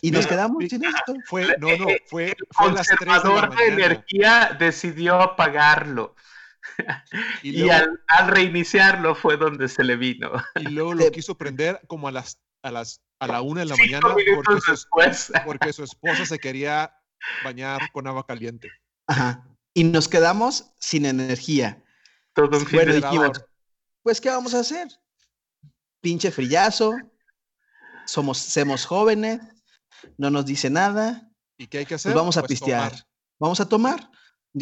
Y 0.00 0.10
nos 0.10 0.26
quedamos 0.26 0.64
sin 0.68 0.84
esto. 0.84 1.14
Fue, 1.24 1.56
no, 1.58 1.76
no, 1.76 1.86
fue, 2.06 2.26
El 2.26 2.36
fue 2.50 2.68
a 2.68 2.72
las 2.72 2.86
3 2.86 3.00
de 3.00 3.06
la 3.06 3.20
conservador 3.20 3.56
de, 3.56 3.66
energía 3.66 4.56
decidió 4.58 5.20
apagarlo. 5.20 6.14
Y 7.42 7.68
al, 7.70 8.00
al 8.06 8.28
reiniciarlo 8.28 9.14
fue 9.14 9.36
donde 9.36 9.68
se 9.68 9.82
le 9.82 9.96
vino. 9.96 10.30
y 10.60 10.68
luego 10.68 10.94
lo 10.94 11.10
quiso 11.10 11.36
prender 11.36 11.80
como 11.88 12.08
a 12.08 12.12
las, 12.12 12.38
a 12.62 12.70
las, 12.70 13.00
a 13.18 13.26
la 13.26 13.40
una 13.40 13.60
de 13.60 13.66
la 13.66 13.74
Cinco 13.74 13.86
mañana 13.86 14.34
porque 14.34 14.60
su, 14.60 14.70
después. 14.70 15.32
porque 15.44 15.72
su 15.72 15.82
esposa 15.82 16.26
se 16.26 16.38
quería 16.38 16.94
bañar 17.42 17.90
con 17.92 18.06
agua 18.06 18.26
caliente. 18.26 18.70
Ajá. 19.06 19.44
Y 19.74 19.84
nos 19.84 20.08
quedamos 20.08 20.72
sin 20.78 21.06
energía. 21.06 21.82
Todo 22.34 22.58
un 22.58 22.66
fin 22.66 22.76
Bueno, 22.76 22.92
de 22.92 23.00
Generador. 23.00 23.32
dijimos, 23.32 23.50
pues, 24.02 24.20
¿qué 24.20 24.28
vamos 24.28 24.54
a 24.54 24.60
hacer? 24.60 24.88
Pinche 26.00 26.30
frillazo. 26.30 26.96
Somos, 28.06 28.38
somos 28.38 28.86
jóvenes. 28.86 29.40
No 30.16 30.30
nos 30.30 30.46
dice 30.46 30.70
nada. 30.70 31.30
¿Y 31.56 31.66
qué 31.66 31.78
hay 31.78 31.86
que 31.86 31.94
hacer? 31.94 32.12
Pues 32.12 32.20
vamos 32.20 32.36
a 32.36 32.40
Pues 32.40 32.50
pistear. 32.50 32.90
tomar. 32.90 33.06
Vamos 33.40 33.60
a 33.60 33.68
tomar. 33.68 34.10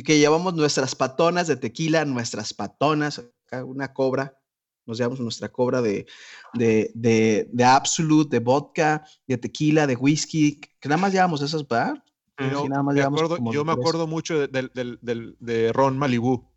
Que 0.04 0.18
llevamos 0.18 0.54
nuestras 0.54 0.94
patonas 0.94 1.46
de 1.46 1.56
tequila, 1.56 2.04
nuestras 2.04 2.52
patonas, 2.52 3.22
una 3.64 3.92
cobra. 3.92 4.38
Nos 4.84 4.98
llevamos 4.98 5.20
nuestra 5.20 5.48
cobra 5.50 5.80
de, 5.82 6.06
de, 6.54 6.90
de, 6.94 7.48
de 7.52 7.64
Absolute, 7.64 8.36
de 8.36 8.44
vodka, 8.44 9.04
de 9.26 9.38
tequila, 9.38 9.86
de 9.86 9.96
whisky. 9.96 10.60
Que 10.80 10.88
nada 10.88 11.00
más 11.00 11.12
llevamos 11.12 11.42
esas, 11.42 11.66
¿verdad? 11.66 11.94
Pero 12.36 12.62
Sí, 12.62 12.68
nada 12.68 12.82
más 12.82 12.94
me 12.94 13.00
llevamos 13.00 13.20
acuerdo- 13.22 13.36
como 13.36 13.52
yo 13.52 13.64
me 13.64 13.72
acuerdo 13.72 14.06
mucho 14.06 14.38
de- 14.38 14.48
del, 14.48 14.70
del, 14.74 14.98
del- 15.02 15.36
de 15.40 15.72
Ron 15.72 15.96
Malibu. 15.98 16.48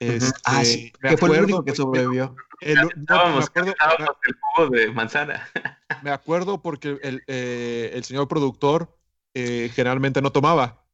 Este, 0.00 0.32
Ah, 0.44 0.64
sí. 0.64 0.92
me 1.02 1.10
Que 1.10 1.16
fue 1.18 1.28
el 1.28 1.34
acuerdo- 1.34 1.44
único 1.44 1.64
que 1.64 1.74
sobrevivió. 1.76 2.34
el- 2.62 2.74
no, 2.76 2.82
me, 2.86 3.00
Estábamos, 3.02 3.44
acuerdo, 3.46 3.70
estábamos 3.70 4.08
el 4.24 4.34
jugo 4.40 4.68
de 4.70 4.90
manzana. 4.92 5.48
me 6.02 6.10
acuerdo 6.10 6.62
porque 6.62 6.98
el, 7.02 7.22
eh, 7.26 7.90
el 7.94 8.02
señor 8.04 8.26
productor 8.26 8.96
eh, 9.34 9.70
generalmente 9.74 10.22
no 10.22 10.32
tomaba. 10.32 10.86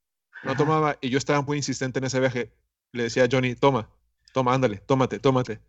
No 0.42 0.50
Ajá. 0.50 0.58
tomaba 0.58 0.98
y 1.00 1.08
yo 1.08 1.18
estaba 1.18 1.40
muy 1.40 1.56
insistente 1.56 1.98
en 2.00 2.04
ese 2.04 2.20
viaje. 2.20 2.52
Le 2.92 3.04
decía 3.04 3.24
a 3.24 3.28
Johnny, 3.30 3.54
toma, 3.54 3.88
toma, 4.32 4.54
ándale, 4.54 4.78
tómate, 4.78 5.18
tómate. 5.20 5.60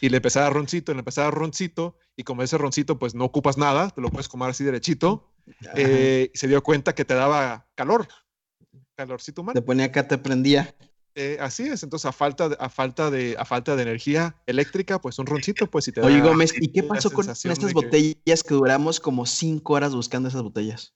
Y 0.00 0.08
le 0.10 0.18
empezaba 0.18 0.50
roncito, 0.50 0.92
le 0.92 0.98
empezaba 1.00 1.30
roncito 1.30 1.96
y 2.16 2.24
como 2.24 2.42
ese 2.42 2.58
roncito 2.58 2.98
pues 2.98 3.14
no 3.14 3.24
ocupas 3.24 3.56
nada, 3.56 3.90
te 3.90 4.00
lo 4.02 4.10
puedes 4.10 4.28
comer 4.28 4.50
así 4.50 4.64
derechito. 4.64 5.32
Eh, 5.74 6.30
se 6.34 6.46
dio 6.46 6.62
cuenta 6.62 6.94
que 6.94 7.04
te 7.04 7.14
daba 7.14 7.66
calor, 7.74 8.06
calorcito 8.94 9.40
humano. 9.42 9.54
Te 9.54 9.62
ponía 9.64 9.86
acá, 9.86 10.06
te 10.06 10.18
prendía. 10.18 10.74
Eh, 11.14 11.36
así 11.40 11.64
es, 11.64 11.82
entonces 11.82 12.06
a 12.06 12.12
falta, 12.12 12.48
de, 12.48 12.56
a, 12.58 12.70
falta 12.70 13.10
de, 13.10 13.36
a 13.38 13.44
falta 13.44 13.76
de 13.76 13.82
energía 13.82 14.36
eléctrica, 14.46 14.98
pues 14.98 15.18
un 15.18 15.26
roncito, 15.26 15.66
pues 15.66 15.84
si 15.84 15.92
te 15.92 16.00
Oye, 16.00 16.18
da 16.18 16.28
Gómez, 16.28 16.54
¿y 16.58 16.68
qué 16.72 16.82
pasó 16.82 17.10
con 17.10 17.28
estas 17.28 17.58
que- 17.58 17.72
botellas 17.74 18.42
que 18.42 18.54
duramos 18.54 18.98
como 18.98 19.26
cinco 19.26 19.74
horas 19.74 19.94
buscando 19.94 20.28
esas 20.30 20.42
botellas? 20.42 20.94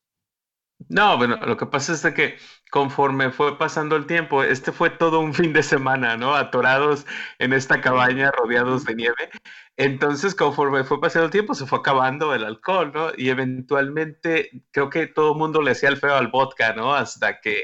No, 0.88 1.16
bueno, 1.16 1.36
lo 1.44 1.56
que 1.56 1.66
pasa 1.66 1.92
es 1.92 2.02
de 2.02 2.14
que 2.14 2.36
conforme 2.70 3.30
fue 3.30 3.58
pasando 3.58 3.96
el 3.96 4.06
tiempo, 4.06 4.42
este 4.42 4.72
fue 4.72 4.90
todo 4.90 5.20
un 5.20 5.34
fin 5.34 5.52
de 5.52 5.62
semana, 5.62 6.16
¿no? 6.16 6.34
Atorados 6.34 7.06
en 7.38 7.52
esta 7.52 7.80
cabaña 7.80 8.30
rodeados 8.30 8.84
de 8.84 8.94
nieve. 8.94 9.30
Entonces, 9.76 10.34
conforme 10.34 10.84
fue 10.84 11.00
pasando 11.00 11.26
el 11.26 11.32
tiempo, 11.32 11.54
se 11.54 11.66
fue 11.66 11.78
acabando 11.78 12.34
el 12.34 12.44
alcohol, 12.44 12.92
¿no? 12.94 13.10
Y 13.16 13.30
eventualmente 13.30 14.50
creo 14.70 14.88
que 14.90 15.06
todo 15.06 15.32
el 15.32 15.38
mundo 15.38 15.60
le 15.60 15.72
hacía 15.72 15.88
el 15.88 15.96
feo 15.96 16.14
al 16.14 16.28
vodka, 16.28 16.72
¿no? 16.74 16.94
Hasta 16.94 17.40
que 17.40 17.62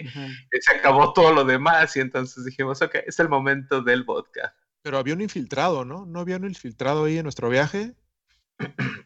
se 0.60 0.76
acabó 0.76 1.12
todo 1.12 1.32
lo 1.32 1.44
demás 1.44 1.96
y 1.96 2.00
entonces 2.00 2.44
dijimos, 2.44 2.82
ok, 2.82 2.96
es 3.06 3.18
el 3.18 3.28
momento 3.28 3.82
del 3.82 4.04
vodka. 4.04 4.54
Pero 4.82 4.98
había 4.98 5.14
un 5.14 5.20
infiltrado, 5.20 5.84
¿no? 5.84 6.06
¿No 6.06 6.20
había 6.20 6.36
un 6.36 6.44
infiltrado 6.44 7.04
ahí 7.04 7.18
en 7.18 7.22
nuestro 7.22 7.48
viaje? 7.48 7.94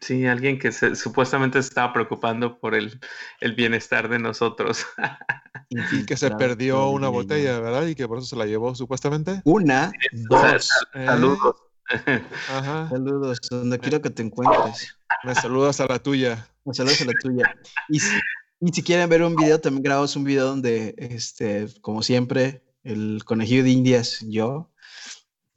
Sí, 0.01 0.25
alguien 0.25 0.59
que 0.59 0.71
se, 0.71 0.95
supuestamente 0.95 1.61
se 1.61 1.69
estaba 1.69 1.91
preocupando 1.91 2.59
por 2.59 2.75
el, 2.75 2.99
el 3.41 3.55
bienestar 3.55 4.09
de 4.09 4.19
nosotros. 4.19 4.85
Y 5.69 6.05
que 6.05 6.15
se 6.15 6.31
perdió 6.31 6.87
una 6.87 7.09
botella, 7.09 7.59
¿verdad? 7.59 7.87
Y 7.87 7.95
que 7.95 8.07
por 8.07 8.19
eso 8.19 8.27
se 8.27 8.35
la 8.37 8.45
llevó 8.45 8.73
supuestamente. 8.73 9.41
Una, 9.43 9.91
O 10.29 10.39
sea, 10.39 10.53
dos. 10.53 10.69
Eh, 10.93 11.05
Saludos. 11.05 11.55
Ajá. 12.49 12.87
Saludos, 12.89 13.39
donde 13.49 13.77
quiero 13.77 14.01
que 14.01 14.09
te 14.09 14.23
encuentres. 14.23 14.97
Me 15.25 15.35
saludas 15.35 15.81
a 15.81 15.87
la 15.87 15.99
tuya. 15.99 16.47
Un 16.63 16.73
saludo 16.73 16.93
a 17.01 17.05
la 17.05 17.13
tuya. 17.21 17.55
Y 17.89 17.99
si, 17.99 18.17
y 18.61 18.71
si 18.71 18.81
quieren 18.81 19.09
ver 19.09 19.23
un 19.23 19.35
video, 19.35 19.59
también 19.59 19.83
grabamos 19.83 20.15
un 20.15 20.23
video 20.23 20.45
donde, 20.45 20.95
este, 20.97 21.67
como 21.81 22.01
siempre, 22.01 22.63
el 22.83 23.23
conejillo 23.25 23.63
de 23.63 23.69
Indias, 23.69 24.19
yo, 24.27 24.71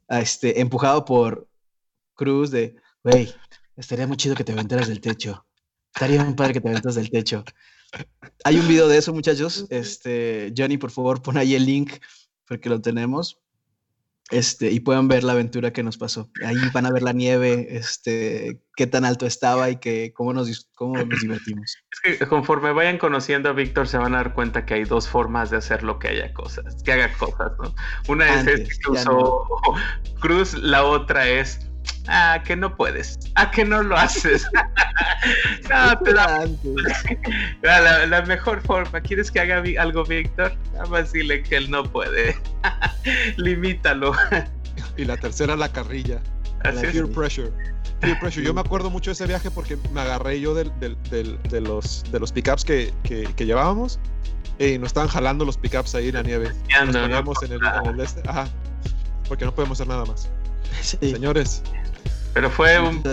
este, 0.09 0.59
empujado 0.59 1.05
por 1.05 1.47
Cruz 2.15 2.51
de, 2.51 2.75
güey, 3.03 3.33
estaría 3.81 4.07
muy 4.07 4.17
chido 4.17 4.35
que 4.35 4.43
te 4.43 4.53
aventaras 4.53 4.87
del 4.87 5.01
techo. 5.01 5.45
Estaría 5.93 6.23
muy 6.23 6.35
padre 6.35 6.53
que 6.53 6.61
te 6.61 6.69
aventas 6.69 6.95
del 6.95 7.09
techo. 7.09 7.43
Hay 8.45 8.57
un 8.57 8.67
video 8.67 8.87
de 8.87 8.97
eso, 8.97 9.13
muchachos. 9.13 9.65
Este, 9.69 10.53
Johnny, 10.55 10.77
por 10.77 10.91
favor, 10.91 11.21
pon 11.21 11.37
ahí 11.37 11.55
el 11.55 11.65
link 11.65 11.93
porque 12.47 12.69
lo 12.69 12.79
tenemos. 12.79 13.39
Este, 14.29 14.71
y 14.71 14.79
puedan 14.79 15.09
ver 15.09 15.25
la 15.25 15.33
aventura 15.33 15.73
que 15.73 15.83
nos 15.83 15.97
pasó. 15.97 16.29
Ahí 16.45 16.55
van 16.73 16.85
a 16.85 16.91
ver 16.91 17.01
la 17.03 17.11
nieve, 17.11 17.75
este, 17.75 18.61
qué 18.77 18.87
tan 18.87 19.03
alto 19.03 19.25
estaba 19.25 19.69
y 19.69 19.75
que, 19.75 20.13
cómo, 20.13 20.31
nos, 20.31 20.69
cómo 20.73 20.95
nos 20.95 21.21
divertimos. 21.21 21.75
Es 22.03 22.17
que 22.17 22.27
conforme 22.27 22.71
vayan 22.71 22.97
conociendo 22.97 23.49
a 23.49 23.53
Víctor 23.53 23.89
se 23.89 23.97
van 23.97 24.13
a 24.13 24.17
dar 24.17 24.33
cuenta 24.33 24.65
que 24.65 24.75
hay 24.75 24.85
dos 24.85 25.09
formas 25.09 25.49
de 25.49 25.57
hacer 25.57 25.83
lo 25.83 25.99
que 25.99 26.07
haya 26.07 26.33
cosas, 26.33 26.81
que 26.81 26.93
haga 26.93 27.11
cosas, 27.17 27.51
¿no? 27.61 27.75
Una 28.07 28.33
es 28.35 28.47
este 28.47 28.69
que 28.69 29.03
Cruz, 30.21 30.53
la 30.53 30.85
otra 30.85 31.27
es 31.27 31.70
ah, 32.07 32.41
que 32.45 32.55
no 32.55 32.75
puedes, 32.75 33.17
ah, 33.35 33.49
que 33.51 33.63
no 33.65 33.81
lo 33.83 33.95
haces. 33.97 34.45
no, 35.69 35.99
te 35.99 36.13
da 36.13 36.41
Antes. 36.41 36.73
la, 37.61 38.05
la 38.05 38.21
mejor 38.23 38.61
forma. 38.61 39.01
¿Quieres 39.01 39.31
que 39.31 39.39
haga 39.39 39.63
algo 39.81 40.03
Víctor? 40.03 40.53
Nada 40.73 40.85
más 40.87 41.11
dile 41.11 41.43
que 41.43 41.57
él 41.57 41.69
no 41.71 41.83
puede. 41.83 42.35
Limítalo. 43.37 44.13
Y 44.97 45.05
la 45.05 45.17
tercera, 45.17 45.55
la 45.55 45.69
carrilla. 45.71 46.19
Así 46.63 46.85
es. 46.85 46.91
Peer 46.93 47.09
pressure. 47.11 47.51
Peer 47.99 48.19
pressure. 48.19 48.45
Yo 48.45 48.53
me 48.53 48.61
acuerdo 48.61 48.89
mucho 48.89 49.09
de 49.11 49.13
ese 49.13 49.27
viaje 49.27 49.49
porque 49.51 49.77
me 49.93 50.01
agarré 50.01 50.39
yo 50.39 50.53
del, 50.53 50.71
del- 50.79 50.97
del- 51.09 51.41
de 51.43 51.61
los, 51.61 52.03
de 52.11 52.19
los 52.19 52.31
pickups 52.31 52.65
que, 52.65 52.93
que, 53.03 53.23
que 53.35 53.45
llevábamos. 53.45 53.99
Y 54.59 54.77
nos 54.77 54.87
estaban 54.87 55.09
jalando 55.09 55.43
los 55.45 55.57
pickups 55.57 55.95
ahí 55.95 56.09
en 56.09 56.15
la 56.15 56.23
nieve. 56.23 56.51
Nos 56.85 56.95
poníamos 56.95 57.41
en 57.43 57.53
el, 57.53 57.59
en 57.63 57.85
el 57.95 57.99
este. 57.99 58.21
Ajá. 58.27 58.47
Porque 59.27 59.45
no 59.45 59.55
podemos 59.55 59.77
hacer 59.79 59.87
nada 59.87 60.05
más. 60.05 60.29
Sí, 60.81 60.97
Señores, 61.01 61.61
Pero 62.33 62.49
fue 62.49 62.79
un 62.79 63.03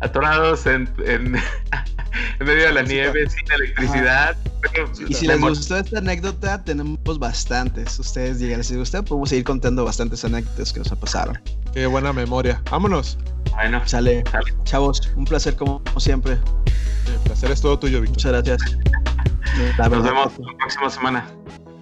atorados 0.00 0.66
en, 0.66 0.88
en, 1.06 1.36
en 2.40 2.46
medio 2.46 2.66
de 2.66 2.72
la 2.72 2.82
Música. 2.82 3.02
nieve, 3.02 3.30
sin 3.30 3.52
electricidad. 3.52 4.36
pero 4.60 4.90
Y 5.08 5.14
si 5.14 5.26
me 5.26 5.34
les 5.34 5.42
gustó 5.42 5.78
esta 5.78 5.98
anécdota, 5.98 6.62
tenemos 6.62 7.18
bastantes. 7.18 7.98
Ustedes 7.98 8.38
digan, 8.38 8.62
si 8.62 8.74
les 8.74 8.80
gusta, 8.80 9.02
podemos 9.02 9.28
seguir 9.30 9.44
contando 9.44 9.84
bastantes 9.84 10.24
anécdotas 10.24 10.72
que 10.72 10.80
nos 10.80 10.88
pasaron. 10.90 11.38
qué 11.72 11.86
buena 11.86 12.12
memoria. 12.12 12.60
Vámonos. 12.70 13.18
Bueno, 13.54 13.82
Sale, 13.86 14.22
Sale. 14.30 14.54
chavos, 14.64 15.00
un 15.16 15.24
placer 15.24 15.56
como 15.56 15.82
siempre. 15.98 16.32
El 17.06 17.18
placer 17.24 17.50
es 17.50 17.60
todo 17.60 17.78
tuyo, 17.78 18.00
Víctor. 18.00 18.32
Muchas 18.32 18.44
gracias. 18.44 18.78
Nos 19.78 20.02
vemos 20.02 20.32
la 20.38 20.56
próxima 20.58 20.88
semana. 20.90 21.26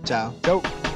Chao. 0.04 0.34
Chao. 0.42 0.89